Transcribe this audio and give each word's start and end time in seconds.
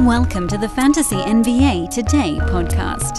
Welcome 0.00 0.46
to 0.48 0.58
the 0.58 0.68
Fantasy 0.68 1.16
NBA 1.16 1.88
Today 1.88 2.36
podcast. 2.42 3.16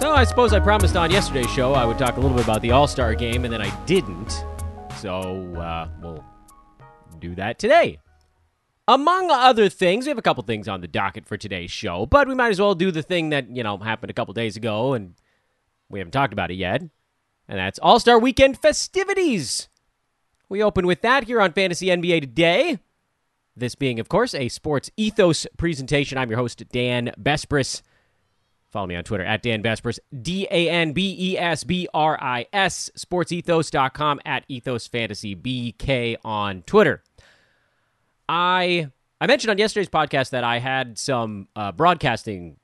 So 0.00 0.10
I 0.10 0.24
suppose 0.24 0.54
I 0.54 0.60
promised 0.60 0.96
on 0.96 1.10
yesterday's 1.10 1.50
show 1.50 1.74
I 1.74 1.84
would 1.84 1.98
talk 1.98 2.16
a 2.16 2.20
little 2.20 2.34
bit 2.34 2.44
about 2.44 2.62
the 2.62 2.70
All 2.70 2.86
Star 2.86 3.14
game, 3.14 3.44
and 3.44 3.52
then 3.52 3.60
I 3.60 3.68
didn't. 3.84 4.42
So 4.96 5.54
uh, 5.54 5.88
we'll 6.00 6.24
do 7.18 7.34
that 7.34 7.58
today. 7.58 7.98
Among 8.88 9.30
other 9.30 9.68
things, 9.68 10.06
we 10.06 10.08
have 10.08 10.18
a 10.18 10.22
couple 10.22 10.42
things 10.44 10.66
on 10.66 10.80
the 10.80 10.88
docket 10.88 11.26
for 11.26 11.36
today's 11.36 11.70
show, 11.70 12.06
but 12.06 12.26
we 12.26 12.34
might 12.34 12.52
as 12.52 12.60
well 12.60 12.74
do 12.74 12.90
the 12.90 13.02
thing 13.02 13.28
that, 13.30 13.54
you 13.54 13.62
know, 13.62 13.76
happened 13.76 14.08
a 14.08 14.14
couple 14.14 14.32
days 14.32 14.56
ago 14.56 14.94
and 14.94 15.14
we 15.90 15.98
haven't 15.98 16.12
talked 16.12 16.32
about 16.32 16.50
it 16.50 16.54
yet. 16.54 16.80
And 16.80 17.58
that's 17.58 17.78
All 17.80 18.00
Star 18.00 18.18
Weekend 18.18 18.58
festivities. 18.58 19.68
We 20.48 20.62
open 20.62 20.86
with 20.86 21.02
that 21.02 21.24
here 21.24 21.40
on 21.42 21.52
Fantasy 21.52 21.86
NBA 21.86 22.22
today. 22.22 22.78
This 23.54 23.74
being, 23.74 24.00
of 24.00 24.08
course, 24.08 24.34
a 24.34 24.48
sports 24.48 24.90
ethos 24.96 25.46
presentation. 25.58 26.16
I'm 26.16 26.30
your 26.30 26.38
host, 26.38 26.62
Dan 26.72 27.12
Besbris. 27.20 27.82
Follow 28.70 28.86
me 28.86 28.96
on 28.96 29.04
Twitter 29.04 29.24
at 29.24 29.42
Dan 29.42 29.62
Besbris, 29.62 29.98
D 30.22 30.46
A 30.50 30.70
N 30.70 30.92
B 30.92 31.16
E 31.18 31.38
S 31.38 31.64
B 31.64 31.88
R 31.92 32.18
I 32.22 32.46
S, 32.52 32.90
sportsethos.com 32.96 34.20
at 34.24 34.44
Ethos 34.48 34.86
Fantasy 34.86 35.34
BK 35.34 36.16
on 36.24 36.62
Twitter. 36.62 37.02
I 38.28 38.88
I 39.20 39.26
mentioned 39.26 39.50
on 39.50 39.58
yesterday's 39.58 39.88
podcast 39.90 40.30
that 40.30 40.44
I 40.44 40.60
had 40.60 40.98
some 40.98 41.48
uh, 41.56 41.72
broadcasting 41.72 42.56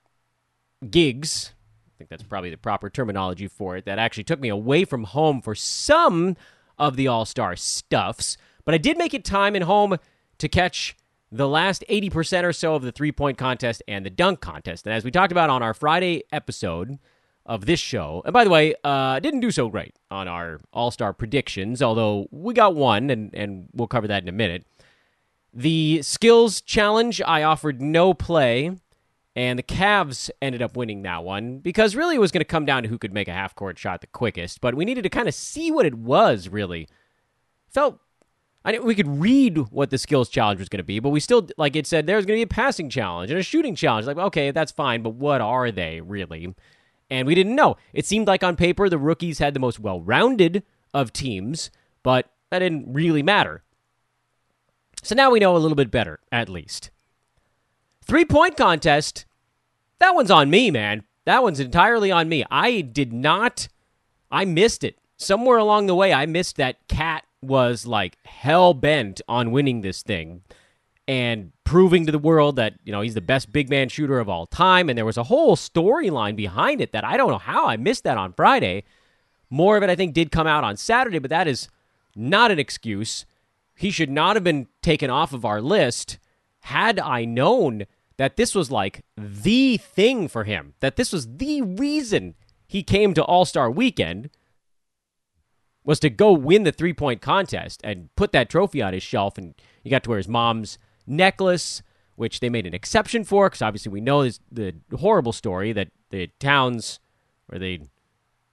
gigs. 0.89 1.53
I 1.89 1.93
think 1.99 2.09
that's 2.09 2.23
probably 2.23 2.51
the 2.51 2.57
proper 2.57 2.89
terminology 2.89 3.49
for 3.49 3.77
it. 3.77 3.85
That 3.85 3.99
actually 3.99 4.25
took 4.25 4.41
me 4.41 4.49
away 4.49 4.85
from 4.85 5.05
home 5.05 5.43
for 5.43 5.55
some 5.55 6.37
of 6.79 6.97
the 6.97 7.09
All 7.09 7.25
Star 7.25 7.57
stuffs, 7.57 8.37
but 8.65 8.75
I 8.75 8.79
did 8.79 8.99
make 8.99 9.15
it 9.15 9.25
time 9.25 9.55
and 9.55 9.65
home 9.65 9.97
to 10.39 10.49
catch 10.49 10.97
the 11.31 11.49
last 11.49 11.85
80% 11.91 12.45
or 12.45 12.53
so 12.53 12.75
of 12.77 12.83
the 12.83 12.93
three 12.93 13.13
point 13.13 13.39
contest 13.39 13.83
and 13.89 14.07
the 14.07 14.11
dunk 14.11 14.41
contest. 14.41 14.87
And 14.87 14.95
as 14.95 15.05
we 15.05 15.11
talked 15.11 15.33
about 15.33 15.51
on 15.51 15.63
our 15.63 15.75
Friday 15.75 16.23
episode 16.33 16.99
of 17.45 17.67
this 17.67 17.81
show, 17.81 18.23
and 18.25 18.33
by 18.33 18.45
the 18.45 18.51
way, 18.51 18.75
uh, 18.85 19.19
didn't 19.21 19.41
do 19.41 19.51
so 19.51 19.69
great 19.69 19.95
on 20.11 20.29
our 20.29 20.61
All 20.73 20.91
Star 20.91 21.13
predictions, 21.13 21.83
although 21.83 22.29
we 22.31 22.55
got 22.55 22.75
one, 22.75 23.11
and, 23.11 23.35
and 23.35 23.69
we'll 23.75 23.89
cover 23.89 24.07
that 24.07 24.23
in 24.23 24.29
a 24.29 24.33
minute. 24.33 24.65
The 25.53 26.03
skills 26.03 26.61
challenge, 26.61 27.21
I 27.25 27.43
offered 27.43 27.81
no 27.81 28.15
play, 28.15 28.77
and 29.37 29.59
the 29.59 29.65
Cavs 29.65 30.31
ended 30.41 30.63
up 30.63 30.77
winning 30.77 31.03
that 31.03 31.25
one 31.25 31.59
because 31.59 31.97
really 31.97 32.17
it 32.17 32.21
was 32.21 32.31
going 32.31 32.41
to 32.41 32.45
come 32.45 32.65
down 32.65 32.85
to 32.85 32.89
who 32.89 32.99
could 32.99 33.13
make 33.13 33.29
a 33.29 33.33
half 33.33 33.55
court 33.55 33.79
shot 33.79 34.01
the 34.01 34.07
quickest. 34.07 34.61
But 34.61 34.75
we 34.75 34.85
needed 34.85 35.03
to 35.03 35.09
kind 35.09 35.29
of 35.29 35.35
see 35.35 35.71
what 35.71 35.87
it 35.87 35.95
was, 35.95 36.49
really. 36.49 36.89
Felt. 37.69 38.01
I 38.65 38.79
we 38.79 38.95
could 38.95 39.21
read 39.21 39.59
what 39.71 39.91
the 39.91 39.99
skills 39.99 40.31
challenge 40.31 40.59
was 40.59 40.71
going 40.71 40.79
to 40.79 40.85
be, 40.85 40.99
but 40.99 41.11
we 41.11 41.21
still, 41.21 41.49
like 41.59 41.77
it 41.77 41.87
said, 41.87 42.07
there's 42.07 42.25
going 42.25 42.41
to 42.41 42.47
be 42.47 42.51
a 42.51 42.55
passing 42.55 42.89
challenge 42.89 43.31
and 43.31 43.39
a 43.39 43.43
shooting 43.43 43.75
challenge. 43.75 44.07
Like, 44.07 44.17
okay, 44.17 44.53
that's 44.53 44.73
fine, 44.73 45.03
but 45.03 45.15
what 45.15 45.43
are 45.43 45.71
they 45.71 46.01
really? 46.01 46.55
And 47.11 47.27
we 47.27 47.35
didn't 47.35 47.57
know. 47.57 47.77
It 47.93 48.07
seemed 48.07 48.27
like 48.27 48.43
on 48.43 48.57
paper 48.57 48.89
the 48.89 48.97
rookies 48.97 49.39
had 49.39 49.53
the 49.53 49.61
most 49.61 49.81
well 49.81 50.01
rounded 50.01 50.63
of 50.95 51.13
teams, 51.13 51.71
but 52.03 52.31
that 52.51 52.61
didn't 52.61 52.91
really 52.91 53.23
matter. 53.23 53.65
So 55.03 55.15
now 55.15 55.31
we 55.31 55.41
know 55.41 55.55
a 55.55 55.59
little 55.59 55.77
bit 55.77 55.91
better, 55.91 56.21
at 56.33 56.49
least. 56.49 56.91
Three 58.07 58.25
point 58.25 58.57
contest. 58.57 59.25
That 59.99 60.15
one's 60.15 60.31
on 60.31 60.51
me, 60.51 60.71
man. 60.71 61.05
That 61.25 61.43
one's 61.43 61.61
entirely 61.61 62.13
on 62.13 62.29
me. 62.29 62.45
I 62.51 62.83
did 62.83 63.13
not, 63.13 63.69
I 64.31 64.45
missed 64.45 64.85
it. 64.85 64.99
Somewhere 65.17 65.57
along 65.57 65.87
the 65.87 65.95
way, 65.95 66.13
I 66.13 66.27
missed 66.27 66.57
that 66.57 66.87
KAT 66.89 67.25
was 67.41 67.87
like 67.87 68.19
hell 68.25 68.75
bent 68.75 69.21
on 69.29 69.53
winning 69.53 69.81
this 69.81 70.03
thing 70.03 70.43
and 71.07 71.53
proving 71.65 72.05
to 72.07 72.13
the 72.13 72.19
world 72.19 72.57
that, 72.57 72.75
you 72.85 72.93
know, 72.93 73.01
he's 73.01 73.15
the 73.15 73.21
best 73.21 73.53
big 73.53 73.71
man 73.71 73.89
shooter 73.89 74.19
of 74.19 74.29
all 74.29 74.47
time. 74.47 74.89
And 74.89 74.99
there 74.99 75.05
was 75.05 75.17
a 75.17 75.25
whole 75.25 75.57
storyline 75.57 76.37
behind 76.37 76.81
it 76.81 76.93
that 76.93 77.05
I 77.05 77.17
don't 77.17 77.31
know 77.31 77.39
how 77.39 77.67
I 77.67 77.77
missed 77.77 78.05
that 78.05 78.19
on 78.19 78.33
Friday. 78.33 78.85
More 79.49 79.77
of 79.77 79.83
it, 79.83 79.91
I 79.91 79.97
think, 79.97 80.15
did 80.15 80.31
come 80.31 80.47
out 80.47 80.65
on 80.65 80.77
Saturday, 80.77 81.19
but 81.19 81.31
that 81.31 81.47
is 81.47 81.69
not 82.15 82.51
an 82.51 82.59
excuse. 82.59 83.25
He 83.77 83.91
should 83.91 84.11
not 84.11 84.37
have 84.37 84.45
been 84.45 84.67
taken 84.83 85.11
off 85.11 85.33
of 85.33 85.45
our 85.45 85.61
list 85.61 86.19
had 86.61 86.99
I 86.99 87.25
known 87.25 87.85
that 88.17 88.37
this 88.37 88.55
was 88.55 88.71
like 88.71 89.05
the 89.17 89.77
thing 89.77 90.29
for 90.29 90.45
him, 90.45 90.75
that 90.81 90.97
this 90.97 91.13
was 91.13 91.37
the 91.37 91.63
reason 91.63 92.35
he 92.67 92.83
came 92.83 93.15
to 93.15 93.23
All 93.23 93.45
Star 93.45 93.71
Weekend 93.71 94.31
was 95.85 96.01
to 96.01 96.11
go 96.11 96.33
win 96.33 96.63
the 96.63 96.73
three 96.73 96.95
point 96.95 97.21
contest 97.21 97.81
and 97.85 98.09
put 98.17 98.33
that 98.33 98.49
trophy 98.49 98.81
on 98.81 98.95
his 98.95 99.03
shelf. 99.03 99.37
And 99.37 99.55
he 99.83 99.91
got 99.91 100.03
to 100.05 100.11
wear 100.11 100.17
his 100.17 100.29
mom's 100.29 100.79
necklace, 101.07 101.83
which 102.17 102.41
they 102.41 102.49
made 102.49 102.67
an 102.67 102.75
exception 102.75 103.25
for 103.25 103.49
because 103.49 103.63
obviously 103.63 103.93
we 103.93 104.01
know 104.01 104.23
this, 104.23 104.41
the 104.51 104.75
horrible 104.97 105.33
story 105.33 105.73
that 105.73 105.89
the 106.11 106.29
Towns 106.41 107.01
where 107.47 107.59
they, 107.59 107.81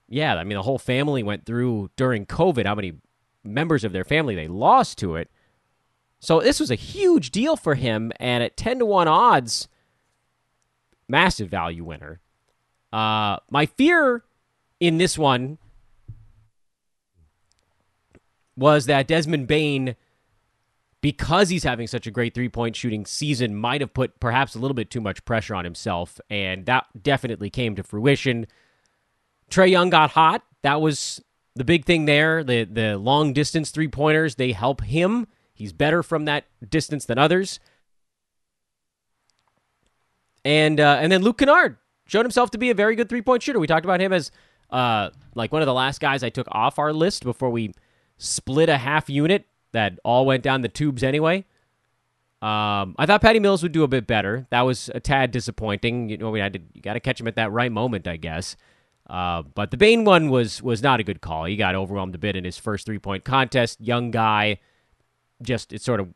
yeah, 0.09 0.35
I 0.35 0.43
mean, 0.43 0.57
the 0.57 0.63
whole 0.63 0.77
family 0.77 1.23
went 1.23 1.45
through 1.45 1.89
during 1.95 2.25
COVID, 2.25 2.65
how 2.65 2.75
many 2.75 2.95
members 3.43 3.83
of 3.83 3.93
their 3.93 4.03
family 4.03 4.35
they 4.35 4.47
lost 4.47 4.97
to 4.99 5.15
it. 5.15 5.29
So 6.21 6.39
this 6.39 6.59
was 6.59 6.69
a 6.69 6.75
huge 6.75 7.31
deal 7.31 7.57
for 7.57 7.73
him, 7.73 8.11
and 8.19 8.43
at 8.43 8.55
ten 8.55 8.77
to 8.77 8.85
one 8.85 9.07
odds, 9.07 9.67
massive 11.07 11.49
value 11.49 11.83
winner. 11.83 12.21
Uh, 12.93 13.37
my 13.49 13.65
fear 13.65 14.23
in 14.79 14.99
this 14.99 15.17
one 15.17 15.57
was 18.55 18.85
that 18.85 19.07
Desmond 19.07 19.47
Bane, 19.47 19.95
because 21.01 21.49
he's 21.49 21.63
having 21.63 21.87
such 21.87 22.05
a 22.05 22.11
great 22.11 22.35
three 22.35 22.49
point 22.49 22.75
shooting 22.75 23.07
season, 23.07 23.55
might 23.55 23.81
have 23.81 23.95
put 23.95 24.19
perhaps 24.19 24.53
a 24.53 24.59
little 24.59 24.75
bit 24.75 24.91
too 24.91 25.01
much 25.01 25.25
pressure 25.25 25.55
on 25.55 25.63
himself, 25.63 26.21
and 26.29 26.67
that 26.67 26.85
definitely 27.01 27.49
came 27.49 27.75
to 27.75 27.81
fruition. 27.81 28.45
Trae 29.49 29.71
Young 29.71 29.89
got 29.89 30.11
hot. 30.11 30.43
That 30.61 30.81
was 30.81 31.19
the 31.55 31.63
big 31.63 31.85
thing 31.85 32.05
there. 32.05 32.43
The 32.43 32.65
the 32.65 32.97
long 32.97 33.33
distance 33.33 33.71
three 33.71 33.87
pointers 33.87 34.35
they 34.35 34.51
help 34.51 34.81
him. 34.81 35.25
He's 35.61 35.73
better 35.73 36.01
from 36.01 36.25
that 36.25 36.45
distance 36.67 37.05
than 37.05 37.19
others. 37.19 37.59
And 40.43 40.79
uh, 40.79 40.97
and 40.99 41.11
then 41.11 41.21
Luke 41.21 41.37
Kennard 41.37 41.77
showed 42.07 42.25
himself 42.25 42.49
to 42.51 42.57
be 42.57 42.71
a 42.71 42.73
very 42.73 42.95
good 42.95 43.09
three 43.09 43.21
point 43.21 43.43
shooter. 43.43 43.59
We 43.59 43.67
talked 43.67 43.85
about 43.85 44.01
him 44.01 44.11
as 44.11 44.31
uh, 44.71 45.11
like 45.35 45.51
one 45.51 45.61
of 45.61 45.67
the 45.67 45.73
last 45.73 46.01
guys 46.01 46.23
I 46.23 46.29
took 46.29 46.47
off 46.51 46.79
our 46.79 46.91
list 46.91 47.23
before 47.23 47.51
we 47.51 47.75
split 48.17 48.69
a 48.69 48.77
half 48.77 49.07
unit 49.07 49.45
that 49.71 49.99
all 50.03 50.25
went 50.25 50.41
down 50.41 50.61
the 50.61 50.67
tubes 50.67 51.03
anyway. 51.03 51.45
Um, 52.41 52.95
I 52.97 53.05
thought 53.05 53.21
Patty 53.21 53.39
Mills 53.39 53.61
would 53.61 53.71
do 53.71 53.83
a 53.83 53.87
bit 53.87 54.07
better. 54.07 54.47
That 54.49 54.61
was 54.61 54.89
a 54.95 54.99
tad 54.99 55.29
disappointing. 55.29 56.09
You 56.09 56.17
know, 56.17 56.31
we 56.31 56.39
had 56.39 56.53
to 56.53 56.59
you 56.73 56.81
got 56.81 56.93
to 56.93 56.99
catch 56.99 57.21
him 57.21 57.27
at 57.27 57.35
that 57.35 57.51
right 57.51 57.71
moment, 57.71 58.07
I 58.07 58.17
guess. 58.17 58.55
Uh, 59.07 59.43
but 59.43 59.69
the 59.69 59.77
Bane 59.77 60.05
one 60.05 60.29
was 60.29 60.61
was 60.63 60.81
not 60.81 60.99
a 60.99 61.03
good 61.03 61.21
call. 61.21 61.45
He 61.45 61.55
got 61.55 61.75
overwhelmed 61.75 62.15
a 62.15 62.17
bit 62.17 62.35
in 62.35 62.43
his 62.43 62.57
first 62.57 62.87
three 62.87 62.97
point 62.97 63.23
contest. 63.25 63.79
Young 63.79 64.09
guy, 64.09 64.59
just 65.41 65.73
it 65.73 65.81
sort 65.81 65.99
of 65.99 66.13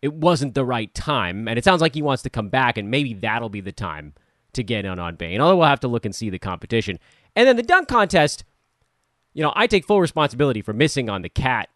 it 0.00 0.12
wasn't 0.12 0.54
the 0.54 0.64
right 0.64 0.92
time, 0.94 1.46
and 1.46 1.58
it 1.58 1.64
sounds 1.64 1.80
like 1.80 1.94
he 1.94 2.02
wants 2.02 2.22
to 2.24 2.30
come 2.30 2.48
back, 2.48 2.76
and 2.76 2.90
maybe 2.90 3.14
that'll 3.14 3.48
be 3.48 3.60
the 3.60 3.72
time 3.72 4.14
to 4.52 4.62
get 4.62 4.84
in 4.84 4.98
on 4.98 5.16
Bane. 5.16 5.40
Although 5.40 5.58
we'll 5.58 5.68
have 5.68 5.80
to 5.80 5.88
look 5.88 6.04
and 6.04 6.14
see 6.14 6.30
the 6.30 6.38
competition, 6.38 6.98
and 7.36 7.46
then 7.46 7.56
the 7.56 7.62
dunk 7.62 7.88
contest. 7.88 8.44
You 9.34 9.42
know, 9.42 9.52
I 9.56 9.66
take 9.66 9.86
full 9.86 9.98
responsibility 9.98 10.60
for 10.60 10.74
missing 10.74 11.08
on 11.08 11.22
the 11.22 11.30
KAT 11.30 11.70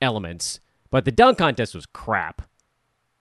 elements, 0.00 0.60
but 0.90 1.04
the 1.04 1.10
dunk 1.10 1.38
contest 1.38 1.74
was 1.74 1.86
crap. 1.86 2.42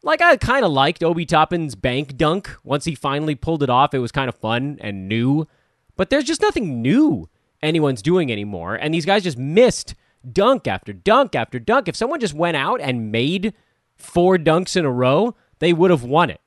Like 0.03 0.22
I 0.22 0.36
kind 0.38 0.63
of 0.63 0.72
liked 0.72 1.02
Obi 1.02 1.25
Toppin's 1.25 1.74
bank 1.74 2.16
dunk. 2.16 2.56
Once 2.63 2.86
he 2.86 2.94
finally 2.94 3.33
pulled 3.33 3.63
it 3.63 3.72
off, 3.72 3.95
it 3.95 4.00
was 4.00 4.12
kind 4.12 4.30
of 4.30 4.36
fun 4.36 4.77
and 4.81 5.07
new. 5.07 5.48
But 5.95 6.12
there's 6.12 6.25
just 6.25 6.42
nothing 6.42 6.81
new 6.83 7.30
anyone's 7.63 8.01
doing 8.01 8.31
anymore. 8.31 8.75
And 8.75 8.94
these 8.94 9.06
guys 9.06 9.24
just 9.24 9.38
missed 9.38 9.95
dunk 10.31 10.68
after 10.68 10.94
dunk 10.94 11.36
after 11.36 11.60
dunk. 11.60 11.88
If 11.88 11.96
someone 11.96 12.20
just 12.20 12.34
went 12.34 12.58
out 12.58 12.81
and 12.81 13.12
made 13.12 13.54
four 13.96 14.38
dunks 14.38 14.75
in 14.75 14.86
a 14.86 14.92
row, 14.92 15.36
they 15.60 15.74
would 15.74 15.92
have 15.92 16.04
won 16.04 16.30
it. 16.30 16.42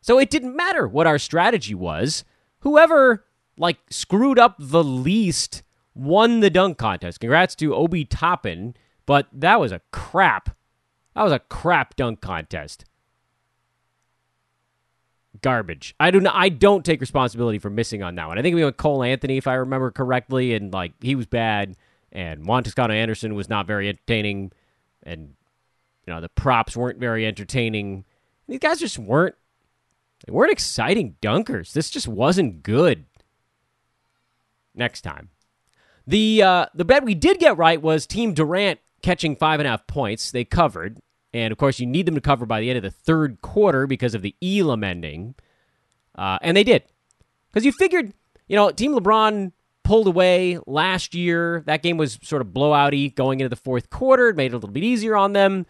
So 0.00 0.18
it 0.18 0.30
didn't 0.30 0.56
matter 0.56 0.86
what 0.88 1.06
our 1.06 1.18
strategy 1.18 1.74
was. 1.74 2.24
Whoever 2.60 3.24
like 3.56 3.78
screwed 3.90 4.38
up 4.38 4.56
the 4.58 4.84
least 4.84 5.62
won 5.94 6.40
the 6.40 6.50
dunk 6.50 6.78
contest. 6.78 7.20
Congrats 7.20 7.54
to 7.56 7.74
Obi 7.74 8.04
Toppin, 8.04 8.74
but 9.06 9.28
that 9.32 9.60
was 9.60 9.72
a 9.72 9.80
crap. 9.90 10.56
That 11.14 11.22
was 11.22 11.32
a 11.32 11.38
crap 11.38 11.96
dunk 11.96 12.20
contest 12.20 12.84
garbage. 15.42 15.94
I 16.00 16.10
do 16.10 16.20
not, 16.20 16.34
I 16.34 16.48
don't 16.48 16.84
take 16.84 17.00
responsibility 17.00 17.58
for 17.58 17.68
missing 17.68 18.02
on 18.02 18.14
that 18.14 18.28
one. 18.28 18.38
I 18.38 18.42
think 18.42 18.54
we 18.54 18.64
went 18.64 18.76
Cole 18.76 19.02
Anthony 19.02 19.36
if 19.36 19.46
I 19.46 19.54
remember 19.54 19.90
correctly, 19.90 20.54
and 20.54 20.72
like 20.72 20.92
he 21.00 21.14
was 21.14 21.26
bad, 21.26 21.76
and 22.12 22.46
Juan 22.46 22.62
Toscano 22.62 22.94
Anderson 22.94 23.34
was 23.34 23.48
not 23.48 23.66
very 23.66 23.88
entertaining, 23.88 24.52
and 25.02 25.34
you 26.06 26.12
know 26.12 26.20
the 26.20 26.28
props 26.28 26.76
weren't 26.76 26.98
very 26.98 27.26
entertaining. 27.26 28.04
These 28.46 28.60
guys 28.60 28.78
just 28.78 28.98
weren't 28.98 29.34
they 30.26 30.32
weren't 30.32 30.52
exciting 30.52 31.16
dunkers. 31.20 31.72
This 31.72 31.90
just 31.90 32.06
wasn't 32.06 32.62
good. 32.62 33.06
Next 34.74 35.02
time. 35.02 35.30
The 36.06 36.42
uh, 36.42 36.66
the 36.74 36.84
bet 36.84 37.04
we 37.04 37.14
did 37.14 37.38
get 37.38 37.56
right 37.56 37.80
was 37.80 38.06
Team 38.06 38.34
Durant 38.34 38.80
catching 39.02 39.36
five 39.36 39.60
and 39.60 39.66
a 39.66 39.70
half 39.70 39.86
points. 39.86 40.30
They 40.30 40.44
covered. 40.44 40.98
And 41.34 41.50
of 41.50 41.58
course, 41.58 41.80
you 41.80 41.86
need 41.86 42.06
them 42.06 42.14
to 42.14 42.20
cover 42.20 42.44
by 42.44 42.60
the 42.60 42.68
end 42.68 42.76
of 42.76 42.82
the 42.82 42.90
third 42.90 43.40
quarter 43.40 43.86
because 43.86 44.14
of 44.14 44.22
the 44.22 44.34
Elam 44.42 44.84
ending. 44.84 45.34
Uh, 46.14 46.38
and 46.42 46.56
they 46.56 46.64
did. 46.64 46.82
Because 47.50 47.64
you 47.64 47.72
figured, 47.72 48.12
you 48.48 48.56
know, 48.56 48.70
Team 48.70 48.94
LeBron 48.94 49.52
pulled 49.92 50.06
away 50.06 50.58
last 50.66 51.14
year. 51.14 51.62
That 51.66 51.82
game 51.82 51.98
was 51.98 52.18
sort 52.22 52.40
of 52.40 52.48
blowouty 52.48 53.14
going 53.14 53.40
into 53.40 53.50
the 53.50 53.56
fourth 53.56 53.90
quarter. 53.90 54.30
It 54.30 54.36
made 54.36 54.46
it 54.46 54.54
a 54.54 54.56
little 54.56 54.70
bit 54.70 54.82
easier 54.82 55.14
on 55.14 55.34
them. 55.34 55.66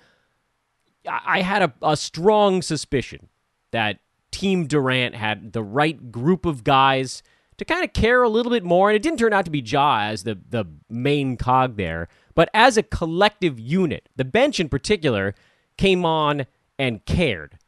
I 1.05 1.43
had 1.43 1.63
a, 1.63 1.73
a 1.83 1.97
strong 1.97 2.63
suspicion 2.63 3.27
that 3.73 3.99
Team 4.31 4.69
Durant 4.69 5.17
had 5.17 5.53
the 5.53 5.65
right 5.65 6.13
group 6.13 6.47
of 6.47 6.63
guys 6.63 7.25
to 7.57 7.65
kind 7.65 7.83
of 7.83 7.95
care 7.95 8.23
a 8.23 8.29
little 8.29 8.53
bit 8.53 8.63
more. 8.63 8.91
And 8.91 8.95
it 8.95 9.03
didn't 9.03 9.19
turn 9.19 9.33
out 9.33 9.45
to 9.47 9.51
be 9.51 9.59
Ja 9.59 10.03
as 10.03 10.23
the, 10.23 10.39
the 10.49 10.67
main 10.89 11.37
cog 11.37 11.77
there, 11.77 12.07
but 12.37 12.49
as 12.55 12.77
a 12.77 12.85
collective 12.85 13.59
unit, 13.59 14.09
the 14.15 14.25
bench 14.25 14.61
in 14.61 14.69
particular 14.69 15.35
came 15.77 16.07
on 16.07 16.47
and 16.79 17.05
cared. 17.07 17.59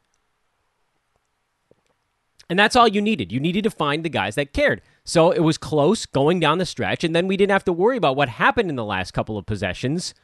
And 2.49 2.57
that's 2.57 2.77
all 2.77 2.87
you 2.87 3.01
needed. 3.03 3.33
You 3.33 3.41
needed 3.41 3.65
to 3.65 3.71
find 3.71 4.05
the 4.05 4.09
guys 4.09 4.37
that 4.37 4.53
cared. 4.53 4.83
So 5.05 5.31
it 5.31 5.41
was 5.41 5.59
close 5.59 6.07
going 6.07 6.41
down 6.41 6.59
the 6.59 6.67
stretch, 6.67 7.05
and 7.05 7.15
then 7.15 7.27
we 7.27 7.37
didn't 7.37 7.53
have 7.53 7.65
to 7.65 7.73
worry 7.73 7.97
about 7.97 8.17
what 8.17 8.29
happened 8.29 8.71
in 8.71 8.77
the 8.77 8.85
last 8.85 9.13
couple 9.13 9.37
of 9.37 9.45
possessions 9.45 10.15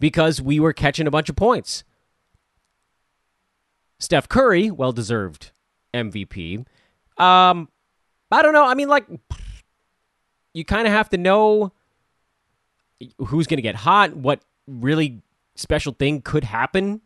because 0.00 0.40
we 0.42 0.58
were 0.58 0.72
catching 0.72 1.06
a 1.06 1.10
bunch 1.10 1.28
of 1.28 1.36
points. 1.36 1.84
Steph 4.00 4.28
Curry, 4.28 4.70
well 4.70 4.92
deserved 4.92 5.52
MVP. 5.94 6.66
Um, 7.18 7.68
I 8.32 8.42
don't 8.42 8.52
know. 8.52 8.64
I 8.64 8.74
mean, 8.74 8.88
like, 8.88 9.06
you 10.54 10.64
kind 10.64 10.86
of 10.86 10.92
have 10.92 11.10
to 11.10 11.18
know 11.18 11.72
who's 13.18 13.46
going 13.46 13.58
to 13.58 13.62
get 13.62 13.76
hot, 13.76 14.16
what 14.16 14.42
really 14.66 15.22
special 15.54 15.92
thing 15.92 16.22
could 16.22 16.44
happen. 16.44 17.02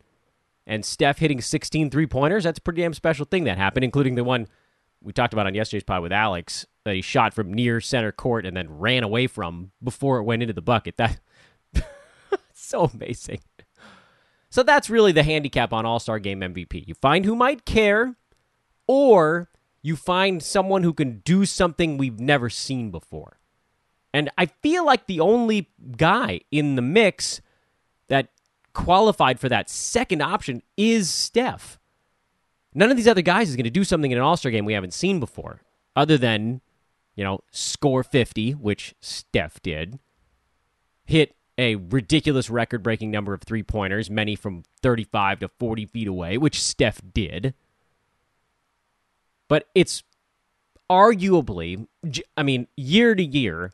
And 0.65 0.83
Steph 0.83 1.19
hitting 1.19 1.41
16 1.41 1.91
three 1.91 2.07
pointers, 2.07 2.45
that's 2.45 2.57
a 2.57 2.61
pretty 2.61 2.81
damn 2.81 2.93
special 2.93 3.25
thing 3.25 3.43
that 3.43 3.57
happened, 3.57 3.83
including 3.83 4.15
the 4.15 4.23
one 4.23 4.47
we 5.05 5.13
talked 5.13 5.33
about 5.33 5.45
on 5.45 5.53
yesterday's 5.53 5.83
pod 5.83 6.01
with 6.01 6.11
Alex 6.11 6.65
that 6.83 6.95
he 6.95 7.01
shot 7.01 7.33
from 7.33 7.53
near 7.53 7.79
center 7.79 8.11
court 8.11 8.45
and 8.45 8.57
then 8.57 8.79
ran 8.79 9.03
away 9.03 9.27
from 9.27 9.71
before 9.83 10.17
it 10.17 10.23
went 10.23 10.41
into 10.41 10.53
the 10.53 10.61
bucket. 10.61 10.97
That 10.97 11.19
so 12.53 12.89
amazing. 12.93 13.39
So 14.49 14.63
that's 14.63 14.89
really 14.89 15.11
the 15.11 15.23
handicap 15.23 15.71
on 15.73 15.85
All 15.85 15.99
Star 15.99 16.17
Game 16.17 16.41
MVP. 16.41 16.87
You 16.87 16.95
find 16.95 17.23
who 17.23 17.35
might 17.35 17.65
care, 17.65 18.15
or 18.87 19.49
you 19.81 19.95
find 19.95 20.41
someone 20.41 20.81
who 20.81 20.93
can 20.93 21.19
do 21.19 21.45
something 21.45 21.97
we've 21.97 22.19
never 22.19 22.49
seen 22.49 22.89
before. 22.89 23.39
And 24.13 24.31
I 24.37 24.47
feel 24.47 24.85
like 24.85 25.05
the 25.05 25.19
only 25.19 25.69
guy 25.97 26.41
in 26.51 26.75
the 26.75 26.81
mix 26.81 27.41
that 28.07 28.29
qualified 28.73 29.39
for 29.39 29.49
that 29.49 29.69
second 29.69 30.21
option 30.21 30.63
is 30.77 31.09
Steph. 31.11 31.77
None 32.75 32.91
of 32.91 32.97
these 32.97 33.07
other 33.07 33.21
guys 33.21 33.49
is 33.49 33.55
going 33.55 33.63
to 33.63 33.69
do 33.69 33.85
something 33.85 34.11
in 34.11 34.17
an 34.17 34.23
All 34.23 34.35
Star 34.35 34.51
game 34.51 34.65
we 34.65 34.73
haven't 34.73 34.93
seen 34.93 35.21
before, 35.21 35.61
other 35.95 36.17
than, 36.17 36.59
you 37.15 37.23
know, 37.23 37.39
score 37.49 38.03
50, 38.03 38.51
which 38.51 38.93
Steph 38.99 39.61
did, 39.61 39.97
hit 41.05 41.35
a 41.57 41.75
ridiculous 41.75 42.49
record 42.49 42.83
breaking 42.83 43.11
number 43.11 43.33
of 43.33 43.41
three 43.41 43.63
pointers, 43.63 44.09
many 44.09 44.35
from 44.35 44.63
35 44.81 45.39
to 45.39 45.47
40 45.47 45.85
feet 45.85 46.07
away, 46.07 46.37
which 46.37 46.61
Steph 46.61 46.99
did. 47.13 47.53
But 49.47 49.69
it's 49.73 50.03
arguably, 50.89 51.87
I 52.35 52.43
mean, 52.43 52.67
year 52.75 53.15
to 53.15 53.23
year, 53.23 53.71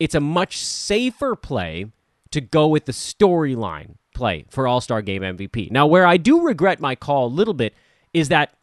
it's 0.00 0.16
a 0.16 0.20
much 0.20 0.58
safer 0.58 1.36
play 1.36 1.86
to 2.32 2.40
go 2.40 2.66
with 2.66 2.86
the 2.86 2.92
storyline 2.92 3.94
play 4.12 4.44
for 4.50 4.66
All 4.66 4.80
Star 4.80 5.02
Game 5.02 5.22
MVP. 5.22 5.70
Now, 5.70 5.86
where 5.86 6.06
I 6.06 6.16
do 6.16 6.42
regret 6.42 6.80
my 6.80 6.96
call 6.96 7.26
a 7.26 7.28
little 7.28 7.54
bit 7.54 7.74
is 8.12 8.28
that 8.28 8.54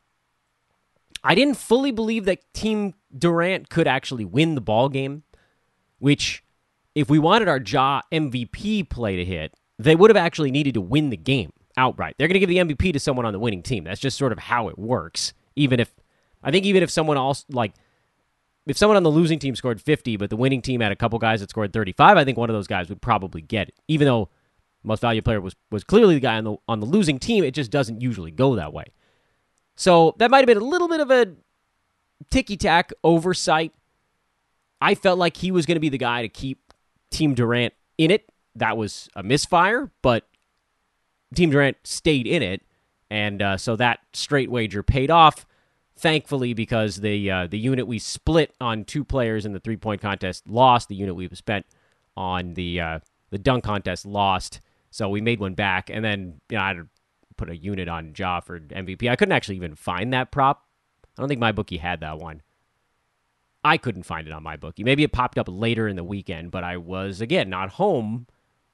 I 1.24 1.36
didn't 1.36 1.58
fully 1.58 1.92
believe 1.92 2.26
that 2.26 2.54
Team 2.54 2.94
Durant 3.16 3.70
could 3.70 3.88
actually 3.88 4.26
win 4.26 4.56
the 4.56 4.62
ball 4.62 4.90
game, 4.90 5.24
which, 6.00 6.44
if 6.96 7.10
we 7.10 7.20
wanted 7.20 7.48
our 7.48 7.60
Ja 7.60 8.02
MVP 8.12 8.90
play 8.90 9.16
to 9.18 9.26
hit, 9.26 9.54
they 9.80 9.96
would 9.96 10.10
have 10.10 10.18
actually 10.18 10.52
needed 10.52 10.74
to 10.76 10.82
win 10.82 11.10
the 11.10 11.18
game 11.18 11.52
outright. 11.76 12.16
They're 12.18 12.28
going 12.28 12.40
to 12.40 12.46
give 12.46 12.50
the 12.50 12.58
MVP 12.58 12.94
to 12.94 13.00
someone 13.00 13.26
on 13.26 13.34
the 13.34 13.40
winning 13.40 13.64
team. 13.64 13.84
That's 13.84 14.02
just 14.02 14.18
sort 14.18 14.32
of 14.32 14.40
how 14.40 14.68
it 14.68 14.78
works. 14.78 15.34
Even 15.56 15.80
if 15.80 15.94
I 16.44 16.52
think 16.52 16.66
even 16.66 16.84
if 16.84 16.90
someone 16.90 17.18
else 17.18 17.46
like 17.50 17.74
if 18.66 18.78
someone 18.78 18.98
on 18.98 19.04
the 19.04 19.12
losing 19.12 19.40
team 19.40 19.56
scored 19.56 19.82
50 19.82 20.18
but 20.18 20.30
the 20.30 20.36
winning 20.36 20.62
team 20.62 20.82
had 20.82 20.92
a 20.92 20.96
couple 20.96 21.18
guys 21.20 21.40
that 21.40 21.50
scored 21.50 21.74
35, 21.74 22.18
I 22.18 22.24
think 22.26 22.38
one 22.38 22.50
of 22.50 22.56
those 22.56 22.68
guys 22.68 22.90
would 22.90 23.02
probably 23.02 23.42
get 23.42 23.70
it. 23.70 23.76
Even 23.88 24.06
though 24.06 24.30
most 24.84 25.02
valuable 25.02 25.26
player 25.26 25.42
was 25.42 25.56
was 25.72 25.84
clearly 25.84 26.16
the 26.16 26.22
guy 26.22 26.38
on 26.38 26.44
the 26.44 26.56
on 26.68 26.80
the 26.80 26.86
losing 26.86 27.20
team, 27.20 27.44
it 27.44 27.54
just 27.54 27.72
doesn't 27.72 28.02
usually 28.02 28.32
go 28.32 28.56
that 28.56 28.74
way. 28.74 28.86
So 29.78 30.16
that 30.18 30.30
might 30.32 30.40
have 30.40 30.48
been 30.48 30.58
a 30.58 30.60
little 30.60 30.90
bit 30.90 31.00
of 31.00 31.12
a 31.12 31.28
ticky 32.30 32.58
tack 32.58 32.92
oversight. 33.04 33.72
I 34.82 34.96
felt 34.96 35.18
like 35.18 35.38
he 35.38 35.52
was 35.52 35.66
going 35.66 35.76
to 35.76 35.80
be 35.80 35.90
the 35.90 35.98
guy 35.98 36.24
to 36.24 36.30
keep 36.30 36.74
Team 37.12 37.36
Durant 37.36 37.74
in 37.98 38.12
it. 38.12 38.30
That 38.56 38.76
was 38.76 39.08
a 39.16 39.22
misfire, 39.22 39.92
but 40.02 40.28
Team 41.34 41.52
Durant 41.52 41.78
stayed 41.84 42.26
in 42.26 42.42
it, 42.42 42.64
and 43.10 43.42
uh, 43.42 43.58
so 43.58 43.76
that 43.76 44.00
straight 44.14 44.50
wager 44.50 44.82
paid 44.82 45.12
off. 45.12 45.46
Thankfully, 45.96 46.54
because 46.54 46.98
the 46.98 47.30
uh, 47.30 47.48
the 47.48 47.58
unit 47.58 47.88
we 47.88 48.00
split 48.00 48.54
on 48.60 48.84
two 48.84 49.04
players 49.04 49.46
in 49.46 49.54
the 49.54 49.60
three 49.60 49.78
point 49.78 50.02
contest 50.02 50.48
lost, 50.48 50.90
the 50.90 50.96
unit 50.96 51.16
we 51.16 51.30
spent 51.34 51.66
on 52.16 52.56
the 52.56 52.80
uh, 52.80 53.00
the 53.30 53.38
dunk 53.38 53.64
contest 53.64 54.06
lost. 54.06 54.60
So 54.90 55.10
we 55.10 55.22
made 55.22 55.40
one 55.40 55.54
back, 55.54 55.90
and 55.92 56.04
then 56.04 56.40
you 56.50 56.58
know 56.58 56.64
I 56.64 56.74
put 57.38 57.50
a 57.50 57.58
unit 57.58 57.88
on 57.88 58.14
Ja 58.18 58.40
for 58.40 58.60
MVP. 58.60 59.10
I 59.10 59.16
couldn't 59.16 59.34
actually 59.34 59.56
even 59.56 59.76
find 59.76 60.12
that 60.14 60.32
prop. 60.32 60.66
I 61.18 61.22
don't 61.22 61.30
think 61.30 61.40
my 61.40 61.52
bookie 61.52 61.78
had 61.78 62.00
that 62.02 62.20
one. 62.20 62.42
I 63.64 63.78
couldn't 63.78 64.04
find 64.04 64.28
it 64.28 64.34
on 64.34 64.44
my 64.44 64.56
bookie. 64.56 64.84
Maybe 64.84 65.04
it 65.04 65.12
popped 65.12 65.38
up 65.38 65.48
later 65.50 65.88
in 65.88 65.96
the 65.96 66.04
weekend, 66.04 66.52
but 66.52 66.64
I 66.64 66.78
was 66.78 67.22
again 67.22 67.50
not 67.50 67.72
home 67.72 68.28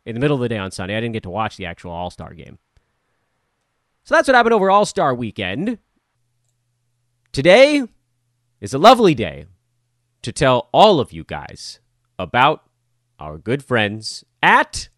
in 0.05 0.13
the 0.13 0.19
middle 0.19 0.35
of 0.35 0.41
the 0.41 0.49
day 0.49 0.57
on 0.57 0.71
Sunday. 0.71 0.95
I 0.95 0.99
didn't 0.99 1.13
get 1.13 1.23
to 1.23 1.29
watch 1.29 1.57
the 1.57 1.65
actual 1.65 1.91
All 1.91 2.09
Star 2.09 2.33
game. 2.33 2.59
So 4.03 4.15
that's 4.15 4.27
what 4.27 4.35
happened 4.35 4.53
over 4.53 4.69
All 4.69 4.85
Star 4.85 5.13
weekend. 5.15 5.79
Today 7.31 7.83
is 8.61 8.73
a 8.73 8.77
lovely 8.77 9.15
day 9.15 9.45
to 10.21 10.31
tell 10.31 10.69
all 10.71 10.99
of 10.99 11.11
you 11.11 11.23
guys 11.23 11.79
about 12.19 12.63
our 13.19 13.37
good 13.37 13.63
friends 13.63 14.23
at 14.41 14.89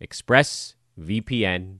ExpressVPN 0.00 1.78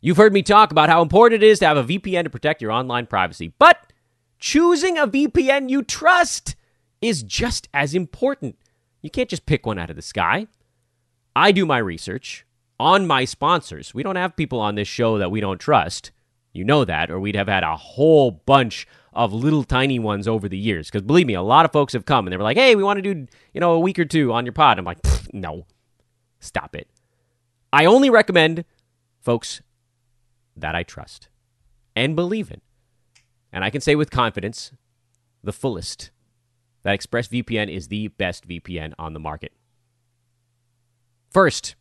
You've 0.00 0.16
heard 0.16 0.32
me 0.32 0.42
talk 0.42 0.70
about 0.70 0.88
how 0.88 1.02
important 1.02 1.42
it 1.42 1.46
is 1.46 1.58
to 1.58 1.66
have 1.66 1.76
a 1.76 1.84
VPN 1.84 2.24
to 2.24 2.30
protect 2.30 2.62
your 2.62 2.70
online 2.70 3.06
privacy, 3.06 3.52
but 3.58 3.92
choosing 4.38 4.96
a 4.96 5.08
VPN 5.08 5.68
you 5.68 5.82
trust 5.82 6.54
is 7.00 7.22
just 7.22 7.68
as 7.74 7.94
important. 7.94 8.56
You 9.02 9.10
can't 9.10 9.28
just 9.28 9.46
pick 9.46 9.66
one 9.66 9.78
out 9.78 9.90
of 9.90 9.96
the 9.96 10.02
sky. 10.02 10.46
I 11.34 11.52
do 11.52 11.66
my 11.66 11.78
research 11.78 12.46
on 12.78 13.06
my 13.06 13.24
sponsors. 13.24 13.94
We 13.94 14.02
don't 14.02 14.16
have 14.16 14.36
people 14.36 14.60
on 14.60 14.74
this 14.74 14.88
show 14.88 15.18
that 15.18 15.30
we 15.30 15.40
don't 15.40 15.60
trust. 15.60 16.12
You 16.52 16.64
know 16.64 16.84
that, 16.84 17.10
or 17.10 17.20
we'd 17.20 17.36
have 17.36 17.48
had 17.48 17.62
a 17.62 17.76
whole 17.76 18.30
bunch 18.30 18.86
of 19.12 19.32
little 19.32 19.64
tiny 19.64 19.98
ones 19.98 20.28
over 20.28 20.48
the 20.48 20.58
years. 20.58 20.88
Because 20.88 21.02
believe 21.02 21.26
me, 21.26 21.34
a 21.34 21.42
lot 21.42 21.64
of 21.64 21.72
folks 21.72 21.92
have 21.92 22.04
come 22.04 22.26
and 22.26 22.32
they 22.32 22.36
were 22.36 22.42
like, 22.42 22.56
hey, 22.56 22.74
we 22.74 22.82
want 22.82 22.98
to 23.02 23.14
do, 23.14 23.26
you 23.52 23.60
know, 23.60 23.72
a 23.72 23.80
week 23.80 23.98
or 23.98 24.04
two 24.04 24.32
on 24.32 24.46
your 24.46 24.52
pod. 24.52 24.78
I'm 24.78 24.84
like, 24.84 24.98
no, 25.32 25.66
stop 26.40 26.74
it. 26.74 26.88
I 27.72 27.84
only 27.84 28.10
recommend 28.10 28.64
folks 29.20 29.62
that 30.56 30.74
I 30.74 30.82
trust 30.82 31.28
and 31.94 32.16
believe 32.16 32.50
in. 32.50 32.60
And 33.52 33.64
I 33.64 33.70
can 33.70 33.80
say 33.80 33.94
with 33.94 34.10
confidence, 34.10 34.72
the 35.42 35.52
fullest, 35.52 36.10
that 36.82 36.98
ExpressVPN 36.98 37.74
is 37.74 37.88
the 37.88 38.08
best 38.08 38.48
VPN 38.48 38.92
on 38.98 39.12
the 39.12 39.20
market. 39.20 39.52
First, 41.30 41.74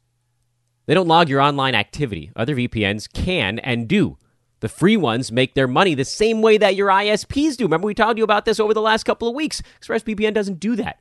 they 0.85 0.93
don't 0.93 1.07
log 1.07 1.29
your 1.29 1.41
online 1.41 1.75
activity. 1.75 2.31
Other 2.35 2.55
VPNs 2.55 3.11
can 3.11 3.59
and 3.59 3.87
do. 3.87 4.17
The 4.59 4.69
free 4.69 4.97
ones 4.97 5.31
make 5.31 5.53
their 5.53 5.67
money 5.67 5.93
the 5.93 6.05
same 6.05 6.41
way 6.41 6.57
that 6.57 6.75
your 6.75 6.89
ISPs 6.89 7.57
do. 7.57 7.65
Remember, 7.65 7.85
we 7.85 7.93
told 7.93 8.17
you 8.17 8.23
about 8.23 8.45
this 8.45 8.59
over 8.59 8.73
the 8.73 8.81
last 8.81 9.03
couple 9.03 9.27
of 9.27 9.35
weeks. 9.35 9.61
ExpressVPN 9.81 10.33
doesn't 10.33 10.59
do 10.59 10.75
that. 10.77 10.99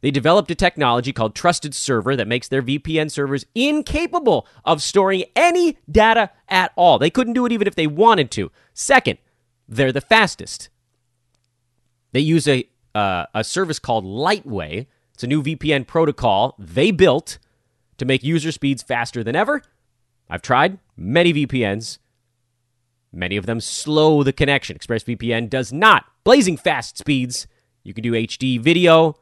They 0.00 0.10
developed 0.10 0.50
a 0.50 0.54
technology 0.54 1.12
called 1.12 1.34
Trusted 1.34 1.74
Server 1.74 2.16
that 2.16 2.28
makes 2.28 2.48
their 2.48 2.62
VPN 2.62 3.10
servers 3.10 3.44
incapable 3.54 4.46
of 4.64 4.82
storing 4.82 5.24
any 5.36 5.78
data 5.90 6.30
at 6.48 6.72
all. 6.74 6.98
They 6.98 7.10
couldn't 7.10 7.34
do 7.34 7.44
it 7.44 7.52
even 7.52 7.66
if 7.66 7.74
they 7.74 7.86
wanted 7.86 8.30
to. 8.32 8.50
Second, 8.72 9.18
they're 9.68 9.92
the 9.92 10.00
fastest. 10.00 10.70
They 12.12 12.20
use 12.20 12.48
a, 12.48 12.68
uh, 12.94 13.26
a 13.34 13.44
service 13.44 13.78
called 13.78 14.04
Lightway. 14.04 14.86
It's 15.14 15.22
a 15.22 15.26
new 15.26 15.42
VPN 15.42 15.86
protocol 15.86 16.56
they 16.58 16.90
built 16.90 17.38
to 17.98 18.06
make 18.06 18.24
user 18.24 18.52
speeds 18.52 18.82
faster 18.82 19.22
than 19.22 19.36
ever. 19.36 19.62
I've 20.30 20.42
tried 20.42 20.78
many 20.96 21.34
VPNs. 21.34 21.98
Many 23.12 23.36
of 23.36 23.46
them 23.46 23.60
slow 23.60 24.22
the 24.22 24.32
connection. 24.32 24.78
ExpressVPN 24.78 25.50
does 25.50 25.72
not. 25.72 26.06
Blazing 26.24 26.56
fast 26.56 26.96
speeds. 26.96 27.46
You 27.82 27.92
can 27.92 28.02
do 28.02 28.12
HD 28.12 28.58
video, 28.58 29.16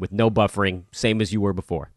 with 0.00 0.12
no 0.12 0.30
buffering, 0.30 0.84
same 0.92 1.20
as 1.20 1.32
you 1.32 1.40
were 1.40 1.52
before. 1.52 1.90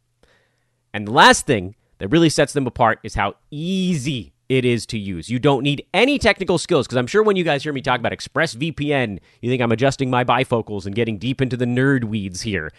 And 0.94 1.08
the 1.08 1.12
last 1.12 1.46
thing 1.46 1.76
that 1.98 2.10
really 2.10 2.30
sets 2.30 2.54
them 2.54 2.68
apart 2.68 3.00
is 3.04 3.16
how 3.16 3.36
easy 3.50 4.34
it 4.50 4.66
is 4.66 4.86
to 4.88 5.00
use. 5.00 5.30
You 5.30 5.40
don't 5.40 5.64
need 5.64 5.86
any 5.94 6.20
technical 6.20 6.58
skills 6.58 6.86
because 6.86 6.98
I'm 6.98 7.08
sure 7.08 7.24
when 7.24 7.36
you 7.36 7.44
guys 7.44 7.64
hear 7.64 7.74
me 7.74 7.82
talk 7.82 8.00
about 8.00 8.12
ExpressVPN, 8.12 9.20
you 9.42 9.50
think 9.50 9.62
I'm 9.62 9.72
adjusting 9.72 10.10
my 10.10 10.24
bifocals 10.24 10.86
and 10.86 10.94
getting 10.94 11.18
deep 11.18 11.42
into 11.42 11.58
the 11.58 11.66
nerd 11.66 12.04
weeds 12.04 12.42
here. 12.42 12.72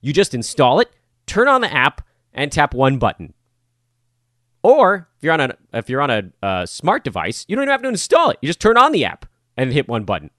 You 0.00 0.12
just 0.12 0.34
install 0.34 0.80
it, 0.80 0.90
turn 1.26 1.46
on 1.46 1.60
the 1.60 1.72
app, 1.72 2.02
and 2.32 2.50
tap 2.50 2.74
one 2.74 2.98
button. 2.98 3.34
Or 4.62 5.08
if 5.16 5.24
you're 5.24 5.32
on 5.32 5.40
a 5.40 5.56
if 5.72 5.88
you're 5.88 6.02
on 6.02 6.10
a 6.10 6.22
uh, 6.42 6.66
smart 6.66 7.04
device, 7.04 7.44
you 7.48 7.56
don't 7.56 7.64
even 7.64 7.72
have 7.72 7.82
to 7.82 7.88
install 7.88 8.30
it. 8.30 8.38
You 8.42 8.46
just 8.46 8.60
turn 8.60 8.76
on 8.76 8.92
the 8.92 9.04
app 9.04 9.26
and 9.56 9.72
hit 9.72 9.88
one 9.88 10.04
button. 10.04 10.30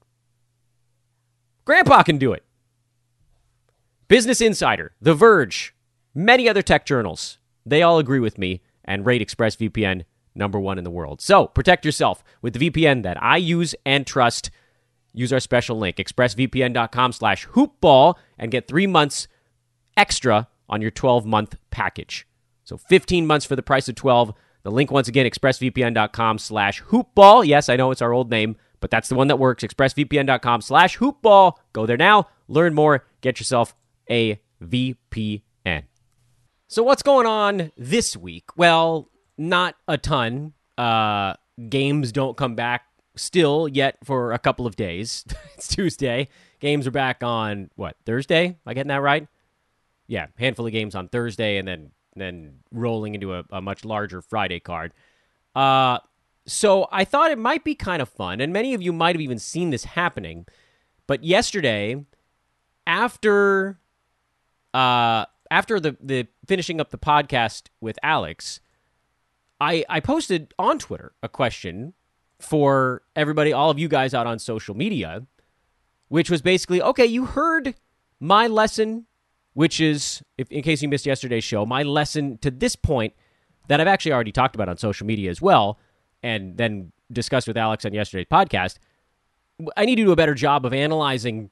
Grandpa 1.64 2.02
can 2.02 2.18
do 2.18 2.32
it. 2.32 2.44
Business 4.12 4.42
Insider, 4.42 4.92
The 5.00 5.14
Verge, 5.14 5.74
many 6.14 6.46
other 6.46 6.60
tech 6.60 6.84
journals, 6.84 7.38
they 7.64 7.80
all 7.80 7.98
agree 7.98 8.20
with 8.20 8.36
me 8.36 8.60
and 8.84 9.06
rate 9.06 9.26
ExpressVPN 9.26 10.04
number 10.34 10.60
one 10.60 10.76
in 10.76 10.84
the 10.84 10.90
world. 10.90 11.22
So 11.22 11.46
protect 11.46 11.86
yourself 11.86 12.22
with 12.42 12.52
the 12.52 12.68
VPN 12.68 13.04
that 13.04 13.16
I 13.22 13.38
use 13.38 13.74
and 13.86 14.06
trust. 14.06 14.50
Use 15.14 15.32
our 15.32 15.40
special 15.40 15.78
link, 15.78 15.96
expressvpn.com 15.96 17.12
slash 17.12 17.48
hoopball, 17.48 18.16
and 18.38 18.50
get 18.50 18.68
three 18.68 18.86
months 18.86 19.28
extra 19.96 20.46
on 20.68 20.82
your 20.82 20.90
12-month 20.90 21.56
package. 21.70 22.28
So 22.64 22.76
15 22.76 23.26
months 23.26 23.46
for 23.46 23.56
the 23.56 23.62
price 23.62 23.88
of 23.88 23.94
12. 23.94 24.34
The 24.62 24.70
link 24.70 24.90
once 24.90 25.08
again, 25.08 25.24
expressvpn.com 25.24 26.36
slash 26.36 26.82
hoopball. 26.82 27.46
Yes, 27.46 27.70
I 27.70 27.76
know 27.76 27.90
it's 27.90 28.02
our 28.02 28.12
old 28.12 28.30
name, 28.30 28.56
but 28.80 28.90
that's 28.90 29.08
the 29.08 29.14
one 29.14 29.28
that 29.28 29.38
works. 29.38 29.64
expressvpn.com 29.64 30.60
slash 30.60 30.98
hoopball. 30.98 31.54
Go 31.72 31.86
there 31.86 31.96
now, 31.96 32.28
learn 32.46 32.74
more, 32.74 33.06
get 33.22 33.40
yourself 33.40 33.74
a 34.10 34.40
VPN. 34.62 35.84
So 36.68 36.82
what's 36.82 37.02
going 37.02 37.26
on 37.26 37.70
this 37.76 38.16
week? 38.16 38.56
Well, 38.56 39.10
not 39.36 39.76
a 39.86 39.98
ton. 39.98 40.54
Uh, 40.78 41.34
games 41.68 42.12
don't 42.12 42.36
come 42.36 42.54
back 42.54 42.84
still 43.16 43.68
yet 43.68 43.98
for 44.04 44.32
a 44.32 44.38
couple 44.38 44.66
of 44.66 44.76
days. 44.76 45.24
it's 45.54 45.68
Tuesday. 45.68 46.28
Games 46.60 46.86
are 46.86 46.92
back 46.92 47.22
on 47.22 47.70
what 47.76 47.96
Thursday? 48.06 48.46
Am 48.46 48.56
I 48.66 48.74
getting 48.74 48.88
that 48.88 49.02
right? 49.02 49.26
Yeah, 50.06 50.26
handful 50.38 50.66
of 50.66 50.72
games 50.72 50.94
on 50.94 51.08
Thursday, 51.08 51.58
and 51.58 51.66
then 51.66 51.90
then 52.14 52.58
rolling 52.70 53.14
into 53.14 53.34
a, 53.34 53.44
a 53.50 53.62
much 53.62 53.84
larger 53.84 54.20
Friday 54.20 54.60
card. 54.60 54.92
Uh, 55.54 55.98
so 56.46 56.88
I 56.90 57.04
thought 57.04 57.30
it 57.30 57.38
might 57.38 57.64
be 57.64 57.74
kind 57.74 58.02
of 58.02 58.08
fun, 58.08 58.40
and 58.40 58.52
many 58.52 58.74
of 58.74 58.82
you 58.82 58.92
might 58.92 59.14
have 59.14 59.20
even 59.20 59.38
seen 59.38 59.70
this 59.70 59.84
happening. 59.84 60.46
But 61.06 61.24
yesterday, 61.24 62.04
after 62.86 63.78
uh, 64.74 65.26
after 65.50 65.78
the 65.80 65.96
the 66.00 66.26
finishing 66.46 66.80
up 66.80 66.90
the 66.90 66.98
podcast 66.98 67.68
with 67.80 67.98
Alex, 68.02 68.60
I 69.60 69.84
I 69.88 70.00
posted 70.00 70.54
on 70.58 70.78
Twitter 70.78 71.12
a 71.22 71.28
question 71.28 71.94
for 72.38 73.02
everybody, 73.14 73.52
all 73.52 73.70
of 73.70 73.78
you 73.78 73.88
guys 73.88 74.14
out 74.14 74.26
on 74.26 74.38
social 74.38 74.74
media, 74.74 75.26
which 76.08 76.28
was 76.28 76.42
basically, 76.42 76.82
okay, 76.82 77.06
you 77.06 77.26
heard 77.26 77.74
my 78.18 78.48
lesson 78.48 79.06
which 79.54 79.80
is, 79.80 80.22
if, 80.38 80.50
in 80.50 80.62
case 80.62 80.82
you 80.82 80.88
missed 80.88 81.06
yesterday's 81.06 81.44
show, 81.44 81.66
my 81.66 81.82
lesson 81.82 82.38
to 82.38 82.50
this 82.50 82.76
point 82.76 83.14
that 83.68 83.80
I've 83.80 83.86
actually 83.86 84.12
already 84.12 84.32
talked 84.32 84.54
about 84.54 84.68
on 84.68 84.76
social 84.76 85.06
media 85.06 85.30
as 85.30 85.42
well, 85.42 85.78
and 86.22 86.56
then 86.56 86.92
discussed 87.10 87.46
with 87.46 87.56
Alex 87.56 87.84
on 87.84 87.92
yesterday's 87.92 88.26
podcast. 88.30 88.78
I 89.76 89.84
need 89.84 89.96
to 89.96 90.04
do 90.04 90.12
a 90.12 90.16
better 90.16 90.34
job 90.34 90.64
of 90.64 90.72
analyzing 90.72 91.50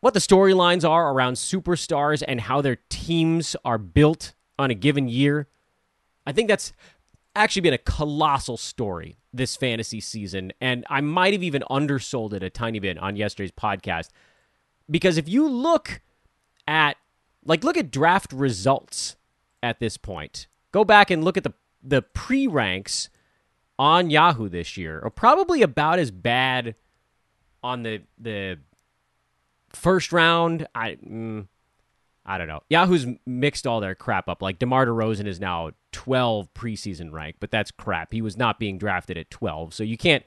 what 0.00 0.14
the 0.14 0.20
storylines 0.20 0.88
are 0.88 1.12
around 1.12 1.34
superstars 1.34 2.22
and 2.26 2.42
how 2.42 2.60
their 2.60 2.76
teams 2.88 3.56
are 3.64 3.78
built 3.78 4.34
on 4.58 4.70
a 4.70 4.74
given 4.74 5.08
year. 5.08 5.48
I 6.26 6.32
think 6.32 6.48
that's 6.48 6.72
actually 7.34 7.62
been 7.62 7.74
a 7.74 7.78
colossal 7.78 8.56
story 8.56 9.16
this 9.32 9.56
fantasy 9.56 10.00
season, 10.00 10.52
and 10.60 10.84
I 10.88 11.00
might 11.00 11.32
have 11.32 11.42
even 11.42 11.62
undersold 11.70 12.34
it 12.34 12.42
a 12.42 12.50
tiny 12.50 12.78
bit 12.78 12.98
on 12.98 13.16
yesterday's 13.16 13.52
podcast. 13.52 14.08
Because 14.90 15.18
if 15.18 15.28
you 15.28 15.48
look 15.48 16.00
at 16.66 16.96
like, 17.44 17.62
look 17.64 17.76
at 17.76 17.90
draft 17.90 18.32
results 18.32 19.16
at 19.62 19.78
this 19.80 19.96
point. 19.96 20.46
Go 20.72 20.84
back 20.84 21.10
and 21.10 21.24
look 21.24 21.36
at 21.36 21.44
the 21.44 21.54
the 21.82 22.02
pre 22.02 22.46
ranks 22.46 23.08
on 23.78 24.10
Yahoo 24.10 24.48
this 24.48 24.76
year 24.76 25.00
are 25.02 25.10
probably 25.10 25.62
about 25.62 25.98
as 25.98 26.10
bad 26.10 26.74
on 27.62 27.82
the 27.82 28.02
the 28.18 28.58
first 29.70 30.12
round. 30.12 30.66
I 30.74 30.96
mm, 30.96 31.46
I 32.24 32.38
don't 32.38 32.48
know. 32.48 32.60
Yahoo's 32.68 33.06
mixed 33.24 33.66
all 33.66 33.80
their 33.80 33.94
crap 33.94 34.28
up. 34.28 34.42
Like 34.42 34.58
DeMar 34.58 34.86
DeRozan 34.86 35.26
is 35.26 35.38
now 35.38 35.70
12 35.92 36.52
preseason 36.54 37.12
rank, 37.12 37.36
but 37.38 37.50
that's 37.50 37.70
crap. 37.70 38.12
He 38.12 38.20
was 38.20 38.36
not 38.36 38.58
being 38.58 38.78
drafted 38.78 39.16
at 39.16 39.30
12, 39.30 39.72
so 39.74 39.84
you 39.84 39.96
can't 39.96 40.24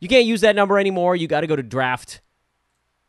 you 0.00 0.08
can't 0.08 0.26
use 0.26 0.40
that 0.40 0.56
number 0.56 0.78
anymore. 0.78 1.16
You 1.16 1.26
got 1.28 1.42
to 1.42 1.46
go 1.46 1.56
to 1.56 1.62
draft 1.62 2.20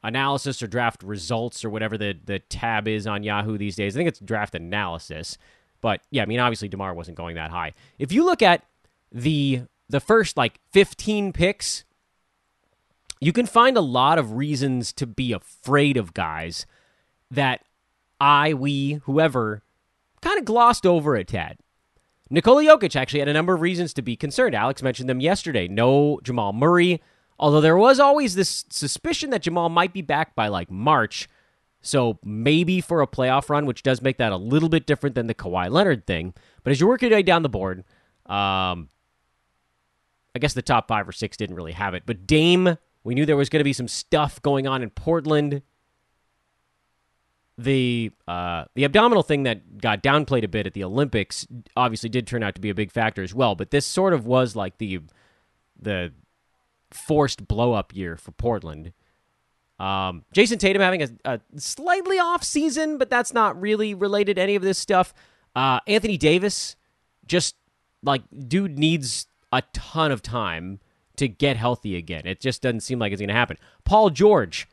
analysis 0.03 0.61
or 0.61 0.67
draft 0.67 1.01
results 1.01 1.65
or 1.65 1.69
whatever 1.69 1.97
the, 1.97 2.15
the 2.23 2.39
tab 2.39 2.87
is 2.87 3.07
on 3.07 3.23
Yahoo 3.23 3.57
these 3.57 3.75
days. 3.75 3.95
I 3.95 3.99
think 3.99 4.07
it's 4.07 4.19
draft 4.19 4.53
analysis. 4.53 5.37
But 5.81 6.01
yeah, 6.11 6.23
I 6.23 6.25
mean, 6.25 6.39
obviously 6.39 6.67
DeMar 6.67 6.93
wasn't 6.93 7.17
going 7.17 7.35
that 7.35 7.51
high. 7.51 7.73
If 7.99 8.11
you 8.11 8.23
look 8.23 8.41
at 8.41 8.63
the 9.11 9.63
the 9.89 9.99
first 9.99 10.35
like 10.37 10.59
15 10.71 11.33
picks, 11.33 11.83
you 13.19 13.33
can 13.33 13.45
find 13.45 13.77
a 13.77 13.81
lot 13.81 14.17
of 14.17 14.33
reasons 14.33 14.93
to 14.93 15.07
be 15.07 15.31
afraid 15.31 15.97
of 15.97 16.13
guys 16.13 16.65
that 17.31 17.61
I, 18.19 18.53
we, 18.53 19.01
whoever 19.03 19.63
kind 20.21 20.37
of 20.37 20.45
glossed 20.45 20.85
over 20.85 21.15
a 21.15 21.23
tad. 21.23 21.57
Nikola 22.29 22.63
Jokic 22.63 22.95
actually 22.95 23.19
had 23.19 23.29
a 23.29 23.33
number 23.33 23.53
of 23.53 23.61
reasons 23.61 23.93
to 23.93 24.01
be 24.01 24.15
concerned. 24.15 24.55
Alex 24.55 24.81
mentioned 24.81 25.07
them 25.07 25.21
yesterday. 25.21 25.67
No 25.67 26.19
Jamal 26.23 26.53
Murray, 26.53 27.01
Although 27.37 27.61
there 27.61 27.77
was 27.77 27.99
always 27.99 28.35
this 28.35 28.65
suspicion 28.69 29.29
that 29.31 29.41
Jamal 29.41 29.69
might 29.69 29.93
be 29.93 30.01
back 30.01 30.35
by 30.35 30.47
like 30.47 30.71
March. 30.71 31.27
So 31.81 32.17
maybe 32.23 32.81
for 32.81 33.01
a 33.01 33.07
playoff 33.07 33.49
run, 33.49 33.65
which 33.65 33.83
does 33.83 34.01
make 34.01 34.17
that 34.17 34.31
a 34.31 34.37
little 34.37 34.69
bit 34.69 34.85
different 34.85 35.15
than 35.15 35.27
the 35.27 35.35
Kawhi 35.35 35.69
Leonard 35.69 36.07
thing. 36.07 36.33
But 36.63 36.71
as 36.71 36.79
you 36.79 36.87
work 36.87 37.01
your 37.01 37.11
way 37.11 37.23
down 37.23 37.43
the 37.43 37.49
board, 37.49 37.83
um, 38.25 38.89
I 40.33 40.39
guess 40.39 40.53
the 40.53 40.61
top 40.61 40.87
five 40.87 41.07
or 41.07 41.11
six 41.11 41.37
didn't 41.37 41.55
really 41.55 41.73
have 41.73 41.93
it. 41.93 42.03
But 42.05 42.25
Dame, 42.25 42.77
we 43.05 43.13
knew 43.13 43.25
there 43.25 43.37
was 43.37 43.49
going 43.49 43.59
to 43.59 43.63
be 43.63 43.71
some 43.71 43.87
stuff 43.87 44.41
going 44.41 44.67
on 44.67 44.81
in 44.81 44.89
Portland. 44.89 45.61
The 47.57 48.11
uh, 48.27 48.65
the 48.73 48.83
abdominal 48.83 49.23
thing 49.23 49.43
that 49.43 49.77
got 49.77 50.03
downplayed 50.03 50.43
a 50.43 50.49
bit 50.49 50.67
at 50.67 50.73
the 50.73 50.83
Olympics 50.83 51.47
obviously 51.77 52.09
did 52.09 52.27
turn 52.27 52.43
out 52.43 52.55
to 52.55 52.61
be 52.61 52.69
a 52.69 52.75
big 52.75 52.91
factor 52.91 53.23
as 53.23 53.33
well. 53.33 53.55
But 53.55 53.71
this 53.71 53.85
sort 53.85 54.13
of 54.13 54.25
was 54.25 54.57
like 54.57 54.79
the 54.79 55.01
the 55.79 56.11
forced 56.91 57.47
blow 57.47 57.73
up 57.73 57.95
year 57.95 58.17
for 58.17 58.31
Portland. 58.31 58.91
Um, 59.79 60.25
Jayson 60.33 60.57
Tatum 60.57 60.81
having 60.81 61.03
a, 61.03 61.09
a, 61.25 61.39
slightly 61.57 62.17
off 62.17 62.43
season, 62.43 62.97
but 62.97 63.09
that's 63.09 63.33
not 63.33 63.59
really 63.59 63.93
related 63.93 64.37
to 64.37 64.41
any 64.41 64.55
of 64.55 64.61
this 64.61 64.77
stuff. 64.77 65.13
Uh, 65.53 65.81
Anthony 65.85 66.17
Davis, 66.17 66.77
just 67.27 67.55
like 68.01 68.23
dude 68.47 68.79
needs 68.79 69.27
a 69.51 69.61
ton 69.73 70.11
of 70.11 70.21
time 70.21 70.79
to 71.17 71.27
get 71.27 71.57
healthy 71.57 71.95
again. 71.95 72.25
It 72.25 72.39
just 72.39 72.61
doesn't 72.61 72.81
seem 72.81 72.99
like 72.99 73.11
it's 73.11 73.21
going 73.21 73.29
to 73.29 73.33
happen. 73.33 73.57
Paul 73.83 74.09
George, 74.09 74.67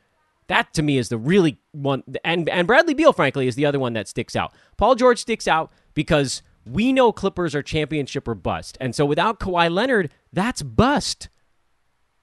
that 0.47 0.73
to 0.73 0.81
me 0.81 0.97
is 0.97 1.09
the 1.09 1.17
really 1.17 1.59
one, 1.71 2.03
and 2.23 2.49
and 2.49 2.67
Bradley 2.67 2.93
Beal, 2.93 3.13
frankly, 3.13 3.47
is 3.47 3.55
the 3.55 3.65
other 3.65 3.79
one 3.79 3.93
that 3.93 4.07
sticks 4.07 4.35
out. 4.35 4.53
Paul 4.77 4.95
George 4.95 5.19
sticks 5.19 5.47
out 5.47 5.71
because 5.93 6.41
we 6.65 6.93
know 6.93 7.11
Clippers 7.11 7.55
are 7.55 7.63
championship 7.63 8.27
or 8.27 8.35
bust, 8.35 8.77
and 8.79 8.95
so 8.95 9.05
without 9.05 9.39
Kawhi 9.39 9.71
Leonard, 9.71 10.11
that's 10.31 10.61
bust. 10.61 11.29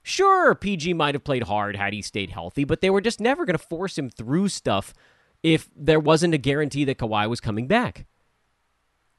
Sure, 0.03 0.55
PG 0.55 0.95
might 0.95 1.15
have 1.15 1.25
played 1.25 1.45
hard 1.45 1.77
had 1.77 1.93
he 1.93 2.03
stayed 2.03 2.31
healthy, 2.31 2.65
but 2.65 2.81
they 2.81 2.91
were 2.91 3.03
just 3.03 3.21
never 3.21 3.45
going 3.45 3.57
to 3.57 3.63
force 3.63 3.99
him 3.99 4.09
through 4.09 4.49
stuff 4.49 4.95
if 5.43 5.69
there 5.77 6.01
wasn't 6.01 6.35
a 6.35 6.39
guarantee 6.39 6.85
that 6.85 6.99
Kawhi 6.99 7.29
was 7.29 7.41
coming 7.41 7.67
back. 7.67 8.07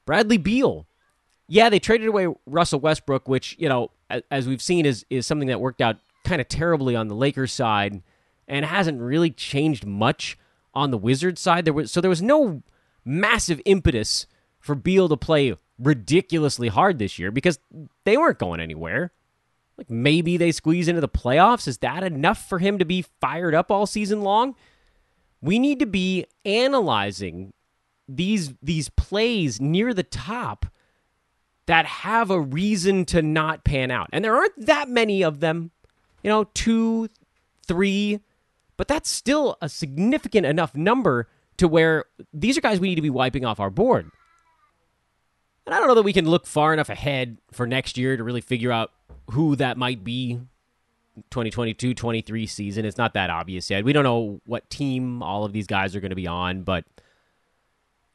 Bradley 0.05 0.38
Beal. 0.38 0.88
Yeah, 1.48 1.70
they 1.70 1.79
traded 1.79 2.08
away 2.08 2.34
Russell 2.46 2.79
Westbrook, 2.79 3.27
which, 3.27 3.55
you 3.60 3.67
know, 3.67 3.91
as 4.30 4.48
we've 4.48 4.62
seen 4.62 4.86
is 4.86 5.06
is 5.10 5.25
something 5.25 5.48
that 5.48 5.62
worked 5.62 5.82
out 5.82 5.98
kind 6.24 6.41
of 6.41 6.48
terribly 6.48 6.96
on 6.96 7.08
the 7.08 7.15
Lakers 7.15 7.51
side 7.51 8.01
and 8.48 8.65
hasn't 8.65 9.00
really 9.01 9.32
changed 9.32 9.86
much 9.86 10.38
on 10.74 10.91
the 10.91 10.98
Wizards 10.98 11.41
side. 11.41 11.65
There 11.65 11.74
was 11.74 11.91
so 11.91 12.01
there 12.01 12.10
was 12.10 12.22
no 12.22 12.63
massive 13.06 13.62
impetus 13.65 14.27
for 14.60 14.75
Beal 14.75 15.10
to 15.10 15.18
play 15.18 15.56
ridiculously 15.80 16.68
hard 16.68 17.00
this 17.00 17.18
year 17.18 17.32
because 17.32 17.60
they 18.03 18.18
weren't 18.18 18.39
going 18.39 18.60
anywhere. 18.60 19.12
Like 19.77 19.89
maybe 19.89 20.38
they 20.38 20.51
squeeze 20.51 20.88
into 20.88 21.01
the 21.01 21.10
playoffs. 21.10 21.68
Is 21.68 21.80
that 21.80 22.03
enough 22.03 22.48
for 22.48 22.60
him 22.60 22.77
to 22.77 22.86
be 22.86 23.06
fired 23.20 23.56
up 23.56 23.72
all 23.72 23.88
season 23.88 24.22
long? 24.22 24.56
We 25.41 25.58
need 25.58 25.80
to 25.80 25.88
be 25.88 26.25
analyzing 26.46 27.53
these 28.08 28.53
these 28.62 28.89
plays 28.89 29.60
near 29.60 29.94
the 29.94 30.03
top 30.03 30.68
that 31.72 31.86
have 31.86 32.30
a 32.30 32.42
reason 32.42 33.06
to 33.06 33.22
not 33.22 33.63
pan 33.63 33.92
out. 33.92 34.10
And 34.12 34.25
there 34.25 34.36
aren't 34.36 34.66
that 34.66 34.90
many 34.90 35.24
of 35.24 35.40
them. 35.40 35.72
You 36.22 36.30
know, 36.30 36.44
2, 36.54 37.08
3, 37.66 38.20
but 38.75 38.90
that's 38.90 39.10
still 39.10 39.58
a 39.62 39.70
significant 39.70 40.46
enough 40.46 40.75
number 40.75 41.30
to 41.56 41.70
where 41.70 42.04
these 42.34 42.58
are 42.58 42.62
guys 42.62 42.82
we 42.82 42.90
need 42.90 42.96
to 42.96 43.01
be 43.01 43.10
wiping 43.10 43.46
off 43.46 43.62
our 43.62 43.70
board. 43.70 44.12
And 45.66 45.74
I 45.74 45.80
don't 45.80 45.88
know 45.88 45.96
that 45.96 46.04
we 46.04 46.12
can 46.12 46.28
look 46.28 46.46
far 46.46 46.74
enough 46.74 46.90
ahead 46.90 47.38
for 47.54 47.66
next 47.66 47.98
year 47.98 48.18
to 48.18 48.24
really 48.25 48.42
figure 48.42 48.74
out 48.74 48.92
who 49.30 49.56
that 49.56 49.78
might 49.78 50.04
be 50.04 50.42
2022 51.30 51.94
23 51.94 52.48
season. 52.48 52.84
It's 52.84 52.98
not 52.98 53.13
that 53.13 53.30
obvious 53.30 53.70
yet. 53.70 53.86
We 53.86 53.94
don't 53.94 54.04
know 54.04 54.42
what 54.46 54.70
team 54.70 55.24
all 55.24 55.46
of 55.46 55.54
these 55.54 55.68
guys 55.68 55.96
are 55.96 56.01
going 56.01 56.10
to 56.10 56.18
be 56.18 56.28
on, 56.28 56.63
but 56.63 56.84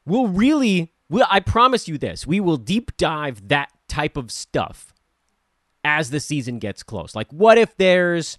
we'll 0.05 0.27
really, 0.27 0.93
we'll, 1.09 1.25
I 1.29 1.39
promise 1.39 1.87
you 1.87 1.97
this, 1.97 2.27
we 2.27 2.39
will 2.39 2.57
deep 2.57 2.95
dive 2.97 3.47
that 3.49 3.71
type 3.87 4.17
of 4.17 4.31
stuff 4.31 4.93
as 5.83 6.09
the 6.09 6.19
season 6.19 6.59
gets 6.59 6.83
close. 6.83 7.15
Like, 7.15 7.31
what 7.31 7.57
if 7.57 7.75
there's 7.77 8.37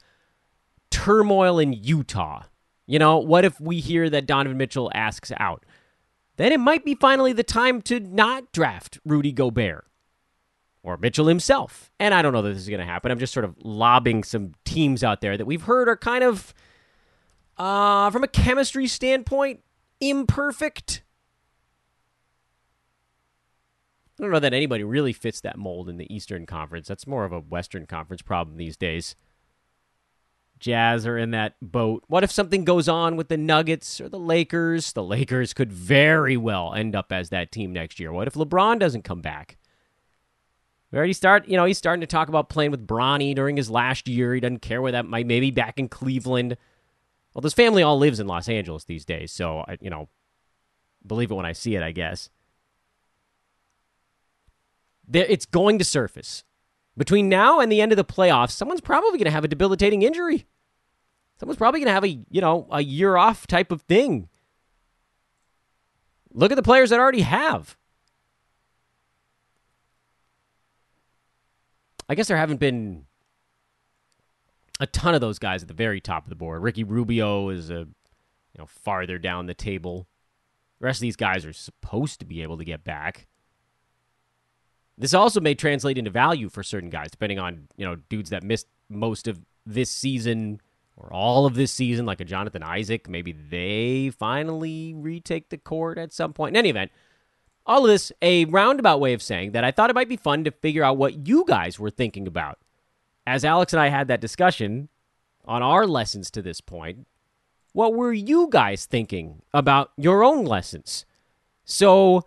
turmoil 0.91 1.59
in 1.59 1.73
Utah? 1.73 2.43
You 2.87 2.99
know, 2.99 3.19
what 3.19 3.45
if 3.45 3.61
we 3.61 3.81
hear 3.81 4.09
that 4.11 4.27
Donovan 4.27 4.57
Mitchell 4.57 4.91
asks 4.95 5.33
out? 5.39 5.65
Then 6.37 6.53
it 6.53 6.61
might 6.61 6.85
be 6.85 6.95
finally 6.95 7.33
the 7.33 7.43
time 7.43 7.83
to 7.83 8.01
not 8.01 8.53
draft 8.53 8.99
Rudy 9.05 9.33
Gobert 9.33 9.87
or 10.83 10.97
Mitchell 10.97 11.27
himself. 11.27 11.91
And 11.99 12.15
I 12.15 12.23
don't 12.23 12.33
know 12.33 12.43
that 12.43 12.51
this 12.51 12.63
is 12.63 12.69
going 12.69 12.81
to 12.81 12.87
happen. 12.87 13.11
I'm 13.11 13.19
just 13.19 13.35
sort 13.35 13.45
of 13.45 13.57
lobbing 13.63 14.25
some 14.25 14.55
teams 14.65 15.03
out 15.03 15.21
there 15.21 15.37
that 15.37 15.47
we've 15.47 15.63
heard 15.63 15.89
are 15.89 15.97
kind 15.97 16.23
of, 16.23 16.55
uh, 17.57 18.11
from 18.11 18.23
a 18.25 18.29
chemistry 18.29 18.87
standpoint, 18.87 19.61
imperfect. 20.01 21.03
I 24.19 24.23
don't 24.23 24.33
know 24.33 24.41
that 24.41 24.53
anybody 24.53 24.83
really 24.83 25.13
fits 25.13 25.41
that 25.43 25.59
mold 25.59 25.89
in 25.89 25.97
the 25.97 26.13
Eastern 26.13 26.45
Conference. 26.45 26.89
That's 26.89 27.07
more 27.07 27.25
of 27.25 27.33
a 27.33 27.41
Western 27.41 27.87
Conference 27.87 28.23
problem 28.23 28.57
these 28.57 28.77
days. 28.77 29.15
Jazz 30.59 31.07
are 31.07 31.17
in 31.17 31.31
that 31.31 31.55
boat. 31.63 32.03
What 32.09 32.25
if 32.25 32.33
something 32.33 32.65
goes 32.65 32.89
on 32.89 33.17
with 33.17 33.29
the 33.29 33.37
Nuggets 33.37 34.01
or 34.01 34.09
the 34.09 34.19
Lakers? 34.19 34.93
The 34.93 35.05
Lakers 35.05 35.55
could 35.55 35.73
very 35.73 36.37
well 36.37 36.75
end 36.75 36.97
up 36.97 37.13
as 37.13 37.29
that 37.29 37.53
team 37.53 37.73
next 37.73 38.01
year. 38.01 38.13
What 38.13 38.27
if 38.27 38.35
LeBron 38.35 38.81
doesn't 38.81 39.05
come 39.05 39.21
back? 39.21 39.57
We 40.91 40.99
already 40.99 41.13
start, 41.13 41.47
you 41.47 41.57
know, 41.57 41.65
he's 41.65 41.79
starting 41.79 42.01
to 42.01 42.07
talk 42.07 42.29
about 42.29 42.49
playing 42.49 42.71
with 42.71 42.87
Bronny 42.87 43.35
during 43.35 43.57
his 43.57 43.71
last 43.71 44.09
year. 44.09 44.35
He 44.35 44.41
doesn't 44.41 44.63
care 44.63 44.81
where 44.83 44.93
that 44.93 45.07
might 45.07 45.27
maybe 45.27 45.51
back 45.51 45.79
in 45.79 45.89
Cleveland. 45.89 46.57
Well, 47.35 47.43
this 47.43 47.55
family 47.55 47.83
all 47.83 47.99
lives 47.99 48.21
in 48.21 48.27
Los 48.27 48.49
Angeles 48.49 48.85
these 48.85 49.05
days, 49.05 49.31
so 49.31 49.65
I, 49.69 49.77
you 49.81 49.91
know, 49.91 50.09
believe 51.07 51.31
it 51.31 51.35
when 51.35 51.47
I 51.47 51.53
see 51.53 51.77
it, 51.77 51.83
I 51.83 51.93
guess. 51.93 52.31
There, 55.09 55.25
it's 55.29 55.47
going 55.47 55.79
to 55.79 55.85
surface. 55.85 56.45
Between 56.97 57.29
now 57.29 57.61
and 57.61 57.71
the 57.71 57.81
end 57.81 57.93
of 57.93 57.97
the 57.97 58.05
playoffs, 58.05 58.51
someone's 58.51 58.81
probably 58.81 59.19
going 59.19 59.25
to 59.25 59.31
have 59.31 59.45
a 59.45 59.49
debilitating 59.49 60.03
injury. 60.03 60.47
Someone's 61.39 61.59
probably 61.59 61.81
going 61.81 61.87
to 61.87 61.93
have 61.93 62.05
a, 62.05 62.19
you 62.31 62.41
know, 62.41 62.67
a 62.71 62.83
year 62.83 63.17
off 63.17 63.47
type 63.47 63.71
of 63.71 63.83
thing. 63.83 64.29
Look 66.33 66.51
at 66.51 66.57
the 66.57 66.63
players 66.63 66.91
that 66.91 66.99
already 66.99 67.23
have. 67.23 67.77
I 72.09 72.15
guess 72.15 72.29
there 72.29 72.37
haven't 72.37 72.59
been 72.59 73.05
a 74.81 74.87
ton 74.87 75.15
of 75.15 75.21
those 75.21 75.39
guys 75.39 75.63
at 75.63 75.69
the 75.69 75.75
very 75.75 76.01
top 76.01 76.25
of 76.25 76.31
the 76.31 76.37
board. 76.37 76.63
Ricky 76.63 76.85
Rubio 76.85 77.51
is 77.51 77.71
a 77.71 77.87
you 78.53 78.59
know 78.59 78.67
farther 78.67 79.19
down 79.19 79.47
the 79.47 79.55
table. 79.55 80.09
The 80.81 80.87
rest 80.87 80.99
of 80.99 81.03
these 81.03 81.17
guys 81.17 81.45
are 81.45 81.53
supposed 81.53 82.21
to 82.21 82.27
be 82.27 82.43
able 82.43 82.59
to 82.59 82.65
get 82.65 82.83
back. 82.83 83.28
This 84.99 85.15
also 85.15 85.41
may 85.41 85.55
translate 85.55 85.97
into 85.97 86.11
value 86.11 86.49
for 86.49 86.65
certain 86.65 86.91
guys, 86.91 87.11
depending 87.11 87.39
on 87.39 87.69
you 87.77 87.87
know 87.87 87.97
dudes 88.09 88.31
that 88.31 88.43
missed 88.43 88.67
most 88.89 89.29
of 89.29 89.41
this 89.65 89.91
season 89.91 90.61
or 90.97 91.13
all 91.13 91.47
of 91.47 91.55
this 91.55 91.71
season, 91.71 92.05
like 92.05 92.21
a 92.21 92.25
Jonathan 92.25 92.65
Isaac. 92.65 93.09
Maybe 93.09 93.33
they 93.33 94.11
finally 94.11 94.95
retake 94.95 95.51
the 95.51 95.59
court 95.59 95.99
at 95.99 96.13
some 96.13 96.33
point. 96.33 96.55
In 96.55 96.59
any 96.59 96.71
event, 96.71 96.91
all 97.65 97.85
of 97.85 97.91
this 97.91 98.11
a 98.21 98.47
roundabout 98.47 98.99
way 98.99 99.13
of 99.13 99.23
saying 99.23 99.53
that 99.53 99.63
I 99.63 99.71
thought 99.71 99.91
it 99.91 99.95
might 99.95 100.09
be 100.09 100.17
fun 100.17 100.43
to 100.45 100.51
figure 100.51 100.83
out 100.83 100.97
what 100.97 101.29
you 101.29 101.45
guys 101.47 101.79
were 101.79 101.91
thinking 101.91 102.27
about. 102.27 102.59
As 103.25 103.45
Alex 103.45 103.73
and 103.73 103.81
I 103.81 103.91
had 103.91 104.09
that 104.09 104.21
discussion 104.21 104.89
on 105.45 105.63
our 105.63 105.87
lessons 105.87 106.31
to 106.33 106.43
this 106.43 106.61
point, 106.61 107.07
what 107.73 107.95
were 107.95 108.13
you 108.13 108.49
guys 108.51 108.87
thinking 108.87 109.43
about 109.55 109.93
your 109.97 110.25
own 110.25 110.45
lessons? 110.45 111.05
So, 111.65 112.25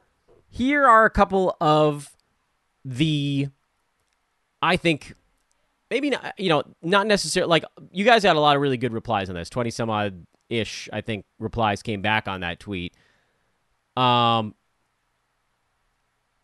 here 0.47 0.85
are 0.85 1.05
a 1.05 1.09
couple 1.09 1.57
of 1.59 2.15
the 2.83 3.47
I 4.61 4.77
think 4.77 5.15
maybe 5.89 6.09
not, 6.09 6.33
you 6.37 6.49
know, 6.49 6.63
not 6.81 7.07
necessarily 7.07 7.49
like 7.49 7.65
you 7.91 8.05
guys 8.05 8.23
had 8.23 8.35
a 8.35 8.39
lot 8.39 8.55
of 8.55 8.61
really 8.61 8.77
good 8.77 8.93
replies 8.93 9.29
on 9.29 9.35
this. 9.35 9.49
20 9.49 9.69
some 9.71 9.89
odd 9.89 10.25
ish, 10.49 10.89
I 10.91 11.01
think, 11.01 11.25
replies 11.39 11.81
came 11.81 12.01
back 12.01 12.27
on 12.27 12.41
that 12.41 12.59
tweet. 12.59 12.93
Um, 13.97 14.55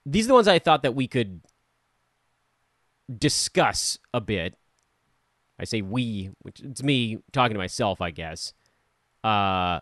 these 0.06 0.26
are 0.26 0.30
the 0.30 0.34
ones 0.34 0.48
I 0.48 0.60
thought 0.60 0.84
that 0.84 0.96
we 0.96 1.08
could 1.08 1.42
discuss 3.16 4.00
a 4.14 4.22
bit. 4.22 4.56
I 5.60 5.64
say 5.64 5.82
we, 5.82 6.32
which 6.42 6.60
it's 6.60 6.84
me 6.84 7.20
talking 7.32 7.56
to 7.56 7.60
myself, 7.60 8.02
I 8.02 8.12
guess. 8.12 8.54
Uh, 9.24 9.80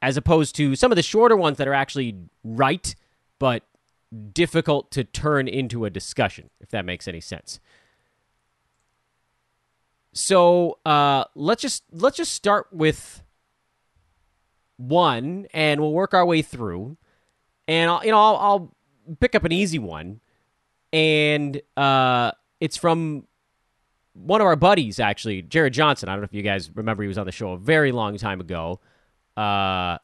as 0.00 0.16
opposed 0.16 0.54
to 0.56 0.76
some 0.76 0.92
of 0.92 0.96
the 0.96 1.02
shorter 1.02 1.36
ones 1.36 1.58
that 1.58 1.68
are 1.68 1.74
actually 1.74 2.16
right, 2.42 2.94
but 3.38 3.64
difficult 4.32 4.90
to 4.92 5.04
turn 5.04 5.48
into 5.48 5.84
a 5.84 5.90
discussion, 5.90 6.50
if 6.60 6.70
that 6.70 6.84
makes 6.84 7.06
any 7.06 7.20
sense. 7.20 7.60
So 10.12 10.78
uh, 10.84 11.24
let's 11.34 11.62
just 11.62 11.84
let's 11.92 12.16
just 12.16 12.32
start 12.32 12.68
with 12.72 13.22
one, 14.76 15.46
and 15.52 15.80
we'll 15.80 15.92
work 15.92 16.14
our 16.14 16.24
way 16.24 16.42
through. 16.42 16.96
And 17.66 17.90
I'll, 17.90 18.04
you 18.04 18.10
know, 18.10 18.18
I'll, 18.18 18.36
I'll 18.36 18.76
pick 19.20 19.34
up 19.34 19.44
an 19.44 19.52
easy 19.52 19.78
one, 19.78 20.20
and 20.92 21.60
uh, 21.76 22.32
it's 22.60 22.76
from 22.76 23.26
one 24.14 24.40
of 24.40 24.46
our 24.46 24.56
buddies, 24.56 24.98
actually, 24.98 25.42
Jared 25.42 25.74
Johnson. 25.74 26.08
I 26.08 26.12
don't 26.12 26.22
know 26.22 26.24
if 26.24 26.34
you 26.34 26.42
guys 26.42 26.70
remember 26.74 27.02
he 27.02 27.08
was 27.08 27.18
on 27.18 27.26
the 27.26 27.32
show 27.32 27.52
a 27.52 27.58
very 27.58 27.92
long 27.92 28.16
time 28.16 28.40
ago, 28.40 28.80
uh, 29.36 29.98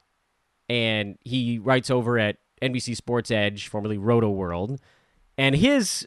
and 0.69 1.19
he 1.25 1.59
writes 1.59 1.90
over 1.90 2.19
at 2.19 2.37
NBC 2.62 2.97
Sports 2.97 3.31
Edge, 3.31 3.69
formerly 3.69 3.99
Rotoworld, 3.99 4.79
and 5.37 5.57
his 5.57 6.07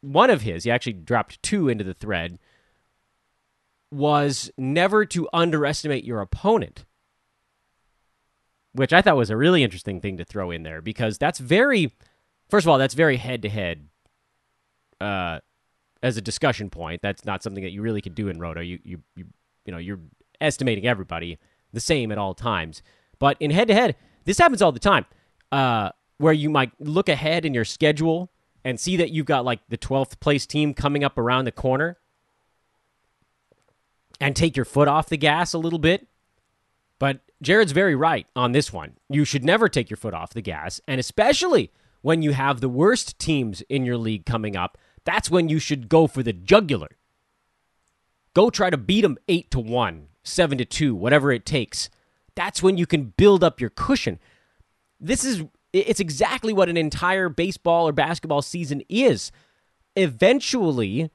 one 0.00 0.30
of 0.30 0.42
his, 0.42 0.64
he 0.64 0.70
actually 0.70 0.92
dropped 0.92 1.42
two 1.42 1.68
into 1.68 1.82
the 1.82 1.94
thread, 1.94 2.38
was 3.90 4.50
never 4.56 5.04
to 5.06 5.28
underestimate 5.32 6.04
your 6.04 6.20
opponent 6.20 6.84
which 8.74 8.92
I 8.92 9.02
thought 9.02 9.16
was 9.16 9.30
a 9.30 9.36
really 9.36 9.64
interesting 9.64 10.00
thing 10.00 10.18
to 10.18 10.24
throw 10.24 10.52
in 10.52 10.62
there 10.62 10.80
because 10.80 11.18
that's 11.18 11.40
very 11.40 11.90
First 12.48 12.64
of 12.64 12.70
all, 12.70 12.78
that's 12.78 12.94
very 12.94 13.18
head 13.18 13.42
to 13.42 13.48
head 13.48 13.88
as 15.00 16.16
a 16.16 16.20
discussion 16.20 16.70
point. 16.70 17.02
That's 17.02 17.24
not 17.24 17.42
something 17.42 17.62
that 17.62 17.72
you 17.72 17.82
really 17.82 18.00
could 18.00 18.14
do 18.14 18.28
in 18.28 18.40
Roto. 18.40 18.60
You 18.60 18.78
you 18.82 19.02
you 19.14 19.26
you 19.64 19.72
know, 19.72 19.78
you're 19.78 20.00
estimating 20.40 20.86
everybody 20.86 21.38
the 21.72 21.80
same 21.80 22.10
at 22.10 22.18
all 22.18 22.34
times. 22.34 22.82
But 23.18 23.36
in 23.40 23.50
head 23.50 23.68
to 23.68 23.74
head, 23.74 23.96
this 24.24 24.38
happens 24.38 24.62
all 24.62 24.72
the 24.72 24.78
time. 24.78 25.04
Uh, 25.50 25.90
where 26.18 26.32
you 26.32 26.50
might 26.50 26.72
look 26.80 27.08
ahead 27.08 27.44
in 27.44 27.54
your 27.54 27.64
schedule 27.64 28.30
and 28.64 28.78
see 28.78 28.96
that 28.96 29.10
you've 29.10 29.26
got 29.26 29.44
like 29.44 29.60
the 29.68 29.78
12th 29.78 30.20
place 30.20 30.46
team 30.46 30.74
coming 30.74 31.04
up 31.04 31.16
around 31.16 31.44
the 31.44 31.52
corner 31.52 31.96
and 34.20 34.34
take 34.34 34.56
your 34.56 34.64
foot 34.64 34.88
off 34.88 35.08
the 35.08 35.16
gas 35.16 35.52
a 35.52 35.58
little 35.58 35.78
bit. 35.78 36.08
But 36.98 37.20
Jared's 37.40 37.72
very 37.72 37.94
right 37.94 38.26
on 38.34 38.52
this 38.52 38.72
one. 38.72 38.94
You 39.08 39.24
should 39.24 39.44
never 39.44 39.68
take 39.68 39.88
your 39.88 39.96
foot 39.96 40.14
off 40.14 40.34
the 40.34 40.42
gas, 40.42 40.80
and 40.88 40.98
especially 40.98 41.70
when 42.02 42.22
you 42.22 42.32
have 42.32 42.60
the 42.60 42.68
worst 42.68 43.18
teams 43.18 43.62
in 43.62 43.84
your 43.84 43.96
league 43.96 44.26
coming 44.26 44.56
up, 44.56 44.76
that's 45.04 45.30
when 45.30 45.48
you 45.48 45.58
should 45.58 45.88
go 45.88 46.06
for 46.06 46.22
the 46.22 46.32
jugular. 46.32 46.90
Go 48.34 48.50
try 48.50 48.70
to 48.70 48.76
beat 48.76 49.02
them 49.02 49.18
8 49.28 49.50
to 49.52 49.60
1, 49.60 50.08
7 50.22 50.58
to 50.58 50.64
2, 50.64 50.94
whatever 50.94 51.32
it 51.32 51.46
takes. 51.46 51.90
That's 52.34 52.62
when 52.62 52.76
you 52.76 52.86
can 52.86 53.14
build 53.16 53.42
up 53.42 53.60
your 53.60 53.70
cushion. 53.70 54.18
This 55.00 55.24
is 55.24 55.44
it's 55.72 56.00
exactly 56.00 56.52
what 56.52 56.68
an 56.68 56.76
entire 56.76 57.28
baseball 57.28 57.88
or 57.88 57.92
basketball 57.92 58.42
season 58.42 58.82
is. 58.88 59.30
Eventually, 59.96 61.10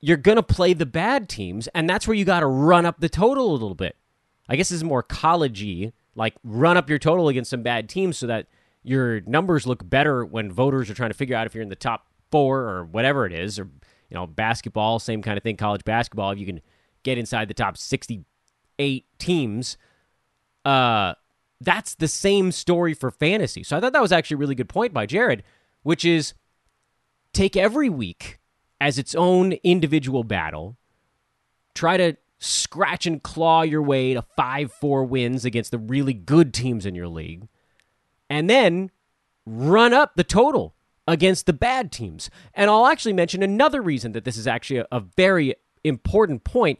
you're 0.00 0.16
going 0.16 0.36
to 0.36 0.42
play 0.42 0.72
the 0.72 0.86
bad 0.86 1.28
teams, 1.28 1.68
and 1.68 1.88
that's 1.88 2.08
where 2.08 2.16
you 2.16 2.24
got 2.24 2.40
to 2.40 2.46
run 2.46 2.84
up 2.84 2.98
the 3.00 3.08
total 3.08 3.50
a 3.50 3.52
little 3.52 3.74
bit. 3.74 3.96
I 4.48 4.56
guess 4.56 4.70
this 4.70 4.76
is 4.76 4.84
more 4.84 5.02
collegey, 5.02 5.92
like 6.14 6.34
run 6.42 6.76
up 6.76 6.90
your 6.90 6.98
total 6.98 7.28
against 7.28 7.50
some 7.50 7.62
bad 7.62 7.88
teams 7.88 8.18
so 8.18 8.26
that 8.26 8.48
your 8.82 9.20
numbers 9.20 9.66
look 9.66 9.88
better 9.88 10.24
when 10.24 10.50
voters 10.50 10.90
are 10.90 10.94
trying 10.94 11.10
to 11.10 11.16
figure 11.16 11.36
out 11.36 11.46
if 11.46 11.54
you're 11.54 11.62
in 11.62 11.68
the 11.68 11.76
top 11.76 12.08
four 12.32 12.62
or 12.62 12.84
whatever 12.84 13.24
it 13.24 13.32
is, 13.32 13.58
or 13.58 13.64
you 14.10 14.14
know, 14.14 14.26
basketball, 14.26 14.98
same 14.98 15.22
kind 15.22 15.38
of 15.38 15.44
thing. 15.44 15.56
College 15.56 15.84
basketball, 15.84 16.32
if 16.32 16.38
you 16.38 16.46
can 16.46 16.60
get 17.04 17.18
inside 17.18 17.46
the 17.46 17.54
top 17.54 17.76
sixty-eight 17.76 19.06
teams, 19.18 19.76
uh, 20.64 21.14
that's 21.64 21.94
the 21.94 22.08
same 22.08 22.52
story 22.52 22.94
for 22.94 23.10
fantasy. 23.10 23.62
So 23.62 23.76
I 23.76 23.80
thought 23.80 23.92
that 23.92 24.02
was 24.02 24.12
actually 24.12 24.36
a 24.36 24.38
really 24.38 24.54
good 24.54 24.68
point 24.68 24.92
by 24.92 25.06
Jared, 25.06 25.42
which 25.82 26.04
is 26.04 26.34
take 27.32 27.56
every 27.56 27.88
week 27.88 28.38
as 28.80 28.98
its 28.98 29.14
own 29.14 29.52
individual 29.64 30.24
battle. 30.24 30.76
Try 31.74 31.96
to 31.96 32.16
scratch 32.38 33.06
and 33.06 33.22
claw 33.22 33.62
your 33.62 33.82
way 33.82 34.14
to 34.14 34.22
five, 34.36 34.72
four 34.72 35.04
wins 35.04 35.44
against 35.44 35.70
the 35.70 35.78
really 35.78 36.12
good 36.12 36.52
teams 36.52 36.84
in 36.84 36.94
your 36.94 37.08
league 37.08 37.48
and 38.28 38.50
then 38.50 38.90
run 39.46 39.92
up 39.92 40.16
the 40.16 40.24
total 40.24 40.74
against 41.06 41.46
the 41.46 41.52
bad 41.52 41.92
teams. 41.92 42.30
And 42.54 42.70
I'll 42.70 42.86
actually 42.86 43.12
mention 43.12 43.42
another 43.42 43.80
reason 43.80 44.12
that 44.12 44.24
this 44.24 44.36
is 44.36 44.46
actually 44.46 44.78
a, 44.78 44.86
a 44.90 45.00
very 45.00 45.54
important 45.84 46.44
point. 46.44 46.78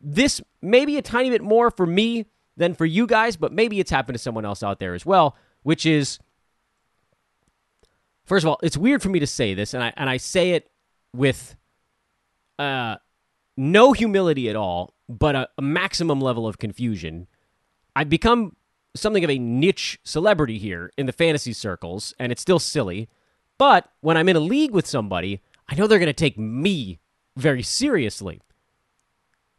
This 0.00 0.40
may 0.60 0.84
be 0.84 0.96
a 0.96 1.02
tiny 1.02 1.30
bit 1.30 1.42
more 1.42 1.70
for 1.70 1.86
me 1.86 2.26
than 2.56 2.74
for 2.74 2.86
you 2.86 3.06
guys, 3.06 3.36
but 3.36 3.52
maybe 3.52 3.80
it's 3.80 3.90
happened 3.90 4.14
to 4.14 4.22
someone 4.22 4.44
else 4.44 4.62
out 4.62 4.78
there 4.78 4.94
as 4.94 5.04
well, 5.04 5.36
which 5.62 5.84
is 5.84 6.18
first 8.24 8.44
of 8.44 8.48
all, 8.48 8.58
it's 8.62 8.76
weird 8.76 9.02
for 9.02 9.08
me 9.08 9.18
to 9.20 9.26
say 9.26 9.54
this, 9.54 9.74
and 9.74 9.82
I 9.82 9.92
and 9.96 10.10
I 10.10 10.16
say 10.16 10.52
it 10.52 10.70
with 11.14 11.56
uh, 12.58 12.96
no 13.56 13.92
humility 13.92 14.48
at 14.48 14.56
all, 14.56 14.94
but 15.08 15.34
a, 15.34 15.48
a 15.58 15.62
maximum 15.62 16.20
level 16.20 16.46
of 16.46 16.58
confusion. 16.58 17.26
I've 17.94 18.10
become 18.10 18.56
something 18.94 19.24
of 19.24 19.30
a 19.30 19.38
niche 19.38 19.98
celebrity 20.04 20.58
here 20.58 20.92
in 20.96 21.06
the 21.06 21.12
fantasy 21.12 21.52
circles, 21.52 22.14
and 22.18 22.32
it's 22.32 22.42
still 22.42 22.58
silly. 22.58 23.08
But 23.58 23.90
when 24.00 24.16
I'm 24.16 24.28
in 24.28 24.36
a 24.36 24.40
league 24.40 24.72
with 24.72 24.86
somebody, 24.86 25.40
I 25.68 25.74
know 25.74 25.86
they're 25.86 25.98
going 25.98 26.06
to 26.06 26.12
take 26.12 26.38
me 26.38 26.98
very 27.36 27.62
seriously. 27.62 28.40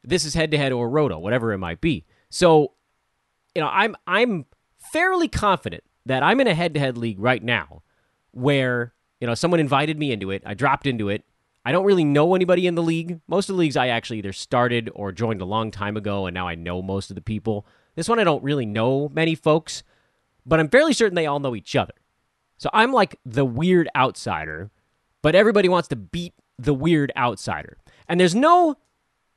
This 0.04 0.24
is 0.24 0.36
head 0.36 0.52
to 0.52 0.58
head 0.58 0.72
or 0.72 0.90
roto, 0.90 1.18
whatever 1.18 1.52
it 1.52 1.58
might 1.58 1.82
be. 1.82 2.06
So, 2.30 2.74
you 3.58 3.62
know, 3.62 3.70
I'm 3.74 3.96
I'm 4.06 4.46
fairly 4.78 5.28
confident 5.28 5.84
that 6.06 6.22
I'm 6.22 6.40
in 6.40 6.46
a 6.46 6.54
head 6.54 6.76
to 6.76 6.80
head 6.80 6.96
league 6.96 7.20
right 7.20 7.42
now 7.42 7.82
where, 8.30 8.94
you 9.20 9.26
know, 9.26 9.34
someone 9.34 9.60
invited 9.60 9.98
me 9.98 10.12
into 10.12 10.30
it, 10.30 10.44
I 10.46 10.54
dropped 10.54 10.86
into 10.86 11.10
it. 11.10 11.26
I 11.66 11.72
don't 11.72 11.84
really 11.84 12.04
know 12.04 12.36
anybody 12.36 12.68
in 12.68 12.76
the 12.76 12.84
league. 12.84 13.20
Most 13.28 13.50
of 13.50 13.56
the 13.56 13.60
leagues 13.60 13.76
I 13.76 13.88
actually 13.88 14.20
either 14.20 14.32
started 14.32 14.92
or 14.94 15.12
joined 15.12 15.42
a 15.42 15.46
long 15.46 15.72
time 15.72 15.98
ago, 15.98 16.28
and 16.28 16.36
now 16.36 16.48
I 16.48 16.54
know 16.54 16.84
most 16.84 17.10
of 17.10 17.16
the 17.16 17.22
people. 17.22 17.66
This 17.96 18.08
one 18.08 18.20
I 18.20 18.24
don't 18.24 18.44
really 18.44 18.68
know 18.68 19.10
many 19.10 19.34
folks, 19.34 19.82
but 20.46 20.60
I'm 20.60 20.70
fairly 20.70 20.94
certain 20.94 21.16
they 21.16 21.26
all 21.26 21.40
know 21.40 21.56
each 21.56 21.76
other. 21.76 21.96
So 22.60 22.70
I'm 22.74 22.94
like 22.94 23.20
the 23.26 23.44
weird 23.44 23.90
outsider, 23.96 24.70
but 25.24 25.34
everybody 25.34 25.68
wants 25.68 25.88
to 25.88 25.96
beat 25.96 26.36
the 26.60 26.76
weird 26.76 27.12
outsider. 27.18 27.80
And 28.08 28.20
there's 28.20 28.36
no 28.36 28.76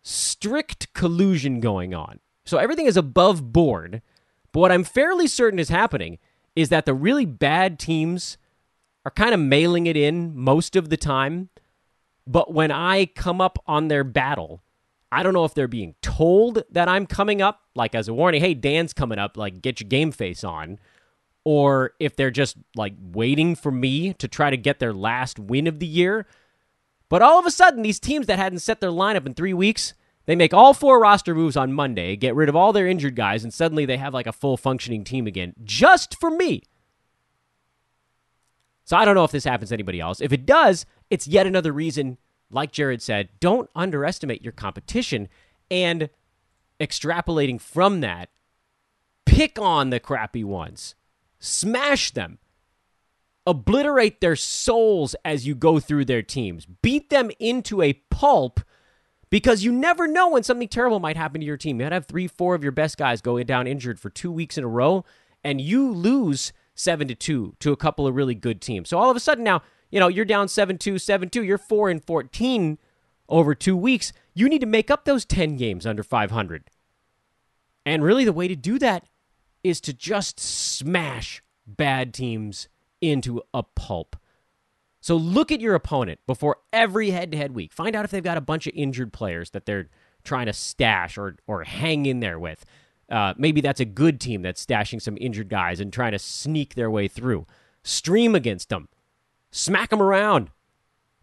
strict 0.03 0.93
collusion 0.93 1.61
going 1.61 1.95
on. 1.95 2.21
So 2.45 2.59
everything 2.59 2.87
is 2.87 2.97
above 2.97 3.53
board. 3.53 4.03
But 4.53 4.61
what 4.61 4.73
I'm 4.73 4.85
fairly 4.85 5.27
certain 5.27 5.59
is 5.59 5.69
happening 5.69 6.19
is 6.57 6.69
that 6.71 6.87
the 6.87 6.95
really 6.95 7.25
bad 7.25 7.79
teams 7.79 8.37
are 9.05 9.11
kind 9.11 9.33
of 9.33 9.41
mailing 9.41 9.87
it 9.87 9.97
in 9.97 10.37
most 10.37 10.77
of 10.77 10.91
the 10.91 10.97
time. 10.97 11.49
But 12.27 12.53
when 12.53 12.71
I 12.71 13.07
come 13.07 13.41
up 13.41 13.59
on 13.67 13.89
their 13.89 14.05
battle, 14.05 14.63
I 15.13 15.23
don't 15.23 15.33
know 15.33 15.45
if 15.45 15.55
they're 15.55 15.69
being 15.69 15.95
told 16.03 16.63
that 16.71 16.89
I'm 16.89 17.07
coming 17.07 17.43
up, 17.43 17.63
like 17.75 17.95
as 17.95 18.09
a 18.09 18.15
warning, 18.15 18.41
hey, 18.41 18.55
Dan's 18.55 18.93
coming 18.93 19.19
up, 19.19 19.37
like 19.37 19.63
get 19.63 19.81
your 19.81 19.89
game 19.89 20.13
face 20.13 20.45
on, 20.45 20.79
or 21.45 21.93
if 21.99 22.15
they're 22.15 22.31
just 22.31 22.57
like 22.77 22.95
waiting 23.01 23.55
for 23.55 23.73
me 23.73 24.13
to 24.15 24.29
try 24.29 24.51
to 24.51 24.57
get 24.57 24.79
their 24.79 24.93
last 24.93 25.39
win 25.39 25.67
of 25.67 25.81
the 25.81 25.87
year. 25.87 26.27
But 27.09 27.23
all 27.23 27.41
of 27.41 27.47
a 27.47 27.51
sudden, 27.51 27.83
these 27.83 27.99
teams 27.99 28.27
that 28.27 28.39
hadn't 28.39 28.61
set 28.61 28.81
their 28.81 28.91
lineup 28.91 29.27
in 29.27 29.35
three 29.35 29.55
weeks, 29.55 29.95
they 30.31 30.37
make 30.37 30.55
all 30.55 30.75
four 30.75 31.01
roster 31.01 31.35
moves 31.35 31.57
on 31.57 31.73
Monday, 31.73 32.15
get 32.15 32.37
rid 32.37 32.49
of 32.49 32.55
all 32.55 32.73
their 32.73 32.87
injured 32.87 33.17
guys, 33.17 33.43
and 33.43 33.53
suddenly 33.53 33.85
they 33.85 33.97
have 33.97 34.15
like 34.15 34.29
a 34.29 34.33
full 34.33 34.57
functioning 34.57 35.03
team 35.03 35.27
again, 35.27 35.55
just 35.65 36.15
for 36.21 36.31
me. 36.31 36.63
So 38.85 38.97
I 38.97 39.05
don't 39.05 39.17
know 39.17 39.25
if 39.25 39.33
this 39.33 39.43
happens 39.43 39.71
to 39.71 39.75
anybody 39.75 39.99
else. 39.99 40.21
If 40.21 40.33
it 40.33 40.47
does, 40.47 40.87
it's 41.11 41.27
yet 41.27 41.49
another 41.49 41.73
reason, 41.73 42.17
like 42.49 42.71
Jared 42.71 43.03
said, 43.03 43.29
don't 43.41 43.69
underestimate 43.75 44.41
your 44.41 44.53
competition. 44.53 45.29
And 45.69 46.11
extrapolating 46.79 47.61
from 47.61 48.01
that, 48.01 48.29
pick 49.27 49.59
on 49.59 49.91
the 49.91 49.99
crappy 49.99 50.45
ones, 50.45 50.95
smash 51.41 52.13
them, 52.13 52.39
obliterate 53.47 54.21
their 54.21 54.37
souls 54.37 55.17
as 55.25 55.45
you 55.45 55.57
go 55.57 55.81
through 55.81 56.05
their 56.05 56.23
teams, 56.23 56.67
beat 56.67 57.11
them 57.11 57.33
into 57.41 57.83
a 57.83 57.95
pulp 58.11 58.61
because 59.31 59.65
you 59.65 59.73
never 59.73 60.07
know 60.07 60.29
when 60.29 60.43
something 60.43 60.69
terrible 60.69 61.01
might 61.01 61.17
happen 61.17 61.41
to 61.41 61.47
your 61.47 61.57
team. 61.57 61.79
You 61.81 61.87
might 61.87 61.93
have 61.93 62.07
three, 62.07 62.27
four 62.27 62.55
of 62.55 62.63
your 62.63 62.73
best 62.73 62.99
guys 62.99 63.21
going 63.21 63.47
down 63.47 63.67
injured 63.67 63.99
for 63.99 64.11
two 64.11 64.31
weeks 64.33 64.59
in 64.59 64.65
a 64.65 64.69
row, 64.69 65.05
and 65.43 65.61
you 65.61 65.91
lose 65.91 66.53
seven 66.75 67.09
to 67.09 67.15
two 67.15 67.55
to 67.61 67.73
a 67.73 67.77
couple 67.77 68.07
of 68.07 68.15
really 68.15 68.35
good 68.35 68.61
teams. 68.61 68.89
So 68.89 68.99
all 68.99 69.11
of 69.11 69.17
a 69.17 69.21
sudden 69.21 69.45
now, 69.45 69.63
you 69.91 70.01
know, 70.01 70.09
you're 70.09 70.25
down 70.25 70.49
seven 70.49 70.79
two, 70.79 70.99
seven 70.99 71.29
two. 71.29 71.43
You're 71.43 71.59
four 71.59 71.89
and 71.89 72.05
fourteen 72.05 72.79
over 73.29 73.55
two 73.55 73.77
weeks. 73.77 74.13
You 74.35 74.49
need 74.49 74.61
to 74.61 74.67
make 74.67 74.91
up 74.91 75.05
those 75.05 75.25
ten 75.25 75.57
games 75.57 75.87
under 75.87 76.03
five 76.03 76.31
hundred. 76.31 76.65
And 77.87 78.05
really, 78.05 78.25
the 78.25 78.33
way 78.33 78.49
to 78.49 78.57
do 78.57 78.79
that 78.79 79.07
is 79.63 79.81
to 79.83 79.93
just 79.93 80.39
smash 80.39 81.43
bad 81.67 82.15
teams 82.15 82.69
into 83.01 83.43
a 83.55 83.63
pulp. 83.63 84.17
So 85.01 85.17
look 85.17 85.51
at 85.51 85.61
your 85.61 85.75
opponent 85.75 86.21
before 86.27 86.59
every 86.73 87.11
head-to-head 87.11 87.55
week. 87.55 87.73
Find 87.73 87.97
out 87.97 88.05
if 88.05 88.11
they've 88.11 88.23
got 88.23 88.37
a 88.37 88.43
bunch 88.43 88.67
of 88.67 88.75
injured 88.77 89.13
players 89.13 89.51
that 89.51 89.65
they're 89.65 89.89
trying 90.25 90.47
to 90.47 90.53
stash 90.53 91.17
or 91.17 91.37
or 91.47 91.65
hang 91.65 92.07
in 92.07 92.21
there 92.21 92.39
with. 92.39 92.65
Uh, 93.09 93.35
maybe 93.37 93.61
that's 93.61 93.81
a 93.81 93.85
good 93.85 94.21
team 94.21 94.43
that's 94.43 94.65
stashing 94.65 95.01
some 95.01 95.17
injured 95.21 95.49
guys 95.49 95.81
and 95.81 95.93
trying 95.93 96.13
to 96.13 96.19
sneak 96.19 96.75
their 96.75 96.91
way 96.91 97.09
through. 97.09 97.47
Stream 97.83 98.35
against 98.35 98.69
them, 98.69 98.89
smack 99.51 99.91
them 99.91 100.03
around. 100.03 100.51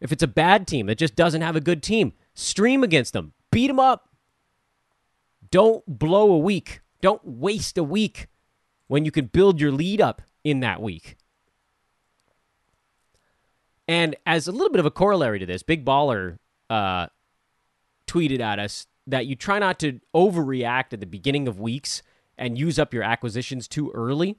If 0.02 0.12
it's 0.12 0.24
a 0.24 0.28
bad 0.28 0.68
team 0.68 0.88
that 0.88 0.98
just 0.98 1.16
doesn't 1.16 1.42
have 1.42 1.56
a 1.56 1.62
good 1.62 1.82
team, 1.82 2.14
stream 2.34 2.84
against 2.84 3.14
them, 3.14 3.34
beat 3.52 3.68
them 3.68 3.80
up. 3.80 4.10
Don't 5.50 5.84
blow 5.88 6.32
a 6.32 6.38
week. 6.38 6.82
Don't 7.02 7.24
waste 7.24 7.78
a 7.78 7.84
week 7.84 8.28
when 8.88 9.06
you 9.06 9.12
can 9.12 9.28
build 9.28 9.62
your 9.62 9.72
lead 9.72 10.02
up 10.02 10.22
in 10.44 10.60
that 10.62 10.82
week. 10.82 11.16
And 13.88 14.16
as 14.26 14.48
a 14.48 14.52
little 14.52 14.70
bit 14.70 14.80
of 14.80 14.86
a 14.86 14.92
corollary 14.92 15.40
to 15.40 15.46
this, 15.46 15.64
Big 15.64 15.86
Baller 15.86 16.38
uh, 16.70 17.08
tweeted 18.06 18.40
at 18.40 18.60
us 18.60 18.88
that 19.06 19.26
you 19.26 19.36
try 19.36 19.60
not 19.60 19.80
to 19.80 20.00
overreact 20.14 20.92
at 20.94 21.00
the 21.00 21.06
beginning 21.06 21.48
of 21.48 21.60
weeks 21.60 22.02
and 22.38 22.58
use 22.58 22.78
up 22.78 22.94
your 22.94 23.04
acquisitions 23.04 23.68
too 23.68 23.92
early. 23.92 24.38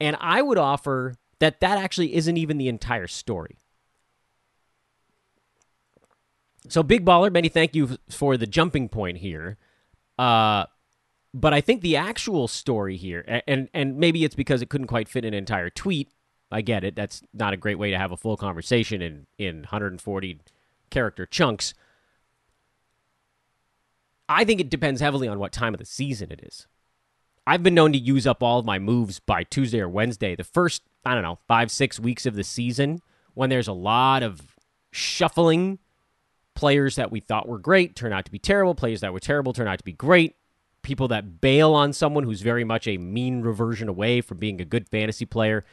And 0.00 0.16
I 0.20 0.42
would 0.42 0.58
offer 0.58 1.14
that 1.38 1.60
that 1.60 1.78
actually 1.78 2.14
isn't 2.14 2.36
even 2.36 2.56
the 2.56 2.68
entire 2.68 3.06
story. 3.06 3.56
So, 6.68 6.82
Big 6.82 7.04
Baller, 7.04 7.32
many 7.32 7.48
thank 7.48 7.74
you 7.74 7.98
for 8.08 8.36
the 8.36 8.46
jumping 8.46 8.88
point 8.88 9.18
here. 9.18 9.58
Uh, 10.18 10.66
but 11.34 11.52
I 11.52 11.60
think 11.60 11.80
the 11.80 11.96
actual 11.96 12.46
story 12.46 12.96
here, 12.96 13.42
and 13.46 13.68
and 13.72 13.96
maybe 13.96 14.24
it's 14.24 14.34
because 14.34 14.62
it 14.62 14.68
couldn't 14.68 14.86
quite 14.86 15.08
fit 15.08 15.24
an 15.24 15.34
entire 15.34 15.70
tweet. 15.70 16.10
I 16.52 16.60
get 16.60 16.84
it. 16.84 16.94
That's 16.94 17.22
not 17.32 17.54
a 17.54 17.56
great 17.56 17.78
way 17.78 17.90
to 17.90 17.98
have 17.98 18.12
a 18.12 18.16
full 18.16 18.36
conversation 18.36 19.02
in 19.02 19.26
in 19.38 19.56
140 19.60 20.40
character 20.90 21.26
chunks. 21.26 21.74
I 24.28 24.44
think 24.44 24.60
it 24.60 24.70
depends 24.70 25.00
heavily 25.00 25.28
on 25.28 25.38
what 25.38 25.52
time 25.52 25.74
of 25.74 25.80
the 25.80 25.86
season 25.86 26.30
it 26.30 26.40
is. 26.42 26.66
I've 27.46 27.62
been 27.62 27.74
known 27.74 27.92
to 27.92 27.98
use 27.98 28.26
up 28.26 28.42
all 28.42 28.60
of 28.60 28.64
my 28.64 28.78
moves 28.78 29.18
by 29.18 29.42
Tuesday 29.42 29.80
or 29.80 29.88
Wednesday. 29.88 30.36
The 30.36 30.44
first, 30.44 30.82
I 31.04 31.14
don't 31.14 31.24
know, 31.24 31.38
five, 31.48 31.70
six 31.70 31.98
weeks 31.98 32.24
of 32.24 32.36
the 32.36 32.44
season, 32.44 33.02
when 33.34 33.50
there's 33.50 33.68
a 33.68 33.72
lot 33.72 34.22
of 34.22 34.40
shuffling, 34.92 35.80
players 36.54 36.96
that 36.96 37.10
we 37.10 37.18
thought 37.18 37.48
were 37.48 37.58
great 37.58 37.96
turn 37.96 38.12
out 38.12 38.24
to 38.26 38.30
be 38.30 38.38
terrible, 38.38 38.74
players 38.74 39.00
that 39.00 39.12
were 39.12 39.20
terrible 39.20 39.52
turn 39.52 39.66
out 39.66 39.78
to 39.78 39.84
be 39.84 39.92
great, 39.92 40.36
people 40.82 41.08
that 41.08 41.40
bail 41.40 41.74
on 41.74 41.92
someone 41.92 42.24
who's 42.24 42.42
very 42.42 42.64
much 42.64 42.86
a 42.86 42.98
mean 42.98 43.40
reversion 43.40 43.88
away 43.88 44.20
from 44.20 44.38
being 44.38 44.60
a 44.60 44.64
good 44.64 44.88
fantasy 44.88 45.24
player. 45.24 45.64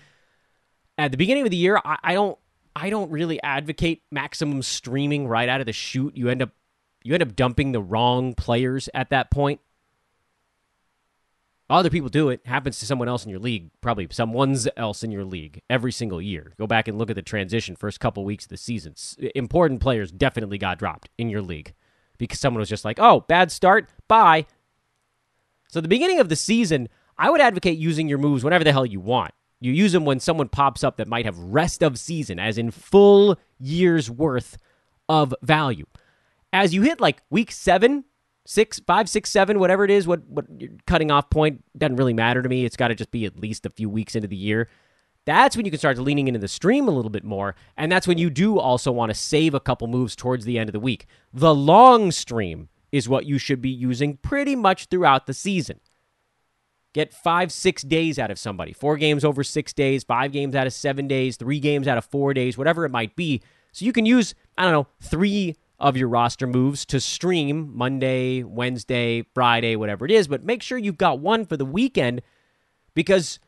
At 1.00 1.12
the 1.12 1.18
beginning 1.18 1.46
of 1.46 1.50
the 1.50 1.56
year, 1.58 1.80
I, 1.86 1.98
I 2.04 2.14
don't 2.14 2.38
I 2.76 2.90
don't 2.90 3.10
really 3.10 3.42
advocate 3.42 4.04
maximum 4.12 4.62
streaming 4.62 5.28
right 5.28 5.48
out 5.48 5.62
of 5.62 5.66
the 5.66 5.72
shoot. 5.72 6.16
You 6.18 6.28
end 6.28 6.42
up 6.42 6.52
you 7.04 7.14
end 7.14 7.24
up 7.24 7.38
dumping 7.38 7.72
the 7.72 7.82
wrong 7.82 8.36
players 8.36 8.90
at 8.94 9.10
that 9.10 9.32
point. 9.32 9.62
Other 11.70 11.90
people 11.90 12.10
do 12.10 12.30
it. 12.30 12.46
Happens 12.46 12.80
to 12.80 12.86
someone 12.86 13.08
else 13.08 13.24
in 13.24 13.30
your 13.30 13.40
league, 13.40 13.70
probably 13.80 14.10
someone's 14.12 14.68
else 14.76 15.02
in 15.02 15.12
your 15.12 15.24
league 15.24 15.62
every 15.70 15.94
single 15.94 16.22
year. 16.22 16.54
Go 16.58 16.68
back 16.68 16.90
and 16.90 16.98
look 16.98 17.10
at 17.10 17.16
the 17.16 17.22
transition 17.22 17.78
first 17.78 18.02
couple 18.02 18.26
weeks 18.26 18.44
of 18.46 18.50
the 18.50 18.58
season. 18.58 18.96
Important 19.36 19.80
players 19.80 20.12
definitely 20.12 20.58
got 20.58 20.80
dropped 20.80 21.10
in 21.18 21.30
your 21.30 21.42
league 21.42 21.74
because 22.18 22.42
someone 22.42 22.60
was 22.60 22.70
just 22.70 22.84
like, 22.84 23.00
"Oh, 23.00 23.22
bad 23.22 23.54
start, 23.54 23.88
bye." 24.10 24.48
So 25.70 25.80
the 25.80 25.88
beginning 25.88 26.20
of 26.20 26.28
the 26.28 26.36
season, 26.36 26.90
I 27.18 27.30
would 27.30 27.40
advocate 27.40 27.78
using 27.78 28.10
your 28.10 28.18
moves 28.18 28.44
whenever 28.44 28.66
the 28.66 28.74
hell 28.74 28.86
you 28.86 29.00
want. 29.00 29.34
You 29.62 29.74
use 29.74 29.92
them 29.92 30.06
when 30.06 30.20
someone 30.20 30.50
pops 30.50 30.84
up 30.84 30.98
that 30.98 31.08
might 31.08 31.26
have 31.26 31.38
rest 31.38 31.84
of 31.84 32.00
season, 32.00 32.40
as 32.40 32.58
in 32.58 32.72
full 32.72 33.38
year's 33.60 34.10
worth 34.10 34.58
of 35.08 35.34
value 35.42 35.86
as 36.54 36.74
you 36.74 36.82
hit 36.82 37.00
like 37.00 37.22
week 37.30 37.52
seven, 37.52 38.06
six, 38.46 38.80
five, 38.80 39.10
six, 39.10 39.30
seven, 39.30 39.60
whatever 39.60 39.84
it 39.84 39.92
is, 39.92 40.08
what 40.08 40.26
what 40.28 40.46
cutting 40.86 41.12
off 41.12 41.30
point 41.30 41.64
doesn't 41.78 41.98
really 41.98 42.14
matter 42.14 42.42
to 42.42 42.50
me. 42.50 42.66
It's 42.66 42.78
got 42.78 42.90
to 42.90 42.96
just 42.96 43.12
be 43.12 43.26
at 43.26 43.40
least 43.40 43.66
a 43.66 43.70
few 43.70 43.90
weeks 43.90 44.16
into 44.16 44.28
the 44.28 44.36
year. 44.36 44.70
That's 45.26 45.56
when 45.56 45.66
you 45.66 45.72
can 45.72 45.80
start 45.80 45.98
leaning 46.00 46.28
into 46.28 46.40
the 46.40 46.48
stream 46.48 46.88
a 46.88 46.92
little 46.92 47.12
bit 47.12 47.24
more, 47.24 47.56
and 47.78 47.92
that's 47.92 48.08
when 48.08 48.18
you 48.18 48.30
do 48.30 48.58
also 48.58 48.92
want 48.92 49.12
to 49.12 49.16
save 49.16 49.54
a 49.54 49.60
couple 49.60 49.88
moves 49.88 50.16
towards 50.16 50.46
the 50.46 50.58
end 50.58 50.70
of 50.70 50.74
the 50.74 50.80
week. 50.80 51.06
The 51.34 51.54
long 51.54 52.12
stream 52.12 52.70
is 52.92 53.08
what 53.08 53.26
you 53.26 53.38
should 53.38 53.62
be 53.62 53.70
using 53.70 54.18
pretty 54.18 54.56
much 54.56 54.86
throughout 54.86 55.28
the 55.28 55.34
season. 55.34 55.80
Get 56.94 57.14
five, 57.14 57.52
six 57.52 57.84
days 57.84 58.18
out 58.18 58.32
of 58.32 58.40
somebody. 58.40 58.74
Four 58.74 58.98
games 58.98 59.24
over 59.24 59.44
six 59.44 59.74
days, 59.74 60.04
five 60.04 60.32
games 60.32 60.56
out 60.56 60.68
of 60.68 60.74
seven 60.74 61.08
days, 61.08 61.38
three 61.38 61.60
games 61.60 61.88
out 61.88 61.98
of 61.98 62.06
four 62.06 62.34
days, 62.34 62.58
whatever 62.58 62.84
it 62.86 62.90
might 62.90 63.16
be. 63.16 63.42
So 63.72 63.86
you 63.86 63.94
can 63.94 64.06
use, 64.06 64.34
I 64.58 64.64
don't 64.64 64.74
know, 64.74 64.88
three 65.00 65.56
of 65.80 65.96
your 65.96 66.10
roster 66.10 66.48
moves 66.48 66.86
to 66.86 67.00
stream 67.00 67.72
Monday, 67.76 68.44
Wednesday, 68.44 69.24
Friday, 69.34 69.76
whatever 69.76 70.06
it 70.06 70.12
is, 70.12 70.28
but 70.28 70.44
make 70.44 70.62
sure 70.62 70.78
you've 70.78 70.98
got 70.98 71.20
one 71.20 71.46
for 71.46 71.56
the 71.56 71.66
weekend 71.66 72.22
because 72.94 73.40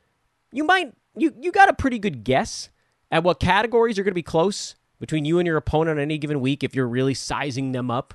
you 0.51 0.63
might 0.63 0.93
you 1.15 1.33
you 1.41 1.51
got 1.51 1.69
a 1.69 1.73
pretty 1.73 1.99
good 1.99 2.23
guess 2.23 2.69
at 3.11 3.23
what 3.23 3.39
categories 3.39 3.99
are 3.99 4.03
going 4.03 4.11
to 4.11 4.15
be 4.15 4.23
close 4.23 4.75
between 4.99 5.25
you 5.25 5.39
and 5.39 5.47
your 5.47 5.57
opponent 5.57 5.97
on 5.97 6.03
any 6.03 6.17
given 6.17 6.39
week 6.39 6.63
if 6.63 6.75
you're 6.75 6.87
really 6.87 7.13
sizing 7.13 7.73
them 7.73 7.91
up. 7.91 8.13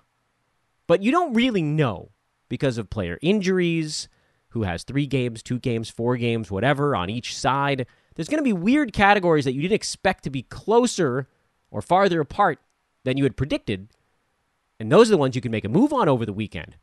But 0.86 1.02
you 1.02 1.10
don't 1.10 1.34
really 1.34 1.62
know 1.62 2.12
because 2.48 2.78
of 2.78 2.88
player 2.88 3.18
injuries, 3.20 4.08
who 4.56 4.64
has 4.64 4.82
3 4.82 5.06
games, 5.06 5.42
2 5.42 5.58
games, 5.60 5.90
4 5.90 6.16
games, 6.16 6.50
whatever 6.50 6.96
on 6.96 7.10
each 7.10 7.36
side. 7.36 7.86
There's 8.14 8.28
going 8.28 8.42
to 8.42 8.44
be 8.44 8.52
weird 8.52 8.92
categories 8.92 9.44
that 9.44 9.54
you 9.54 9.62
didn't 9.62 9.74
expect 9.74 10.24
to 10.24 10.30
be 10.30 10.42
closer 10.42 11.28
or 11.70 11.82
farther 11.82 12.20
apart 12.20 12.58
than 13.04 13.16
you 13.16 13.24
had 13.24 13.36
predicted 13.36 13.88
and 14.78 14.92
those 14.92 15.08
are 15.08 15.12
the 15.12 15.18
ones 15.18 15.34
you 15.34 15.40
can 15.40 15.52
make 15.52 15.64
a 15.64 15.68
move 15.68 15.92
on 15.92 16.08
over 16.08 16.26
the 16.26 16.32
weekend. 16.32 16.76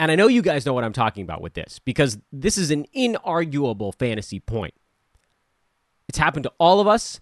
And 0.00 0.10
I 0.10 0.16
know 0.16 0.26
you 0.26 0.42
guys 0.42 0.66
know 0.66 0.72
what 0.72 0.84
I'm 0.84 0.92
talking 0.92 1.22
about 1.22 1.40
with 1.40 1.54
this 1.54 1.78
because 1.78 2.18
this 2.32 2.58
is 2.58 2.70
an 2.70 2.86
inarguable 2.96 3.96
fantasy 3.96 4.40
point. 4.40 4.74
It's 6.08 6.18
happened 6.18 6.42
to 6.44 6.52
all 6.58 6.80
of 6.80 6.88
us. 6.88 7.20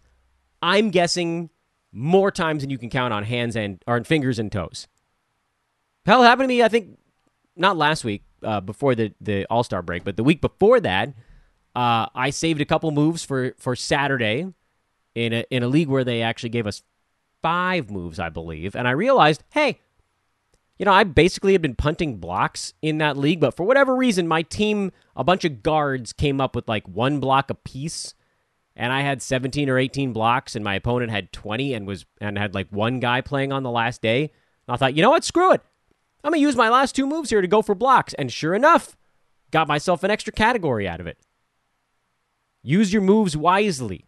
I'm 0.63 0.91
guessing 0.91 1.51
more 1.93 2.31
times 2.31 2.63
than 2.63 2.71
you 2.71 2.79
can 2.79 2.89
count 2.89 3.13
on 3.13 3.25
hands 3.25 3.55
and 3.55 3.83
or 3.87 3.97
on 3.97 4.05
fingers 4.05 4.39
and 4.39 4.51
toes. 4.51 4.89
Hell, 6.07 6.23
happened 6.23 6.45
to 6.45 6.49
me. 6.49 6.63
I 6.63 6.69
think 6.69 6.99
not 7.55 7.77
last 7.77 8.03
week 8.03 8.23
uh, 8.43 8.61
before 8.61 8.95
the 8.95 9.13
the 9.21 9.47
All 9.47 9.63
Star 9.63 9.83
break, 9.83 10.05
but 10.05 10.17
the 10.17 10.25
week 10.25 10.41
before 10.41 10.81
that, 10.81 11.09
uh, 11.75 12.07
I 12.15 12.31
saved 12.31 12.61
a 12.61 12.65
couple 12.65 12.91
moves 12.91 13.25
for 13.25 13.55
for 13.59 13.77
Saturday 13.77 14.53
in 15.15 15.33
a 15.33 15.45
in 15.51 15.63
a 15.63 15.69
league 15.69 15.89
where 15.89 16.05
they 16.05 16.23
actually 16.23 16.51
gave 16.51 16.67
us 16.67 16.83
five 17.43 17.91
moves, 17.91 18.19
I 18.19 18.29
believe. 18.29 18.75
And 18.75 18.87
I 18.87 18.93
realized, 18.93 19.43
hey, 19.51 19.81
you 20.79 20.87
know, 20.87 20.93
I 20.93 21.05
basically 21.05 21.53
had 21.53 21.63
been 21.63 21.75
punting 21.75 22.17
blocks 22.17 22.73
in 22.81 22.99
that 22.99 23.17
league, 23.17 23.41
but 23.41 23.55
for 23.55 23.65
whatever 23.65 23.95
reason, 23.95 24.27
my 24.27 24.43
team, 24.43 24.93
a 25.15 25.25
bunch 25.25 25.45
of 25.45 25.63
guards 25.63 26.13
came 26.13 26.41
up 26.41 26.57
with 26.57 26.69
like 26.69 26.89
one 26.89 27.21
block 27.21 27.51
apiece, 27.51 28.15
and 28.75 28.93
I 28.93 29.03
had 29.03 29.21
17 29.21 29.69
or 29.69 29.79
18 29.79 30.13
blocks, 30.13 30.57
and 30.57 30.65
my 30.65 30.75
opponent 30.75 31.11
had 31.11 31.33
20 31.33 31.75
and 31.75 31.87
was 31.87 32.07
and 32.21 32.39
had 32.39 32.55
like 32.55 32.69
one 32.71 32.99
guy 32.99 33.21
playing 33.21 33.53
on 33.53 33.63
the 33.63 33.71
last 33.71 34.01
day. 34.01 34.23
And 34.23 34.75
I 34.75 34.77
thought, 34.77 34.95
you 34.95 35.03
know 35.03 35.11
what, 35.11 35.25
screw 35.25 35.53
it. 35.53 35.61
I'm 36.23 36.33
gonna 36.33 36.41
use 36.41 36.57
my 36.57 36.69
last 36.69 36.95
two 36.95 37.07
moves 37.07 37.31
here 37.31 37.41
to 37.41 37.49
go 37.49 37.63
for 37.63 37.75
blocks. 37.75 38.15
And 38.15 38.33
sure 38.33 38.55
enough, 38.55 38.97
got 39.51 39.69
myself 39.69 40.03
an 40.05 40.11
extra 40.11 40.33
category 40.33 40.87
out 40.87 41.01
of 41.01 41.07
it. 41.07 41.19
Use 42.63 42.93
your 42.93 43.03
moves 43.03 43.37
wisely. 43.37 44.05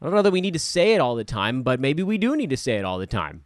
I 0.00 0.04
don't 0.04 0.14
know 0.14 0.22
that 0.22 0.32
we 0.32 0.40
need 0.40 0.52
to 0.54 0.58
say 0.58 0.94
it 0.94 1.00
all 1.00 1.14
the 1.14 1.24
time, 1.24 1.62
but 1.62 1.80
maybe 1.80 2.02
we 2.02 2.18
do 2.18 2.36
need 2.36 2.50
to 2.50 2.56
say 2.56 2.76
it 2.76 2.84
all 2.84 2.98
the 2.98 3.06
time. 3.06 3.44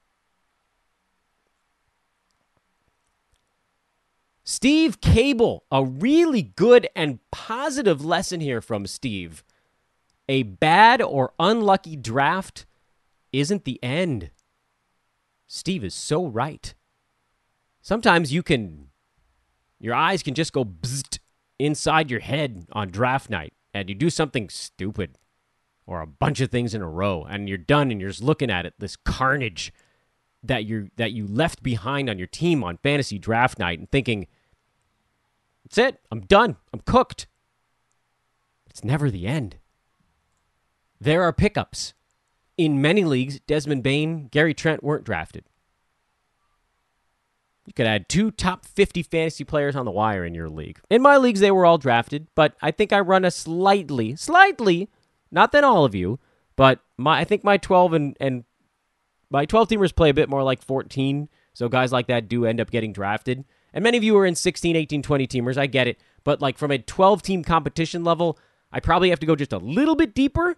Steve 4.44 5.00
Cable, 5.00 5.64
a 5.70 5.84
really 5.84 6.42
good 6.42 6.88
and 6.96 7.20
positive 7.30 8.04
lesson 8.04 8.40
here 8.40 8.60
from 8.60 8.86
Steve. 8.86 9.44
A 10.28 10.42
bad 10.42 11.00
or 11.00 11.32
unlucky 11.38 11.96
draft 11.96 12.66
isn't 13.32 13.64
the 13.64 13.82
end. 13.82 14.30
Steve 15.46 15.84
is 15.84 15.94
so 15.94 16.26
right. 16.26 16.74
Sometimes 17.82 18.32
you 18.32 18.44
can, 18.44 18.88
your 19.80 19.94
eyes 19.94 20.22
can 20.22 20.34
just 20.34 20.52
go 20.52 20.64
bzzzt 20.64 21.18
inside 21.58 22.10
your 22.10 22.20
head 22.20 22.66
on 22.72 22.90
draft 22.90 23.28
night 23.28 23.52
and 23.74 23.88
you 23.88 23.94
do 23.94 24.08
something 24.08 24.48
stupid 24.48 25.18
or 25.84 26.00
a 26.00 26.06
bunch 26.06 26.40
of 26.40 26.50
things 26.50 26.74
in 26.74 26.80
a 26.80 26.88
row 26.88 27.26
and 27.28 27.48
you're 27.48 27.58
done 27.58 27.90
and 27.90 28.00
you're 28.00 28.10
just 28.10 28.22
looking 28.22 28.50
at 28.50 28.64
it 28.64 28.74
this 28.78 28.94
carnage 28.94 29.72
that 30.44 30.64
you 30.64 30.90
that 30.96 31.12
you 31.12 31.26
left 31.26 31.62
behind 31.62 32.08
on 32.08 32.18
your 32.18 32.26
team 32.28 32.62
on 32.62 32.78
fantasy 32.78 33.18
draft 33.18 33.58
night 33.58 33.78
and 33.78 33.90
thinking 33.90 34.26
that's 35.64 35.78
it. 35.78 36.00
I'm 36.10 36.20
done. 36.20 36.56
I'm 36.72 36.80
cooked. 36.80 37.26
It's 38.68 38.84
never 38.84 39.10
the 39.10 39.26
end. 39.26 39.56
There 41.00 41.22
are 41.22 41.32
pickups. 41.32 41.94
In 42.56 42.80
many 42.80 43.04
leagues 43.04 43.40
desmond 43.40 43.82
Bane, 43.82 44.28
gary 44.28 44.54
trent 44.54 44.84
weren't 44.84 45.04
drafted 45.04 45.44
you 47.66 47.72
could 47.72 47.86
add 47.86 48.08
two 48.08 48.30
top 48.30 48.66
50 48.66 49.02
fantasy 49.02 49.44
players 49.44 49.76
on 49.76 49.84
the 49.84 49.90
wire 49.90 50.24
in 50.24 50.34
your 50.34 50.48
league 50.48 50.80
in 50.90 51.02
my 51.02 51.16
leagues 51.16 51.40
they 51.40 51.50
were 51.50 51.66
all 51.66 51.78
drafted 51.78 52.26
but 52.34 52.54
i 52.60 52.70
think 52.70 52.92
i 52.92 53.00
run 53.00 53.24
a 53.24 53.30
slightly 53.30 54.16
slightly 54.16 54.88
not 55.32 55.50
than 55.50 55.64
all 55.64 55.84
of 55.84 55.94
you, 55.94 56.20
but 56.54 56.80
my 56.96 57.20
I 57.20 57.24
think 57.24 57.42
my 57.42 57.56
12 57.56 57.94
and 57.94 58.16
and 58.20 58.44
my 59.30 59.46
12 59.46 59.68
teamers 59.70 59.96
play 59.96 60.10
a 60.10 60.14
bit 60.14 60.28
more 60.28 60.42
like 60.42 60.62
14. 60.62 61.28
So 61.54 61.68
guys 61.68 61.90
like 61.90 62.06
that 62.06 62.28
do 62.28 62.44
end 62.44 62.60
up 62.60 62.70
getting 62.70 62.92
drafted. 62.92 63.44
And 63.72 63.82
many 63.82 63.96
of 63.96 64.04
you 64.04 64.16
are 64.18 64.26
in 64.26 64.34
16, 64.34 64.76
18, 64.76 65.02
20 65.02 65.26
teamers. 65.26 65.56
I 65.56 65.66
get 65.66 65.88
it. 65.88 65.98
But 66.22 66.42
like 66.42 66.58
from 66.58 66.70
a 66.70 66.78
12 66.78 67.22
team 67.22 67.42
competition 67.42 68.04
level, 68.04 68.38
I 68.70 68.80
probably 68.80 69.08
have 69.08 69.20
to 69.20 69.26
go 69.26 69.34
just 69.34 69.54
a 69.54 69.58
little 69.58 69.96
bit 69.96 70.14
deeper. 70.14 70.56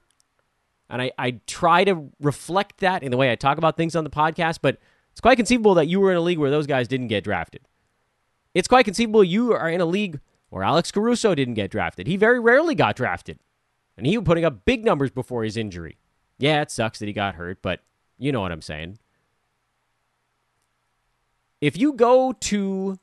And 0.91 1.01
I, 1.01 1.13
I 1.17 1.41
try 1.47 1.85
to 1.85 2.11
reflect 2.21 2.79
that 2.79 3.03
in 3.05 3.13
the 3.13 3.17
way 3.17 3.31
I 3.31 3.37
talk 3.37 3.59
about 3.59 3.77
things 3.77 3.97
on 3.97 4.05
the 4.05 4.11
podcast, 4.11 4.59
but 4.61 4.79
it's 5.15 5.21
quite 5.21 5.37
conceivable 5.37 5.75
that 5.75 5.87
you 5.87 6.01
were 6.01 6.11
in 6.11 6.17
a 6.17 6.21
league 6.21 6.41
where 6.41 6.51
those 6.51 6.67
guys 6.67 6.89
didn't 6.89 7.07
get 7.07 7.23
drafted. 7.23 7.61
It's 8.53 8.67
quite 8.67 8.85
conceivable 8.85 9.23
you 9.23 9.53
are 9.53 9.71
in 9.71 9.81
a 9.81 9.87
league 9.87 10.19
where 10.49 10.65
Alex 10.65 10.91
Caruso 10.91 11.37
didn't 11.37 11.55
get 11.55 11.71
drafted. 11.71 12.09
He 12.09 12.17
very 12.17 12.41
rarely 12.41 12.75
got 12.75 12.97
drafted. 12.97 13.39
And 13.97 14.09
he 14.09 14.19
was 14.19 14.27
putting 14.27 14.45
up 14.45 14.65
big 14.65 14.85
numbers 14.85 15.13
before 15.13 15.45
his 15.45 15.57
injury. 15.57 15.99
Yeah, 16.37 16.63
it 16.63 16.73
sucks 16.73 16.99
that 16.99 17.07
he 17.07 17.13
got 17.13 17.37
hurt, 17.37 17.63
but 17.63 17.79
you 18.19 18.33
know 18.33 18.41
what 18.41 18.51
I'm 18.51 18.61
saying. 18.61 18.99
If 21.61 21.79
you 21.79 21.93
go 21.93 22.33
to 22.33 22.99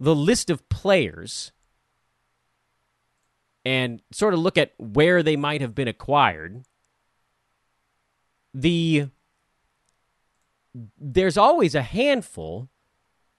the 0.00 0.14
list 0.14 0.48
of 0.48 0.66
players 0.70 1.52
and 3.66 4.00
sort 4.12 4.32
of 4.32 4.40
look 4.40 4.56
at 4.56 4.72
where 4.78 5.22
they 5.22 5.36
might 5.36 5.60
have 5.60 5.74
been 5.74 5.88
acquired, 5.88 6.62
the 8.54 9.10
there's 10.98 11.36
always 11.36 11.74
a 11.74 11.82
handful. 11.82 12.68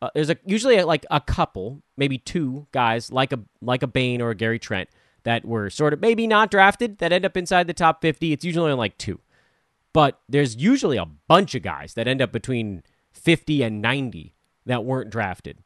Uh, 0.01 0.09
there's 0.13 0.29
a 0.29 0.37
usually 0.45 0.77
a, 0.77 0.85
like 0.85 1.05
a 1.11 1.21
couple, 1.21 1.81
maybe 1.97 2.17
two 2.17 2.67
guys 2.71 3.11
like 3.11 3.33
a 3.33 3.39
like 3.61 3.83
a 3.83 3.87
Bane 3.87 4.21
or 4.21 4.31
a 4.31 4.35
Gary 4.35 4.59
Trent 4.59 4.89
that 5.23 5.43
were 5.43 5.69
sort 5.69 5.93
of 5.93 5.99
maybe 5.99 6.27
not 6.27 6.51
drafted 6.51 6.99
that 6.99 7.11
end 7.11 7.25
up 7.25 7.35
inside 7.35 7.67
the 7.67 7.73
top 7.73 8.01
50. 8.01 8.31
It's 8.31 8.45
usually 8.45 8.71
only 8.71 8.77
like 8.77 8.97
two. 8.97 9.19
But 9.91 10.19
there's 10.27 10.55
usually 10.55 10.97
a 10.97 11.05
bunch 11.05 11.55
of 11.55 11.61
guys 11.61 11.93
that 11.93 12.07
end 12.07 12.21
up 12.21 12.31
between 12.31 12.83
50 13.13 13.63
and 13.63 13.81
90 13.81 14.35
that 14.65 14.83
weren't 14.83 15.09
drafted. 15.09 15.59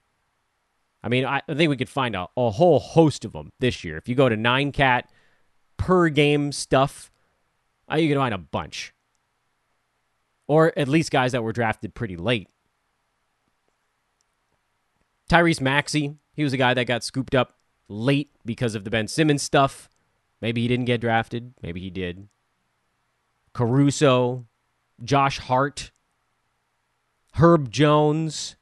I 1.04 1.10
mean, 1.10 1.26
I, 1.26 1.42
think 1.48 1.70
we 1.70 1.78
could 1.78 1.90
find 1.90 2.16
a, 2.16 2.28
a 2.36 2.52
whole 2.52 2.80
host 2.80 3.26
of 3.26 3.32
them 3.32 3.52
this 3.60 3.84
year. 3.84 3.98
If 3.98 4.08
you 4.08 4.16
go 4.16 4.30
to 4.30 4.36
nine 4.36 4.72
cat 4.72 5.10
per 5.78 6.10
game 6.10 6.52
stuff, 6.52 7.12
uh, 7.92 7.96
you 7.96 8.10
can 8.10 8.18
find 8.18 8.34
a 8.34 8.38
bunch. 8.38 8.94
Or 10.50 10.74
at 10.76 10.88
least 10.88 11.12
guys 11.12 11.32
that 11.34 11.44
were 11.44 11.54
drafted 11.54 11.94
pretty 11.94 12.18
late. 12.18 12.50
Tyrese 15.30 15.62
Maxey, 15.62 16.16
he 16.34 16.44
was 16.44 16.54
a 16.54 16.58
guy 16.58 16.74
that 16.74 16.86
got 16.86 17.04
scooped 17.04 17.36
up 17.36 17.54
late 17.88 18.32
because 18.44 18.74
of 18.74 18.84
the 18.84 18.90
Ben 18.90 19.08
Simmons 19.08 19.44
stuff. 19.44 19.90
Maybe 20.42 20.62
he 20.62 20.68
didn't 20.68 20.86
get 20.86 21.02
drafted. 21.02 21.54
Maybe 21.62 21.80
he 21.80 21.92
did. 21.92 22.30
Caruso, 23.54 24.48
Josh 25.04 25.38
Hart, 25.38 25.92
Herb 27.34 27.70
Jones, 27.70 28.56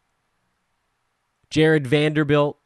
Jarred 1.49 1.87
Vanderbilt, 1.87 2.57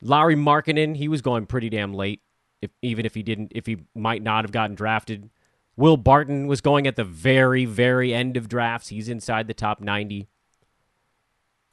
Lauri 0.00 0.36
Markkanen. 0.36 0.96
He 0.96 1.08
was 1.08 1.22
going 1.22 1.46
pretty 1.46 1.70
damn 1.70 1.92
late, 1.92 2.20
if 2.60 2.70
even 2.82 3.04
if 3.04 3.16
he 3.16 3.24
didn't, 3.24 3.50
if 3.52 3.66
he 3.66 3.78
might 3.96 4.22
not 4.22 4.44
have 4.44 4.52
gotten 4.52 4.76
drafted. 4.76 5.28
Will 5.76 5.96
Barton 5.96 6.46
was 6.46 6.60
going 6.60 6.86
at 6.86 6.96
the 6.96 7.04
very, 7.04 7.64
very 7.64 8.12
end 8.12 8.36
of 8.36 8.48
drafts. 8.48 8.88
He's 8.88 9.08
inside 9.08 9.46
the 9.46 9.54
top 9.54 9.80
90. 9.80 10.28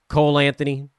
Cole 0.08 0.40
Anthony, 0.40 0.90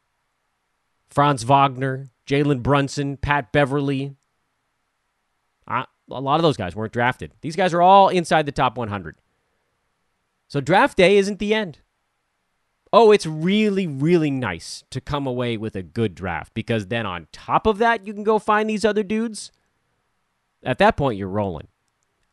Franz 1.09 1.43
Wagner, 1.43 2.11
Jalen 2.27 2.63
Brunson, 2.63 3.17
Pat 3.17 3.53
Beverley. 3.53 4.15
Uh, 5.67 5.85
a 6.11 6.21
lot 6.21 6.37
of 6.37 6.43
those 6.43 6.57
guys 6.57 6.77
weren't 6.77 6.93
drafted. 6.93 7.33
These 7.41 7.57
guys 7.57 7.75
are 7.75 7.83
all 7.83 8.09
inside 8.09 8.47
the 8.47 8.53
top 8.53 8.79
100. 8.79 9.17
So 10.47 10.61
draft 10.61 10.97
day 10.97 11.17
isn't 11.17 11.39
the 11.39 11.55
end. 11.55 11.79
Oh, 12.93 13.13
it's 13.13 13.27
really, 13.27 13.87
really 13.87 14.31
nice 14.31 14.83
to 14.91 15.01
come 15.01 15.27
away 15.27 15.57
with 15.57 15.77
a 15.77 15.83
good 15.83 16.15
draft 16.15 16.55
because 16.55 16.89
then 16.89 17.07
on 17.07 17.29
top 17.31 17.67
of 17.67 17.79
that, 17.79 18.05
you 18.05 18.13
can 18.13 18.25
go 18.25 18.39
find 18.39 18.69
these 18.69 18.85
other 18.85 19.05
dudes. 19.05 19.53
At 20.63 20.79
that 20.79 20.97
point, 20.97 21.19
you're 21.19 21.29
rolling. 21.29 21.69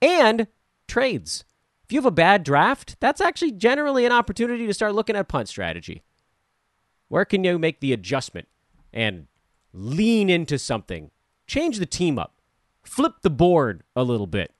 And 0.01 0.47
trades. 0.87 1.43
If 1.83 1.91
you 1.91 1.97
have 1.99 2.05
a 2.05 2.11
bad 2.11 2.43
draft, 2.43 2.97
that's 2.99 3.21
actually 3.21 3.53
generally 3.53 4.05
an 4.05 4.11
opportunity 4.11 4.67
to 4.67 4.73
start 4.73 4.95
looking 4.95 5.15
at 5.15 5.27
punt 5.27 5.47
strategy. 5.49 6.03
Where 7.07 7.25
can 7.25 7.43
you 7.43 7.57
make 7.57 7.79
the 7.79 7.93
adjustment 7.93 8.47
and 8.91 9.27
lean 9.73 10.29
into 10.29 10.57
something, 10.57 11.11
change 11.45 11.77
the 11.77 11.85
team 11.85 12.17
up, 12.17 12.35
flip 12.83 13.13
the 13.21 13.29
board 13.29 13.83
a 13.95 14.03
little 14.03 14.27
bit. 14.27 14.53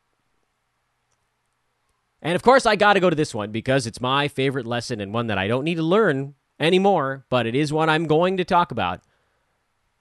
And 2.22 2.36
of 2.36 2.44
course, 2.44 2.66
I 2.66 2.76
got 2.76 2.94
to 2.94 3.00
go 3.00 3.10
to 3.10 3.16
this 3.16 3.34
one 3.34 3.52
because 3.52 3.88
it's 3.88 4.02
my 4.02 4.28
favorite 4.28 4.66
lesson 4.66 5.00
and 5.00 5.14
one 5.14 5.28
that 5.28 5.38
I 5.38 5.48
don't 5.48 5.64
need 5.64 5.76
to 5.76 5.84
learn 5.84 6.36
anymore, 6.60 7.26
but 7.30 7.46
it 7.46 7.56
is 7.56 7.72
one 7.72 7.90
I'm 7.90 8.06
going 8.06 8.38
to 8.38 8.46
talk 8.46 8.72
about. 8.72 9.02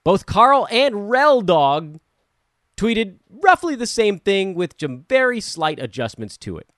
Both 0.02 0.26
Carl 0.26 0.66
and 0.70 1.10
Rel 1.10 1.40
Dog 1.40 1.98
tweeted 2.76 3.18
roughly 3.30 3.74
the 3.74 3.86
same 3.86 4.18
thing 4.18 4.54
with 4.54 4.74
some 4.80 5.04
very 5.08 5.40
slight 5.40 5.78
adjustments 5.78 6.36
to 6.38 6.58
it. 6.58 6.68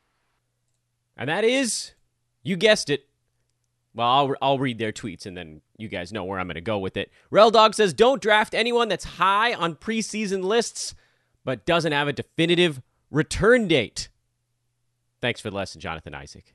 And 1.17 1.29
that 1.29 1.45
is, 1.45 1.93
you 2.43 2.57
guessed 2.57 2.91
it. 2.91 3.07
Well, 3.95 4.09
I'll, 4.09 4.35
I'll 4.41 4.59
read 4.59 4.79
their 4.79 4.93
tweets 4.93 5.27
and 5.27 5.37
then 5.37 5.61
you 5.77 5.89
guys 5.89 6.13
know 6.13 6.25
where 6.25 6.39
I'm 6.39 6.47
going 6.47 6.55
to 6.55 6.61
go 6.61 6.79
with 6.79 6.97
it. 6.97 7.11
Rel 7.31 7.51
Dog 7.51 7.75
says, 7.75 7.93
Don't 7.93 8.23
draft 8.23 8.55
anyone 8.55 8.89
that's 8.89 9.05
high 9.05 9.55
on 9.55 9.75
preseason 9.75 10.45
lists 10.45 10.95
but 11.45 11.67
doesn't 11.67 11.93
have 11.93 12.09
a 12.09 12.13
definitive 12.13 12.81
return 13.11 13.67
date. 13.67 14.09
Thanks 15.21 15.41
for 15.41 15.51
the 15.51 15.57
lesson, 15.57 15.81
Jonathan 15.81 16.15
Isaac. 16.15 16.55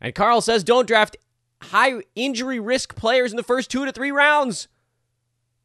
And 0.00 0.14
Carl 0.14 0.40
says, 0.40 0.62
Don't 0.62 0.86
draft 0.86 1.16
high 1.62 2.02
injury 2.14 2.60
risk 2.60 2.94
players 2.94 3.32
in 3.32 3.36
the 3.36 3.42
first 3.42 3.70
two 3.70 3.84
to 3.84 3.92
three 3.92 4.10
rounds. 4.10 4.68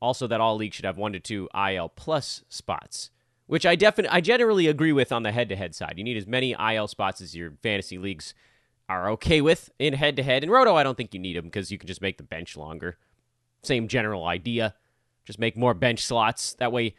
Also, 0.02 0.28
that 0.28 0.42
all 0.42 0.56
leagues 0.56 0.76
should 0.76 0.86
have 0.86 0.98
one 0.98 1.14
to 1.14 1.20
two 1.20 1.50
IL 1.56 1.90
plus 1.90 2.44
spots, 2.50 3.10
which 3.48 3.66
I 3.66 3.76
definitely, 3.76 4.16
I 4.16 4.22
generally 4.22 4.68
agree 4.68 4.92
with 4.92 5.12
on 5.12 5.24
the 5.24 5.32
head 5.32 5.50
to 5.50 5.56
head 5.56 5.74
side. 5.74 5.96
You 5.98 6.04
need 6.04 6.18
as 6.18 6.28
many 6.28 6.56
IL 6.60 6.88
spots 6.88 7.22
as 7.22 7.36
your 7.36 7.54
fantasy 7.64 7.98
leagues 7.98 8.34
are 8.88 9.10
okay 9.12 9.42
with 9.42 9.72
in 9.80 9.94
head 9.94 10.16
to 10.18 10.24
head. 10.24 10.44
In 10.44 10.50
Roto, 10.50 10.76
I 10.76 10.84
don't 10.84 10.96
think 10.96 11.14
you 11.14 11.20
need 11.20 11.36
them 11.36 11.46
because 11.46 11.72
you 11.72 11.78
can 11.78 11.88
just 11.88 12.02
make 12.02 12.18
the 12.18 12.24
bench 12.24 12.56
longer. 12.56 12.98
Same 13.64 13.88
general 13.88 14.26
idea. 14.26 14.76
Just 15.26 15.40
make 15.40 15.58
more 15.58 15.74
bench 15.74 16.06
slots. 16.06 16.54
That 16.56 16.72
way, 16.72 16.96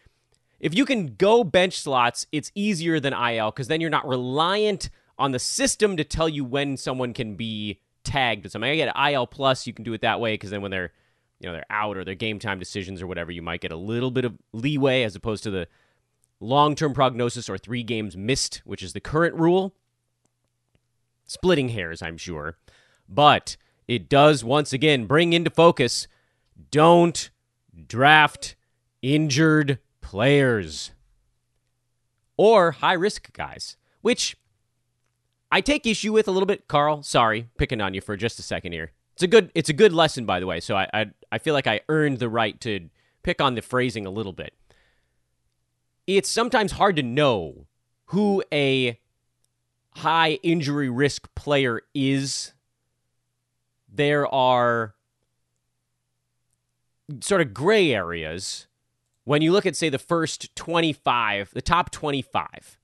if 0.58 0.74
you 0.74 0.84
can 0.84 1.14
go 1.14 1.44
bench 1.44 1.80
slots, 1.80 2.26
it's 2.32 2.50
easier 2.54 2.98
than 2.98 3.12
IL 3.12 3.50
because 3.50 3.68
then 3.68 3.80
you're 3.80 3.90
not 3.90 4.06
reliant 4.06 4.90
on 5.18 5.32
the 5.32 5.38
system 5.38 5.96
to 5.96 6.04
tell 6.04 6.28
you 6.28 6.44
when 6.44 6.76
someone 6.76 7.12
can 7.12 7.36
be 7.36 7.80
tagged 8.04 8.42
with 8.42 8.52
something. 8.52 8.70
I 8.70 8.76
get 8.76 8.94
IL 9.12 9.26
plus, 9.26 9.66
you 9.66 9.72
can 9.72 9.84
do 9.84 9.92
it 9.92 10.00
that 10.00 10.20
way 10.20 10.34
because 10.34 10.50
then 10.50 10.62
when 10.62 10.70
they're 10.70 10.92
you 11.40 11.48
know 11.48 11.52
they're 11.52 11.66
out 11.70 11.96
or 11.96 12.04
their 12.04 12.14
game 12.14 12.38
time 12.38 12.58
decisions 12.58 13.02
or 13.02 13.06
whatever, 13.06 13.30
you 13.30 13.42
might 13.42 13.60
get 13.60 13.72
a 13.72 13.76
little 13.76 14.10
bit 14.10 14.24
of 14.24 14.36
leeway 14.52 15.02
as 15.02 15.14
opposed 15.14 15.42
to 15.44 15.50
the 15.50 15.68
long 16.40 16.74
term 16.74 16.92
prognosis 16.92 17.48
or 17.48 17.58
three 17.58 17.82
games 17.82 18.16
missed, 18.16 18.62
which 18.64 18.82
is 18.82 18.92
the 18.92 19.00
current 19.00 19.34
rule. 19.34 19.74
Splitting 21.26 21.70
hairs, 21.70 22.02
I'm 22.02 22.16
sure. 22.16 22.56
But 23.08 23.56
it 23.88 24.08
does 24.08 24.44
once 24.44 24.72
again 24.72 25.06
bring 25.06 25.32
into 25.32 25.50
focus 25.50 26.06
don't 26.70 27.30
draft 27.86 28.56
injured 29.02 29.78
players 30.00 30.92
or 32.36 32.72
high 32.72 32.94
risk 32.94 33.32
guys, 33.32 33.76
which 34.00 34.36
I 35.50 35.60
take 35.60 35.86
issue 35.86 36.12
with 36.12 36.28
a 36.28 36.30
little 36.30 36.46
bit. 36.46 36.68
Carl, 36.68 37.02
sorry, 37.02 37.48
picking 37.58 37.80
on 37.80 37.94
you 37.94 38.00
for 38.00 38.16
just 38.16 38.38
a 38.38 38.42
second 38.42 38.72
here. 38.72 38.92
It's 39.14 39.22
a 39.22 39.26
good 39.26 39.50
it's 39.54 39.68
a 39.68 39.72
good 39.72 39.92
lesson, 39.92 40.26
by 40.26 40.40
the 40.40 40.46
way. 40.46 40.60
So 40.60 40.76
I, 40.76 40.88
I 40.92 41.06
I 41.30 41.38
feel 41.38 41.54
like 41.54 41.66
I 41.66 41.80
earned 41.88 42.18
the 42.18 42.28
right 42.28 42.60
to 42.60 42.88
pick 43.22 43.40
on 43.40 43.54
the 43.54 43.62
phrasing 43.62 44.06
a 44.06 44.10
little 44.10 44.32
bit. 44.32 44.54
It's 46.06 46.28
sometimes 46.28 46.72
hard 46.72 46.96
to 46.96 47.02
know 47.02 47.66
who 48.06 48.42
a 48.52 49.00
high 49.96 50.38
injury 50.42 50.88
risk 50.88 51.34
player 51.34 51.82
is. 51.94 52.52
There 53.92 54.32
are 54.32 54.94
sort 57.20 57.40
of 57.40 57.54
gray 57.54 57.94
areas 57.94 58.66
when 59.24 59.42
you 59.42 59.50
look 59.50 59.66
at, 59.66 59.74
say, 59.74 59.88
the 59.88 59.98
first 59.98 60.54
25, 60.54 61.50
the 61.52 61.62
top 61.62 61.90
25, 61.90 62.78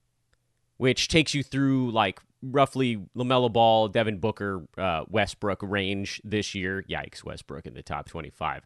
which 0.75 1.07
takes 1.07 1.33
you 1.33 1.41
through 1.41 1.91
like 1.91 2.19
roughly 2.43 2.97
LaMelo 3.15 3.51
Ball, 3.51 3.87
Devin 3.87 4.17
Booker, 4.17 4.67
uh, 4.77 5.05
Westbrook 5.07 5.59
range 5.61 6.21
this 6.23 6.53
year. 6.53 6.83
Yikes, 6.89 7.23
Westbrook 7.23 7.65
in 7.65 7.73
the 7.73 7.81
top 7.81 8.07
25. 8.07 8.65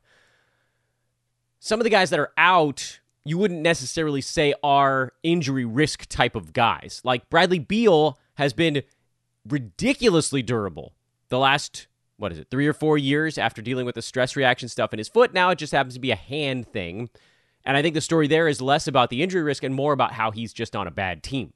Some 1.60 1.80
of 1.80 1.84
the 1.84 1.90
guys 1.90 2.10
that 2.10 2.20
are 2.20 2.32
out, 2.38 3.00
you 3.24 3.38
wouldn't 3.38 3.62
necessarily 3.62 4.22
say 4.22 4.54
are 4.64 5.14
injury 5.24 5.66
risk 5.66 6.06
type 6.08 6.36
of 6.36 6.54
guys. 6.54 7.02
Like 7.04 7.30
Bradley 7.30 7.60
Beal 7.60 8.20
has 8.36 8.54
been 8.54 8.84
ridiculously 9.48 10.42
durable 10.42 10.94
the 11.30 11.40
last, 11.40 11.88
what 12.18 12.32
is 12.32 12.40
it, 12.40 12.48
three 12.50 12.68
or 12.68 12.74
four 12.74 12.98
years 12.98 13.38
after 13.38 13.62
dealing 13.62 13.86
with 13.86 13.96
the 13.96 14.02
stress 14.02 14.36
reaction 14.36 14.70
stuff 14.70 14.94
in 14.94 15.00
his 15.00 15.08
foot. 15.08 15.34
Now 15.34 15.50
it 15.50 15.58
just 15.58 15.74
happens 15.74 15.94
to 15.96 16.00
be 16.00 16.12
a 16.12 16.16
hand 16.16 16.68
thing. 16.68 17.10
And 17.66 17.76
I 17.76 17.82
think 17.82 17.96
the 17.96 18.02
story 18.02 18.28
there 18.28 18.48
is 18.48 18.62
less 18.62 18.88
about 18.88 19.10
the 19.10 19.22
injury 19.22 19.42
risk 19.42 19.64
and 19.64 19.76
more 19.76 19.94
about 19.94 20.14
how 20.14 20.32
he's 20.32 20.54
just 20.54 20.76
on 20.76 20.88
a 20.88 20.92
bad 20.92 21.22
team. 21.22 21.54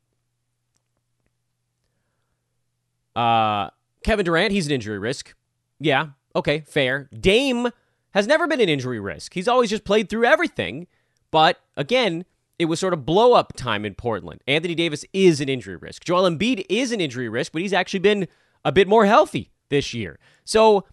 Uh, 3.15 3.69
Kevin 4.04 4.26
Durant, 4.26 4.52
he's 4.52 4.65
an 4.67 4.74
injury 4.74 5.00
risk. 5.00 5.34
Yeah, 5.80 6.08
okay, 6.36 6.63
fair. 6.67 7.10
Dame 7.17 7.69
has 8.12 8.28
never 8.28 8.47
been 8.47 8.62
an 8.62 8.69
injury 8.69 9.00
risk. 9.00 9.34
He's 9.34 9.47
always 9.47 9.69
just 9.69 9.84
played 9.84 10.10
through 10.10 10.26
everything. 10.26 10.88
But 11.32 11.58
again, 11.78 12.26
it 12.60 12.65
was 12.65 12.80
sort 12.80 12.93
of 12.93 13.06
blow 13.06 13.34
up 13.34 13.54
time 13.54 13.86
in 13.86 13.95
Portland. 13.95 14.41
Anthony 14.47 14.76
Davis 14.76 15.06
is 15.13 15.41
an 15.41 15.50
injury 15.50 15.78
risk. 15.78 16.04
Joel 16.04 16.30
Embiid 16.30 16.65
is 16.69 16.91
an 16.91 17.02
injury 17.02 17.30
risk, 17.30 17.54
but 17.54 17.62
he's 17.62 17.74
actually 17.74 18.00
been 18.00 18.28
a 18.63 18.71
bit 18.71 18.88
more 18.88 19.06
healthy 19.06 19.50
this 19.69 19.93
year. 19.93 20.19
So 20.43 20.86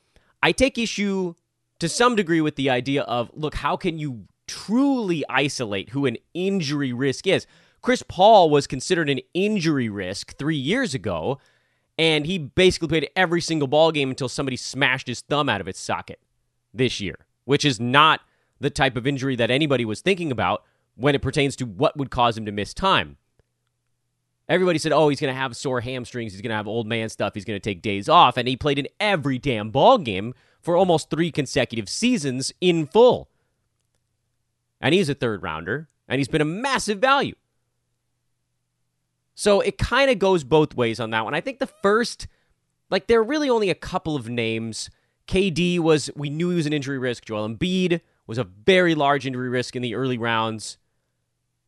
I 0.43 0.53
take 0.53 0.79
issue 0.79 1.35
to 1.81 1.89
some 1.89 2.17
degree 2.17 2.41
with 2.41 2.57
the 2.57 2.71
idea 2.71 3.03
of 3.03 3.31
look, 3.35 3.57
how 3.57 3.77
can 3.77 3.99
you 3.99 4.27
truly 4.47 5.25
isolate 5.29 5.91
who 5.91 6.07
an 6.07 6.17
injury 6.33 6.93
risk 6.93 7.27
is? 7.27 7.47
Chris 7.83 8.03
Paul 8.09 8.51
was 8.51 8.67
considered 8.67 9.11
an 9.11 9.21
injury 9.35 9.89
risk 9.89 10.37
three 10.37 10.57
years 10.57 10.95
ago 10.95 11.39
and 11.99 12.25
he 12.25 12.39
basically 12.39 12.89
played 12.89 13.11
every 13.17 13.41
single 13.41 13.69
ball 13.69 13.91
game 13.91 14.09
until 14.11 14.29
somebody 14.29 14.57
smashed 14.57 15.09
his 15.09 15.21
thumb 15.21 15.49
out 15.49 15.61
of 15.61 15.69
its 15.69 15.81
socket 15.81 16.21
this 16.73 17.01
year, 17.01 17.27
which 17.45 17.65
is 17.65 17.81
not 17.81 18.21
the 18.61 18.71
type 18.71 18.97
of 18.97 19.07
injury 19.07 19.37
that 19.37 19.51
anybody 19.51 19.85
was 19.85 20.01
thinking 20.01 20.31
about 20.31 20.65
when 20.97 21.15
it 21.15 21.23
pertains 21.23 21.57
to 21.57 21.65
what 21.65 21.97
would 21.97 22.11
cause 22.11 22.37
him 22.37 22.47
to 22.47 22.53
miss 22.53 22.73
time. 22.73 23.17
Everybody 24.49 24.79
said, 24.79 24.93
"Oh, 24.93 25.11
he's 25.11 25.21
going 25.21 25.33
to 25.33 25.39
have 25.39 25.55
sore 25.57 25.83
hamstrings. 25.83 26.33
He's 26.33 26.41
going 26.41 26.51
to 26.51 26.57
have 26.57 26.67
old 26.67 26.87
man 26.87 27.11
stuff. 27.11 27.35
He's 27.35 27.45
going 27.45 27.61
to 27.61 27.71
take 27.71 27.83
days 27.83 28.09
off." 28.09 28.37
And 28.37 28.49
he 28.49 28.57
played 28.57 28.79
in 28.79 28.89
every 28.99 29.39
damn 29.39 29.71
ball 29.71 29.99
game 29.99 30.35
for 30.63 30.77
almost 30.77 31.11
3 31.11 31.31
consecutive 31.31 31.89
seasons 31.89 32.53
in 32.61 32.87
full. 32.87 33.29
And 34.81 34.95
he's 34.95 35.09
a 35.09 35.15
third 35.15 35.43
rounder, 35.43 35.89
and 36.09 36.19
he's 36.19 36.29
been 36.29 36.41
a 36.41 36.47
massive 36.47 36.99
value. 36.99 37.35
So 39.39 39.61
it 39.61 39.79
kind 39.79 40.11
of 40.11 40.19
goes 40.19 40.43
both 40.43 40.75
ways 40.75 40.99
on 40.99 41.11
that 41.11 41.25
one. 41.25 41.33
I 41.33 41.41
think 41.41 41.61
the 41.61 41.69
first, 41.69 42.27
like, 42.91 43.07
there 43.07 43.21
are 43.21 43.25
really 43.25 43.49
only 43.49 43.71
a 43.71 43.75
couple 43.77 44.17
of 44.17 44.29
names. 44.29 44.91
KD 45.29 45.79
was, 45.79 46.11
we 46.17 46.29
knew 46.29 46.51
he 46.51 46.57
was 46.57 46.67
an 46.67 46.73
injury 46.73 46.99
risk. 46.99 47.25
Joel 47.25 47.49
Embiid 47.49 48.01
was 48.27 48.37
a 48.37 48.43
very 48.43 48.97
large 48.97 49.29
injury 49.29 49.49
risk 49.49 49.77
in 49.77 49.83
the 49.83 49.95
early 49.95 50.19
rounds. 50.19 50.77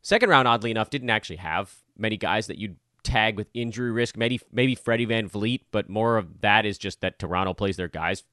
Second 0.01 0.29
round, 0.29 0.49
oddly 0.49 0.69
enough, 0.69 0.89
didn't 0.89 1.11
actually 1.11 1.37
have 1.37 1.73
many 1.97 2.17
guys 2.17 2.47
that 2.47 2.57
you'd 2.57 2.75
tag 3.03 3.37
with 3.37 3.47
injury 3.53 3.91
risk. 3.91 4.17
Maybe 4.17 4.41
maybe 4.51 4.75
Freddie 4.75 5.07
VanVleet, 5.07 5.61
but 5.71 5.87
more 5.87 6.17
of 6.17 6.41
that 6.41 6.65
is 6.65 6.77
just 6.77 6.99
that 6.99 7.19
Toronto 7.19 7.53
plays 7.53 7.77
their 7.77 7.87
guys 7.87 8.25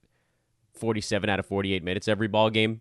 47 0.75 1.31
out 1.31 1.39
of 1.39 1.47
48 1.47 1.85
minutes 1.85 2.09
every 2.09 2.27
ball 2.27 2.51
game. 2.51 2.81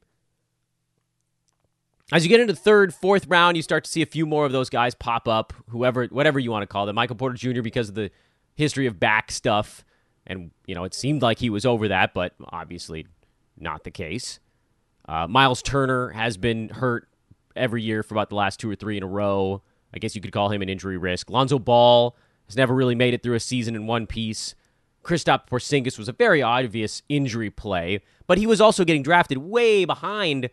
As 2.11 2.23
you 2.23 2.29
get 2.29 2.39
into 2.39 2.55
third, 2.55 2.93
fourth 2.93 3.27
round, 3.27 3.57
you 3.57 3.63
start 3.63 3.83
to 3.83 3.91
see 3.91 4.01
a 4.01 4.05
few 4.05 4.25
more 4.25 4.45
of 4.45 4.53
those 4.53 4.69
guys 4.69 4.95
pop 4.95 5.27
up, 5.27 5.51
whoever, 5.69 6.05
whatever 6.05 6.39
you 6.39 6.51
want 6.51 6.63
to 6.63 6.67
call 6.67 6.85
them. 6.85 6.95
Michael 6.95 7.17
Porter 7.17 7.35
Jr. 7.35 7.61
because 7.61 7.89
of 7.89 7.95
the 7.95 8.11
history 8.55 8.85
of 8.85 8.97
back 8.97 9.29
stuff, 9.29 9.83
and 10.25 10.51
you 10.65 10.73
know 10.73 10.85
it 10.85 10.93
seemed 10.93 11.21
like 11.21 11.39
he 11.39 11.49
was 11.49 11.65
over 11.65 11.89
that, 11.89 12.13
but 12.13 12.33
obviously 12.45 13.07
not 13.57 13.83
the 13.83 13.91
case. 13.91 14.39
Uh, 15.07 15.27
Miles 15.27 15.61
Turner 15.61 16.09
has 16.09 16.37
been 16.37 16.69
hurt 16.69 17.09
every 17.57 17.81
year 17.81 18.03
for 18.03 18.13
about 18.13 18.29
the 18.29 18.35
last 18.35 18.59
two 18.59 18.69
or 18.69 18.75
three 18.75 18.95
in 18.95 19.03
a 19.03 19.07
row. 19.07 19.61
I 19.93 19.99
guess 19.99 20.15
you 20.15 20.21
could 20.21 20.31
call 20.31 20.49
him 20.49 20.61
an 20.61 20.69
injury 20.69 20.97
risk. 20.97 21.29
Lonzo 21.29 21.59
Ball 21.59 22.15
has 22.45 22.55
never 22.55 22.73
really 22.73 22.95
made 22.95 23.13
it 23.13 23.23
through 23.23 23.35
a 23.35 23.39
season 23.39 23.75
in 23.75 23.85
one 23.85 24.07
piece. 24.07 24.55
Kristaps 25.03 25.47
Porzingis 25.47 25.97
was 25.97 26.09
a 26.09 26.13
very 26.13 26.41
obvious 26.41 27.01
injury 27.09 27.49
play, 27.49 28.01
but 28.27 28.37
he 28.37 28.47
was 28.47 28.61
also 28.61 28.85
getting 28.85 29.03
drafted 29.03 29.37
way 29.37 29.85
behind 29.85 30.49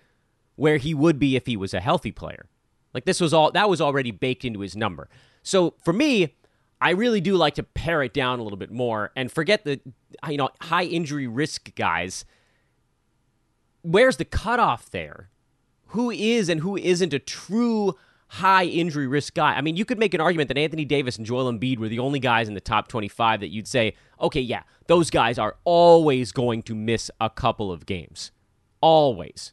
where 0.57 0.77
he 0.77 0.95
would 0.95 1.19
be 1.19 1.37
if 1.37 1.47
he 1.47 1.57
was 1.57 1.75
a 1.75 1.81
healthy 1.81 2.13
player. 2.13 2.47
Like 2.93 3.05
this 3.05 3.21
was 3.21 3.35
all 3.35 3.51
that 3.53 3.69
was 3.69 3.81
already 3.81 4.13
baked 4.13 4.45
into 4.45 4.61
his 4.61 4.77
number. 4.77 5.09
So 5.43 5.75
for 5.83 5.93
me, 5.93 6.37
I 6.81 6.91
really 6.91 7.21
do 7.21 7.37
like 7.37 7.55
to 7.55 7.63
pare 7.63 8.03
it 8.03 8.15
down 8.15 8.39
a 8.39 8.43
little 8.43 8.59
bit 8.59 8.71
more 8.71 9.11
and 9.17 9.31
forget 9.31 9.65
the 9.65 9.81
you 10.29 10.37
know 10.37 10.51
high 10.63 10.85
injury 10.85 11.27
risk 11.27 11.75
guys. 11.75 12.25
Where's 13.83 14.17
the 14.17 14.25
cutoff 14.25 14.91
there? 14.91 15.31
Who 15.89 16.11
is 16.11 16.49
and 16.49 16.61
who 16.61 16.77
isn't 16.77 17.13
a 17.13 17.19
true 17.19 17.95
high 18.29 18.65
injury 18.65 19.07
risk 19.07 19.35
guy? 19.35 19.55
I 19.55 19.61
mean, 19.61 19.77
you 19.77 19.85
could 19.85 19.99
make 19.99 20.15
an 20.15 20.21
argument 20.21 20.49
that 20.49 20.59
Anthony 20.59 20.85
Davis 20.85 21.17
and 21.17 21.27
Joel 21.27 21.53
Embiid 21.53 21.79
were 21.79 21.89
the 21.89 21.99
only 21.99 22.19
guys 22.19 22.49
in 22.49 22.55
the 22.55 22.61
top 22.61 22.89
25 22.89 23.41
that 23.41 23.49
you'd 23.49 23.69
say, 23.69 23.95
okay, 24.21 24.41
yeah, 24.41 24.63
those 24.87 25.11
guys 25.11 25.39
are 25.39 25.57
always 25.65 26.33
going 26.33 26.63
to 26.65 26.75
miss 26.75 27.11
a 27.21 27.29
couple 27.29 27.71
of 27.71 27.87
games. 27.87 28.33
Always. 28.81 29.53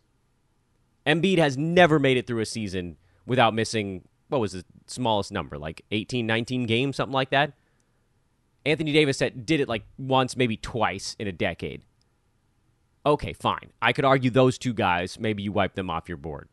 Embiid 1.06 1.38
has 1.38 1.58
never 1.58 2.00
made 2.00 2.18
it 2.18 2.28
through 2.28 2.42
a 2.42 2.46
season 2.46 2.98
without 3.26 3.54
missing, 3.54 4.08
what 4.30 4.42
was 4.42 4.54
the 4.54 4.66
smallest 4.88 5.32
number, 5.32 5.58
like 5.58 5.84
18, 5.92 6.26
19 6.26 6.66
games, 6.66 6.96
something 6.96 7.14
like 7.14 7.32
that? 7.32 7.54
Anthony 8.66 8.94
Davis 8.94 9.18
did 9.18 9.60
it 9.60 9.68
like 9.68 9.84
once, 9.98 10.38
maybe 10.38 10.58
twice 10.58 11.16
in 11.18 11.28
a 11.28 11.32
decade. 11.32 11.84
Okay, 13.06 13.34
fine. 13.34 13.72
I 13.82 13.94
could 13.94 14.06
argue 14.06 14.30
those 14.30 14.58
two 14.58 14.74
guys, 14.74 15.20
maybe 15.20 15.42
you 15.42 15.52
wipe 15.52 15.74
them 15.74 15.90
off 15.90 16.08
your 16.08 16.18
board. 16.18 16.50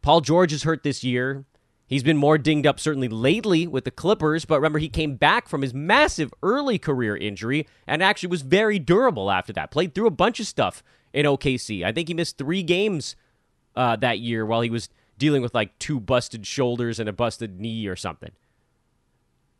Paul 0.00 0.22
George 0.22 0.52
is 0.52 0.62
hurt 0.62 0.82
this 0.82 1.04
year. 1.04 1.44
He's 1.86 2.02
been 2.02 2.16
more 2.16 2.38
dinged 2.38 2.66
up 2.66 2.80
certainly 2.80 3.08
lately 3.08 3.66
with 3.66 3.84
the 3.84 3.90
Clippers, 3.90 4.44
but 4.44 4.56
remember, 4.56 4.78
he 4.78 4.88
came 4.88 5.16
back 5.16 5.48
from 5.48 5.62
his 5.62 5.74
massive 5.74 6.32
early 6.42 6.78
career 6.78 7.16
injury 7.16 7.66
and 7.86 8.02
actually 8.02 8.30
was 8.30 8.42
very 8.42 8.78
durable 8.78 9.30
after 9.30 9.52
that. 9.52 9.70
Played 9.70 9.94
through 9.94 10.06
a 10.06 10.10
bunch 10.10 10.40
of 10.40 10.46
stuff 10.46 10.82
in 11.12 11.26
OKC. 11.26 11.84
I 11.84 11.92
think 11.92 12.08
he 12.08 12.14
missed 12.14 12.38
three 12.38 12.62
games 12.62 13.14
uh, 13.76 13.96
that 13.96 14.18
year 14.18 14.44
while 14.44 14.62
he 14.62 14.70
was 14.70 14.88
dealing 15.18 15.42
with 15.42 15.54
like 15.54 15.78
two 15.78 16.00
busted 16.00 16.46
shoulders 16.46 16.98
and 16.98 17.08
a 17.08 17.12
busted 17.12 17.60
knee 17.60 17.86
or 17.86 17.96
something. 17.96 18.32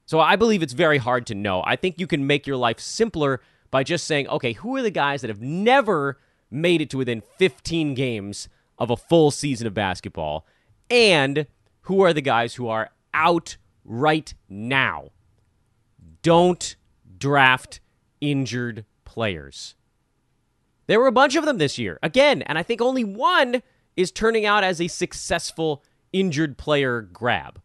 So 0.07 0.21
I 0.21 0.37
believe 0.37 0.63
it's 0.63 0.73
very 0.73 0.99
hard 0.99 1.27
to 1.27 1.35
know. 1.35 1.63
I 1.67 1.77
think 1.77 1.99
you 1.99 2.07
can 2.07 2.27
make 2.27 2.47
your 2.47 2.57
life 2.57 2.79
simpler 2.79 3.41
by 3.71 3.83
just 3.83 4.07
saying, 4.07 4.29
okay, 4.29 4.53
who 4.53 4.77
are 4.77 4.83
the 4.83 4.91
guys 4.91 5.21
that 5.21 5.31
have 5.31 5.41
never 5.41 6.19
made 6.51 6.81
it 6.81 6.91
to 6.91 6.99
within 6.99 7.23
15 7.39 7.95
games 7.95 8.49
of 8.79 8.91
a 8.91 8.97
full 8.97 9.31
season 9.31 9.67
of 9.67 9.75
basketball? 9.75 10.47
And 10.89 11.47
who 11.83 12.03
are 12.03 12.13
the 12.13 12.21
guys 12.21 12.55
who 12.55 12.69
are 12.69 12.91
out 13.13 13.57
right 13.85 14.33
now? 14.49 15.11
Don't 16.23 16.77
draft 17.19 17.81
injured 18.21 18.85
players. 19.05 19.75
There 20.87 21.01
were 21.01 21.09
a 21.09 21.13
bunch 21.13 21.35
of 21.35 21.45
them 21.45 21.59
this 21.59 21.79
year, 21.79 21.99
again, 22.03 22.43
and 22.43 22.59
I 22.59 22.63
think 22.63 22.81
only 22.81 23.03
one 23.03 23.63
is 23.97 24.11
turning 24.11 24.45
out 24.45 24.65
as 24.65 24.81
a 24.81 24.89
successful 24.89 25.83
injured 26.13 26.59
player 26.59 27.01
grab. 27.01 27.61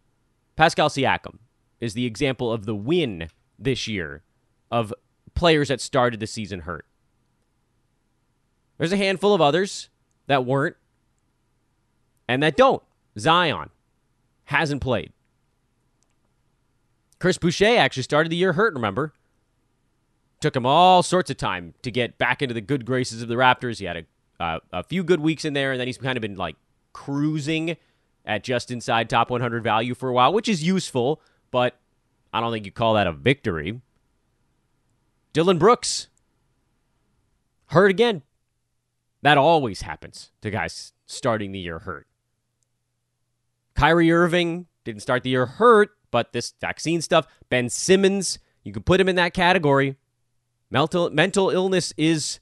Pascal 0.55 0.89
Siakam 0.89 1.39
is 1.79 1.93
the 1.93 2.05
example 2.05 2.51
of 2.51 2.65
the 2.65 2.75
win 2.75 3.27
this 3.57 3.87
year 3.87 4.23
of 4.69 4.93
players 5.33 5.67
that 5.67 5.81
started 5.81 6.19
the 6.19 6.27
season 6.27 6.61
hurt. 6.61 6.85
There's 8.77 8.91
a 8.91 8.97
handful 8.97 9.33
of 9.33 9.41
others 9.41 9.89
that 10.27 10.45
weren't 10.45 10.75
and 12.27 12.41
that 12.41 12.55
don't. 12.55 12.81
Zion, 13.19 13.69
hasn't 14.45 14.81
played. 14.81 15.11
Chris 17.19 17.37
Boucher 17.37 17.77
actually 17.77 18.03
started 18.03 18.31
the 18.31 18.37
year 18.37 18.53
hurt, 18.53 18.73
remember? 18.73 19.13
Took 20.39 20.55
him 20.55 20.65
all 20.65 21.03
sorts 21.03 21.29
of 21.29 21.37
time 21.37 21.73
to 21.83 21.91
get 21.91 22.17
back 22.17 22.41
into 22.41 22.53
the 22.53 22.61
good 22.61 22.85
graces 22.85 23.21
of 23.21 23.27
the 23.27 23.35
Raptors. 23.35 23.79
He 23.79 23.85
had 23.85 23.97
a, 23.97 24.05
uh, 24.41 24.59
a 24.73 24.83
few 24.83 25.03
good 25.03 25.19
weeks 25.19 25.45
in 25.45 25.53
there, 25.53 25.71
and 25.71 25.79
then 25.79 25.87
he's 25.87 25.97
kind 25.97 26.17
of 26.17 26.21
been 26.21 26.35
like 26.35 26.55
cruising 26.93 27.77
at 28.25 28.43
just 28.43 28.71
inside 28.71 29.09
top 29.09 29.29
100 29.29 29.63
value 29.63 29.93
for 29.95 30.09
a 30.09 30.13
while, 30.13 30.33
which 30.33 30.49
is 30.49 30.63
useful, 30.63 31.21
but 31.51 31.79
I 32.33 32.39
don't 32.39 32.51
think 32.51 32.65
you 32.65 32.71
call 32.71 32.95
that 32.95 33.07
a 33.07 33.11
victory. 33.11 33.81
Dillon 35.33 35.57
Brooks, 35.57 36.07
hurt 37.67 37.91
again. 37.91 38.23
That 39.21 39.37
always 39.37 39.81
happens 39.81 40.31
to 40.41 40.49
guys 40.49 40.93
starting 41.05 41.51
the 41.51 41.59
year 41.59 41.79
hurt. 41.79 42.07
Kyrie 43.75 44.11
Irving 44.11 44.67
didn't 44.83 45.01
start 45.01 45.23
the 45.23 45.29
year 45.29 45.45
hurt, 45.45 45.91
but 46.09 46.33
this 46.33 46.53
vaccine 46.59 47.01
stuff. 47.01 47.27
Ben 47.49 47.69
Simmons, 47.69 48.39
you 48.63 48.73
could 48.73 48.85
put 48.85 48.99
him 48.99 49.07
in 49.07 49.15
that 49.15 49.33
category. 49.33 49.95
Mental 50.69 51.09
mental 51.09 51.49
illness 51.49 51.93
is 51.97 52.39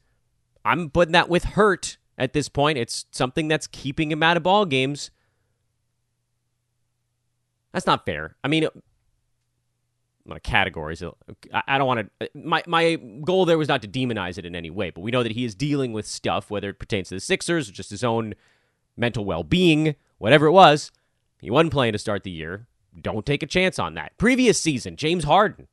I'm 0.66 0.90
putting 0.90 1.14
that 1.14 1.30
with 1.30 1.44
hurt 1.44 1.98
at 2.18 2.34
this 2.34 2.50
point. 2.50 2.78
It's 2.78 3.06
something 3.12 3.48
that's 3.48 3.68
keeping 3.68 4.12
him 4.12 4.22
out 4.22 4.38
of 4.38 4.44
ball 4.44 4.66
games. 4.66 5.12
That's 7.72 7.86
not 7.86 8.06
fair. 8.06 8.36
I 8.44 8.48
mean, 8.48 8.68
categories. 10.44 11.04
I 11.52 11.78
don't 11.78 11.88
want 11.88 12.12
to. 12.20 12.30
My 12.36 12.62
my 12.68 12.96
goal 13.24 13.46
there 13.46 13.58
was 13.58 13.68
not 13.68 13.82
to 13.82 13.88
demonize 13.88 14.38
it 14.38 14.46
in 14.46 14.56
any 14.56 14.70
way, 14.70 14.90
but 14.92 15.02
we 15.02 15.12
know 15.12 15.24
that 15.24 15.32
he 15.32 15.46
is 15.46 15.56
dealing 15.56 15.94
with 15.94 16.06
stuff, 16.06 16.52
whether 16.52 16.70
it 16.70 16.80
pertains 16.80 17.10
to 17.10 17.16
the 17.16 17.22
Sixers 17.22 17.70
or 17.70 17.72
just 17.72 17.90
his 17.90 18.04
own 18.04 18.36
mental 18.98 19.26
well 19.26 19.44
being, 19.44 19.96
whatever 20.18 20.46
it 20.46 20.52
was. 20.52 20.92
He 21.40 21.50
wasn't 21.50 21.72
playing 21.72 21.94
to 21.94 22.00
start 22.00 22.24
the 22.24 22.32
year. 22.32 22.68
Don't 23.02 23.26
take 23.26 23.42
a 23.42 23.48
chance 23.48 23.80
on 23.80 23.94
that. 23.94 24.18
Previous 24.18 24.62
season, 24.62 24.96
James 24.98 25.24
Harden. 25.24 25.68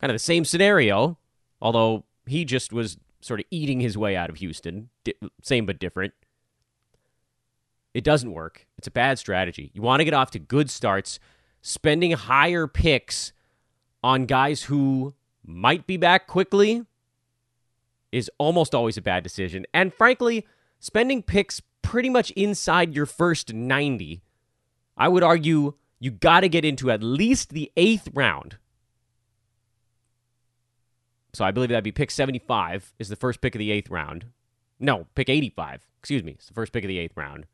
Kind 0.00 0.10
of 0.10 0.14
the 0.14 0.20
same 0.20 0.44
scenario, 0.44 1.18
although 1.60 2.04
he 2.26 2.44
just 2.44 2.72
was 2.72 2.96
sort 3.20 3.40
of 3.40 3.46
eating 3.50 3.80
his 3.80 3.98
way 3.98 4.16
out 4.16 4.30
of 4.30 4.36
Houston. 4.36 4.90
Di- 5.04 5.14
same 5.42 5.66
but 5.66 5.78
different. 5.78 6.14
It 7.94 8.04
doesn't 8.04 8.32
work. 8.32 8.66
It's 8.76 8.86
a 8.86 8.92
bad 8.92 9.18
strategy. 9.18 9.70
You 9.74 9.82
want 9.82 10.00
to 10.00 10.04
get 10.04 10.14
off 10.14 10.30
to 10.32 10.38
good 10.38 10.70
starts. 10.70 11.18
Spending 11.62 12.12
higher 12.12 12.66
picks 12.66 13.32
on 14.04 14.26
guys 14.26 14.64
who 14.64 15.14
might 15.44 15.86
be 15.86 15.96
back 15.96 16.26
quickly 16.26 16.84
is 18.12 18.30
almost 18.38 18.74
always 18.74 18.96
a 18.96 19.02
bad 19.02 19.22
decision. 19.22 19.66
And 19.74 19.92
frankly, 19.92 20.46
spending 20.78 21.22
picks 21.22 21.60
pretty 21.82 22.08
much 22.08 22.30
inside 22.32 22.94
your 22.94 23.06
first 23.06 23.52
90. 23.52 24.22
I 24.96 25.08
would 25.08 25.22
argue 25.22 25.74
you 25.98 26.10
got 26.10 26.40
to 26.40 26.48
get 26.48 26.64
into 26.64 26.90
at 26.90 27.02
least 27.02 27.50
the 27.50 27.72
eighth 27.76 28.08
round. 28.14 28.58
So 31.32 31.44
I 31.44 31.50
believe 31.50 31.70
that'd 31.70 31.84
be 31.84 31.92
pick 31.92 32.10
75 32.10 32.92
is 32.98 33.08
the 33.08 33.16
first 33.16 33.40
pick 33.40 33.54
of 33.54 33.58
the 33.58 33.70
eighth 33.70 33.90
round. 33.90 34.26
No, 34.80 35.06
pick 35.14 35.28
85. 35.28 35.86
Excuse 36.00 36.22
me. 36.22 36.32
It's 36.32 36.46
the 36.46 36.54
first 36.54 36.72
pick 36.72 36.84
of 36.84 36.88
the 36.88 36.98
eighth 36.98 37.16
round. 37.16 37.46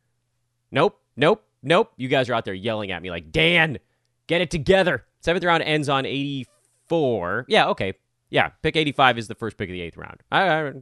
Nope, 0.70 1.00
nope, 1.16 1.44
nope. 1.62 1.92
You 1.96 2.08
guys 2.08 2.28
are 2.28 2.34
out 2.34 2.44
there 2.44 2.54
yelling 2.54 2.90
at 2.90 3.02
me 3.02 3.10
like, 3.10 3.32
Dan, 3.32 3.78
get 4.26 4.40
it 4.40 4.50
together. 4.50 5.04
Seventh 5.20 5.44
round 5.44 5.62
ends 5.62 5.88
on 5.88 6.04
84. 6.06 7.46
Yeah, 7.48 7.68
okay. 7.68 7.94
Yeah, 8.30 8.50
pick 8.62 8.76
85 8.76 9.18
is 9.18 9.28
the 9.28 9.34
first 9.34 9.56
pick 9.56 9.68
of 9.68 9.72
the 9.72 9.80
eighth 9.80 9.96
round. 9.96 10.22
I, 10.30 10.48
I, 10.48 10.72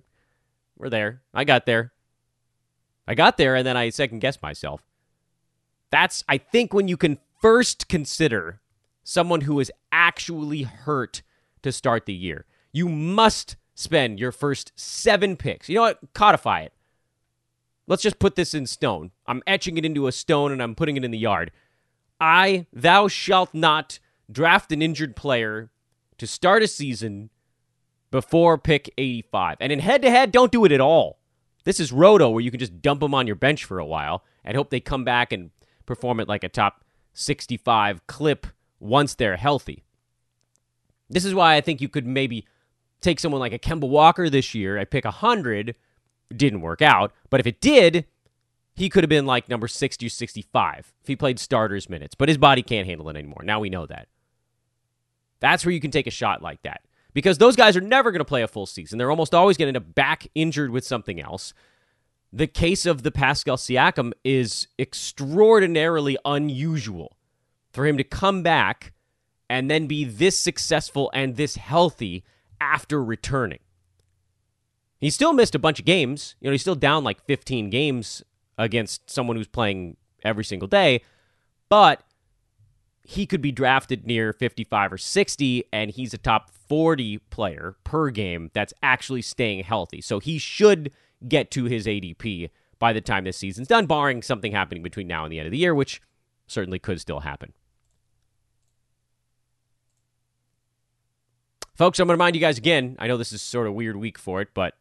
we're 0.76 0.88
there. 0.88 1.22
I 1.34 1.44
got 1.44 1.66
there. 1.66 1.92
I 3.06 3.14
got 3.14 3.36
there 3.36 3.56
and 3.56 3.66
then 3.66 3.76
I 3.76 3.90
second 3.90 4.20
guessed 4.20 4.42
myself. 4.42 4.82
That's, 5.90 6.24
I 6.28 6.38
think, 6.38 6.72
when 6.72 6.88
you 6.88 6.96
can 6.96 7.18
first 7.40 7.88
consider 7.88 8.60
someone 9.04 9.42
who 9.42 9.60
is 9.60 9.70
actually 9.90 10.62
hurt 10.62 11.22
to 11.62 11.72
start 11.72 12.06
the 12.06 12.14
year. 12.14 12.46
You 12.72 12.88
must 12.88 13.56
spend 13.74 14.18
your 14.18 14.32
first 14.32 14.72
seven 14.76 15.36
picks. 15.36 15.68
You 15.68 15.76
know 15.76 15.82
what? 15.82 16.00
Codify 16.14 16.62
it. 16.62 16.72
Let's 17.86 18.02
just 18.02 18.18
put 18.18 18.36
this 18.36 18.54
in 18.54 18.66
stone. 18.66 19.10
I'm 19.26 19.42
etching 19.46 19.76
it 19.76 19.84
into 19.84 20.06
a 20.06 20.12
stone 20.12 20.52
and 20.52 20.62
I'm 20.62 20.74
putting 20.74 20.96
it 20.96 21.04
in 21.04 21.10
the 21.10 21.18
yard. 21.18 21.50
I, 22.20 22.66
thou 22.72 23.08
shalt 23.08 23.52
not 23.52 23.98
draft 24.30 24.72
an 24.72 24.80
injured 24.80 25.16
player 25.16 25.70
to 26.18 26.26
start 26.26 26.62
a 26.62 26.68
season 26.68 27.30
before 28.10 28.56
pick 28.58 28.92
85. 28.96 29.56
And 29.60 29.72
in 29.72 29.80
head 29.80 30.02
to 30.02 30.10
head, 30.10 30.30
don't 30.30 30.52
do 30.52 30.64
it 30.64 30.72
at 30.72 30.80
all. 30.80 31.18
This 31.64 31.80
is 31.80 31.92
Roto, 31.92 32.30
where 32.30 32.42
you 32.42 32.50
can 32.50 32.60
just 32.60 32.80
dump 32.80 33.00
them 33.00 33.14
on 33.14 33.26
your 33.26 33.36
bench 33.36 33.64
for 33.64 33.78
a 33.78 33.86
while 33.86 34.24
and 34.44 34.56
hope 34.56 34.70
they 34.70 34.80
come 34.80 35.04
back 35.04 35.32
and 35.32 35.50
perform 35.86 36.20
at 36.20 36.28
like 36.28 36.44
a 36.44 36.48
top 36.48 36.84
65 37.12 38.06
clip 38.06 38.46
once 38.78 39.14
they're 39.14 39.36
healthy. 39.36 39.84
This 41.08 41.24
is 41.24 41.34
why 41.34 41.56
I 41.56 41.60
think 41.60 41.80
you 41.80 41.88
could 41.88 42.06
maybe 42.06 42.46
take 43.02 43.20
someone 43.20 43.40
like 43.40 43.52
a 43.52 43.58
Kemba 43.58 43.88
Walker 43.88 44.30
this 44.30 44.54
year 44.54 44.78
I 44.78 44.84
pick 44.84 45.04
100. 45.04 45.74
Didn't 46.34 46.60
work 46.62 46.80
out. 46.80 47.12
But 47.28 47.40
if 47.40 47.46
it 47.46 47.60
did, 47.60 48.06
he 48.74 48.88
could 48.88 49.04
have 49.04 49.10
been 49.10 49.26
like 49.26 49.48
number 49.48 49.68
60 49.68 50.06
or 50.06 50.08
65 50.08 50.92
if 51.00 51.06
he 51.06 51.16
played 51.16 51.38
starters 51.38 51.90
minutes. 51.90 52.14
But 52.14 52.28
his 52.28 52.38
body 52.38 52.62
can't 52.62 52.86
handle 52.86 53.08
it 53.10 53.16
anymore. 53.16 53.42
Now 53.44 53.60
we 53.60 53.68
know 53.68 53.86
that. 53.86 54.08
That's 55.40 55.66
where 55.66 55.72
you 55.72 55.80
can 55.80 55.90
take 55.90 56.06
a 56.06 56.10
shot 56.10 56.40
like 56.40 56.62
that 56.62 56.82
because 57.14 57.38
those 57.38 57.56
guys 57.56 57.76
are 57.76 57.80
never 57.82 58.10
going 58.10 58.20
to 58.20 58.24
play 58.24 58.42
a 58.42 58.48
full 58.48 58.66
season. 58.66 58.98
They're 58.98 59.10
almost 59.10 59.34
always 59.34 59.56
going 59.56 59.66
to 59.72 59.76
end 59.78 59.88
up 59.88 59.94
back 59.94 60.28
injured 60.34 60.70
with 60.70 60.84
something 60.84 61.20
else. 61.20 61.52
The 62.32 62.46
case 62.46 62.86
of 62.86 63.02
the 63.02 63.10
Pascal 63.10 63.56
Siakam 63.56 64.12
is 64.24 64.68
extraordinarily 64.78 66.16
unusual 66.24 67.16
for 67.72 67.86
him 67.86 67.98
to 67.98 68.04
come 68.04 68.42
back 68.42 68.92
and 69.50 69.70
then 69.70 69.86
be 69.86 70.04
this 70.04 70.38
successful 70.38 71.10
and 71.12 71.36
this 71.36 71.56
healthy 71.56 72.24
after 72.62 73.02
returning. 73.02 73.58
He 75.00 75.10
still 75.10 75.32
missed 75.32 75.56
a 75.56 75.58
bunch 75.58 75.80
of 75.80 75.84
games. 75.84 76.36
You 76.40 76.46
know, 76.46 76.52
he's 76.52 76.60
still 76.60 76.76
down 76.76 77.02
like 77.02 77.24
15 77.26 77.70
games 77.70 78.22
against 78.56 79.10
someone 79.10 79.36
who's 79.36 79.48
playing 79.48 79.96
every 80.24 80.44
single 80.44 80.68
day, 80.68 81.02
but 81.68 82.04
he 83.04 83.26
could 83.26 83.42
be 83.42 83.50
drafted 83.50 84.06
near 84.06 84.32
55 84.32 84.92
or 84.92 84.98
60, 84.98 85.64
and 85.72 85.90
he's 85.90 86.14
a 86.14 86.18
top 86.18 86.50
40 86.68 87.18
player 87.30 87.74
per 87.82 88.10
game 88.10 88.50
that's 88.54 88.72
actually 88.80 89.22
staying 89.22 89.64
healthy. 89.64 90.00
So 90.00 90.20
he 90.20 90.38
should 90.38 90.92
get 91.26 91.50
to 91.50 91.64
his 91.64 91.86
ADP 91.86 92.50
by 92.78 92.92
the 92.92 93.00
time 93.00 93.24
this 93.24 93.36
season's 93.36 93.66
done, 93.66 93.86
barring 93.86 94.22
something 94.22 94.52
happening 94.52 94.84
between 94.84 95.08
now 95.08 95.24
and 95.24 95.32
the 95.32 95.40
end 95.40 95.46
of 95.46 95.52
the 95.52 95.58
year, 95.58 95.74
which 95.74 96.00
certainly 96.46 96.78
could 96.78 97.00
still 97.00 97.20
happen. 97.20 97.52
Folks, 101.82 101.98
I'm 101.98 102.06
going 102.06 102.16
to 102.16 102.22
remind 102.22 102.36
you 102.36 102.40
guys 102.40 102.58
again. 102.58 102.94
I 103.00 103.08
know 103.08 103.16
this 103.16 103.32
is 103.32 103.42
sort 103.42 103.66
of 103.66 103.74
weird 103.74 103.96
week 103.96 104.16
for 104.16 104.40
it, 104.40 104.50
but 104.54 104.76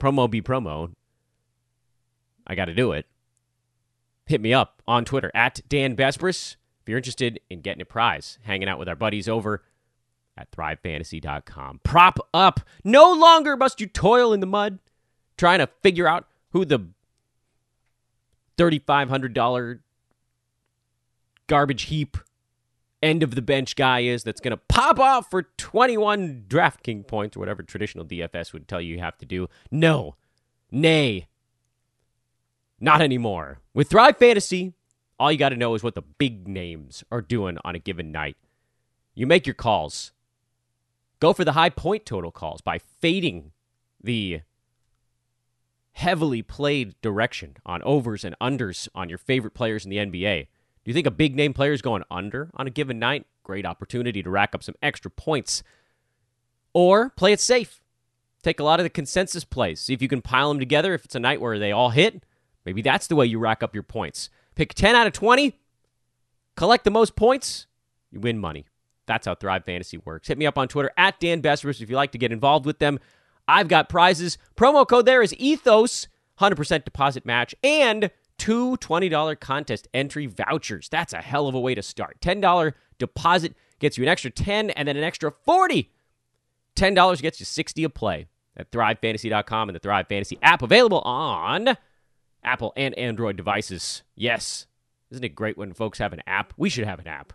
promo 0.00 0.28
be 0.28 0.42
promo. 0.42 0.92
I 2.44 2.56
got 2.56 2.64
to 2.64 2.74
do 2.74 2.90
it. 2.90 3.06
Hit 4.26 4.40
me 4.40 4.52
up 4.52 4.82
on 4.88 5.04
Twitter 5.04 5.30
at 5.32 5.60
Dan 5.68 5.94
Besbris 5.94 6.56
if 6.82 6.88
you're 6.88 6.98
interested 6.98 7.38
in 7.48 7.60
getting 7.60 7.82
a 7.82 7.84
prize, 7.84 8.40
hanging 8.42 8.68
out 8.68 8.80
with 8.80 8.88
our 8.88 8.96
buddies 8.96 9.28
over 9.28 9.62
at 10.36 10.50
thrivefantasy.com. 10.50 11.82
Prop 11.84 12.18
up. 12.34 12.62
No 12.82 13.12
longer 13.12 13.56
must 13.56 13.80
you 13.80 13.86
toil 13.86 14.32
in 14.32 14.40
the 14.40 14.46
mud 14.46 14.80
trying 15.36 15.60
to 15.60 15.68
figure 15.84 16.08
out 16.08 16.26
who 16.50 16.64
the 16.64 16.80
$3,500 18.56 19.78
garbage 21.46 21.82
heap 21.82 22.16
end 23.02 23.22
of 23.22 23.34
the 23.34 23.42
bench 23.42 23.76
guy 23.76 24.00
is 24.00 24.24
that's 24.24 24.40
going 24.40 24.52
to 24.52 24.62
pop 24.68 24.98
off 24.98 25.30
for 25.30 25.42
21 25.42 26.44
DraftKings 26.48 27.06
points 27.06 27.36
or 27.36 27.40
whatever 27.40 27.62
traditional 27.62 28.04
DFS 28.04 28.52
would 28.52 28.68
tell 28.68 28.80
you 28.80 28.94
you 28.94 29.00
have 29.00 29.18
to 29.18 29.26
do. 29.26 29.48
No. 29.70 30.16
Nay. 30.70 31.28
Not 32.80 33.00
anymore. 33.00 33.58
With 33.74 33.88
Thrive 33.88 34.16
Fantasy, 34.16 34.74
all 35.18 35.32
you 35.32 35.38
got 35.38 35.50
to 35.50 35.56
know 35.56 35.74
is 35.74 35.82
what 35.82 35.94
the 35.94 36.02
big 36.02 36.46
names 36.46 37.04
are 37.10 37.22
doing 37.22 37.58
on 37.64 37.74
a 37.74 37.80
given 37.80 38.12
night. 38.12 38.36
You 39.14 39.26
make 39.26 39.46
your 39.46 39.54
calls. 39.54 40.12
Go 41.20 41.32
for 41.32 41.44
the 41.44 41.52
high 41.52 41.70
point 41.70 42.06
total 42.06 42.30
calls 42.30 42.60
by 42.60 42.78
fading 42.78 43.52
the 44.02 44.42
heavily 45.92 46.42
played 46.42 46.94
direction 47.02 47.56
on 47.66 47.82
overs 47.82 48.24
and 48.24 48.36
unders 48.40 48.88
on 48.94 49.08
your 49.08 49.18
favorite 49.18 49.54
players 49.54 49.84
in 49.84 49.90
the 49.90 49.96
NBA. 49.96 50.46
Do 50.88 50.90
you 50.90 50.94
think 50.94 51.06
a 51.06 51.10
big 51.10 51.36
name 51.36 51.52
player 51.52 51.72
is 51.72 51.82
going 51.82 52.02
under 52.10 52.48
on 52.54 52.66
a 52.66 52.70
given 52.70 52.98
night? 52.98 53.26
Great 53.42 53.66
opportunity 53.66 54.22
to 54.22 54.30
rack 54.30 54.54
up 54.54 54.62
some 54.62 54.74
extra 54.80 55.10
points. 55.10 55.62
Or 56.72 57.10
play 57.10 57.34
it 57.34 57.40
safe. 57.40 57.82
Take 58.42 58.58
a 58.58 58.64
lot 58.64 58.80
of 58.80 58.84
the 58.84 58.88
consensus 58.88 59.44
plays. 59.44 59.82
See 59.82 59.92
if 59.92 60.00
you 60.00 60.08
can 60.08 60.22
pile 60.22 60.48
them 60.48 60.58
together. 60.58 60.94
If 60.94 61.04
it's 61.04 61.14
a 61.14 61.20
night 61.20 61.42
where 61.42 61.58
they 61.58 61.72
all 61.72 61.90
hit, 61.90 62.24
maybe 62.64 62.80
that's 62.80 63.06
the 63.06 63.16
way 63.16 63.26
you 63.26 63.38
rack 63.38 63.62
up 63.62 63.74
your 63.74 63.82
points. 63.82 64.30
Pick 64.54 64.72
10 64.72 64.94
out 64.94 65.06
of 65.06 65.12
20, 65.12 65.58
collect 66.56 66.84
the 66.84 66.90
most 66.90 67.16
points, 67.16 67.66
you 68.10 68.20
win 68.20 68.38
money. 68.38 68.64
That's 69.04 69.26
how 69.26 69.34
Thrive 69.34 69.66
Fantasy 69.66 69.98
works. 69.98 70.28
Hit 70.28 70.38
me 70.38 70.46
up 70.46 70.56
on 70.56 70.68
Twitter 70.68 70.90
at 70.96 71.20
Dan 71.20 71.42
Besbris 71.42 71.82
if 71.82 71.90
you 71.90 71.96
like 71.96 72.12
to 72.12 72.18
get 72.18 72.32
involved 72.32 72.64
with 72.64 72.78
them. 72.78 72.98
I've 73.46 73.68
got 73.68 73.90
prizes. 73.90 74.38
Promo 74.56 74.88
code 74.88 75.04
there 75.04 75.20
is 75.20 75.34
Ethos, 75.34 76.08
100% 76.40 76.86
deposit 76.86 77.26
match, 77.26 77.54
and 77.62 78.10
two 78.38 78.76
$20 78.78 79.40
contest 79.40 79.88
entry 79.92 80.26
vouchers. 80.26 80.88
That's 80.88 81.12
a 81.12 81.18
hell 81.18 81.48
of 81.48 81.54
a 81.54 81.60
way 81.60 81.74
to 81.74 81.82
start. 81.82 82.20
$10 82.20 82.72
deposit 82.98 83.54
gets 83.78 83.98
you 83.98 84.04
an 84.04 84.08
extra 84.08 84.30
10 84.30 84.70
and 84.70 84.88
then 84.88 84.96
an 84.96 85.04
extra 85.04 85.30
40. 85.30 85.90
$10 86.76 87.22
gets 87.22 87.40
you 87.40 87.46
60 87.46 87.84
a 87.84 87.88
play 87.88 88.26
at 88.56 88.70
thrivefantasy.com 88.70 89.68
and 89.68 89.76
the 89.76 89.80
Thrive 89.80 90.08
Fantasy 90.08 90.38
app 90.42 90.62
available 90.62 91.00
on 91.00 91.76
Apple 92.42 92.72
and 92.76 92.96
Android 92.98 93.36
devices. 93.36 94.02
Yes. 94.14 94.66
Isn't 95.10 95.24
it 95.24 95.34
great 95.34 95.56
when 95.56 95.72
folks 95.72 95.98
have 95.98 96.12
an 96.12 96.22
app? 96.26 96.52
We 96.56 96.68
should 96.68 96.86
have 96.86 97.00
an 97.00 97.08
app. 97.08 97.32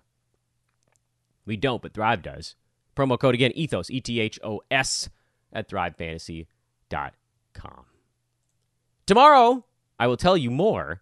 We 1.45 1.57
don't, 1.57 1.81
but 1.81 1.93
Thrive 1.93 2.21
does. 2.21 2.55
Promo 2.95 3.19
code 3.19 3.35
again, 3.35 3.51
Ethos, 3.55 3.89
E 3.89 3.99
T 3.99 4.19
H 4.19 4.39
O 4.43 4.61
S 4.69 5.09
at 5.51 5.67
thrivefantasy.com. 5.67 7.85
Tomorrow, 9.05 9.65
I 9.99 10.07
will 10.07 10.17
tell 10.17 10.37
you 10.37 10.49
more 10.49 11.01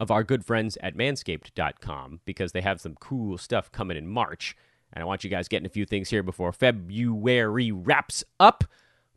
of 0.00 0.10
our 0.10 0.24
good 0.24 0.44
friends 0.44 0.76
at 0.82 0.96
manscaped.com 0.96 2.20
because 2.24 2.52
they 2.52 2.60
have 2.60 2.80
some 2.80 2.96
cool 2.96 3.38
stuff 3.38 3.70
coming 3.70 3.96
in 3.96 4.08
March. 4.08 4.56
And 4.92 5.02
I 5.02 5.06
want 5.06 5.24
you 5.24 5.30
guys 5.30 5.48
getting 5.48 5.66
a 5.66 5.70
few 5.70 5.86
things 5.86 6.10
here 6.10 6.22
before 6.22 6.52
February 6.52 7.70
wraps 7.72 8.24
up. 8.40 8.64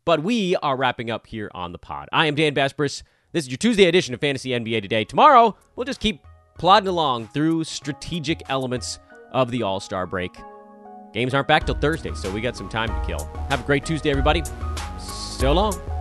But 0.06 0.22
we 0.22 0.56
are 0.58 0.78
wrapping 0.78 1.10
up 1.10 1.28
here 1.28 1.50
on 1.56 1.72
the 1.72 1.80
pod. 1.80 2.08
I 2.14 2.28
am 2.28 2.36
Dan 2.36 2.54
Besbris. 2.54 3.02
This 3.32 3.46
is 3.46 3.50
your 3.50 3.58
Tuesday 3.58 3.86
edition 3.86 4.14
of 4.14 4.22
Fantasy 4.22 4.52
NBA 4.52 4.84
Today. 4.84 5.04
Tomorrow, 5.04 5.58
we'll 5.76 5.86
just 5.86 6.00
keep 6.00 6.24
plodding 6.58 6.88
along 6.88 7.28
through 7.30 7.64
strategic 7.64 8.44
elements 8.48 9.00
of 9.32 9.52
the 9.52 9.64
All 9.64 9.80
Star 9.80 10.06
break. 10.06 10.38
Games 11.14 11.34
aren't 11.34 11.48
back 11.48 11.66
till 11.66 11.76
Thursday, 11.76 12.14
so 12.14 12.30
we 12.32 12.42
got 12.42 12.56
some 12.56 12.70
time 12.70 12.90
to 12.90 13.08
kill. 13.08 13.26
Have 13.50 13.62
a 13.62 13.66
great 13.66 13.86
Tuesday, 13.86 14.12
everybody. 14.12 14.44
So 15.00 15.52
long. 15.52 15.95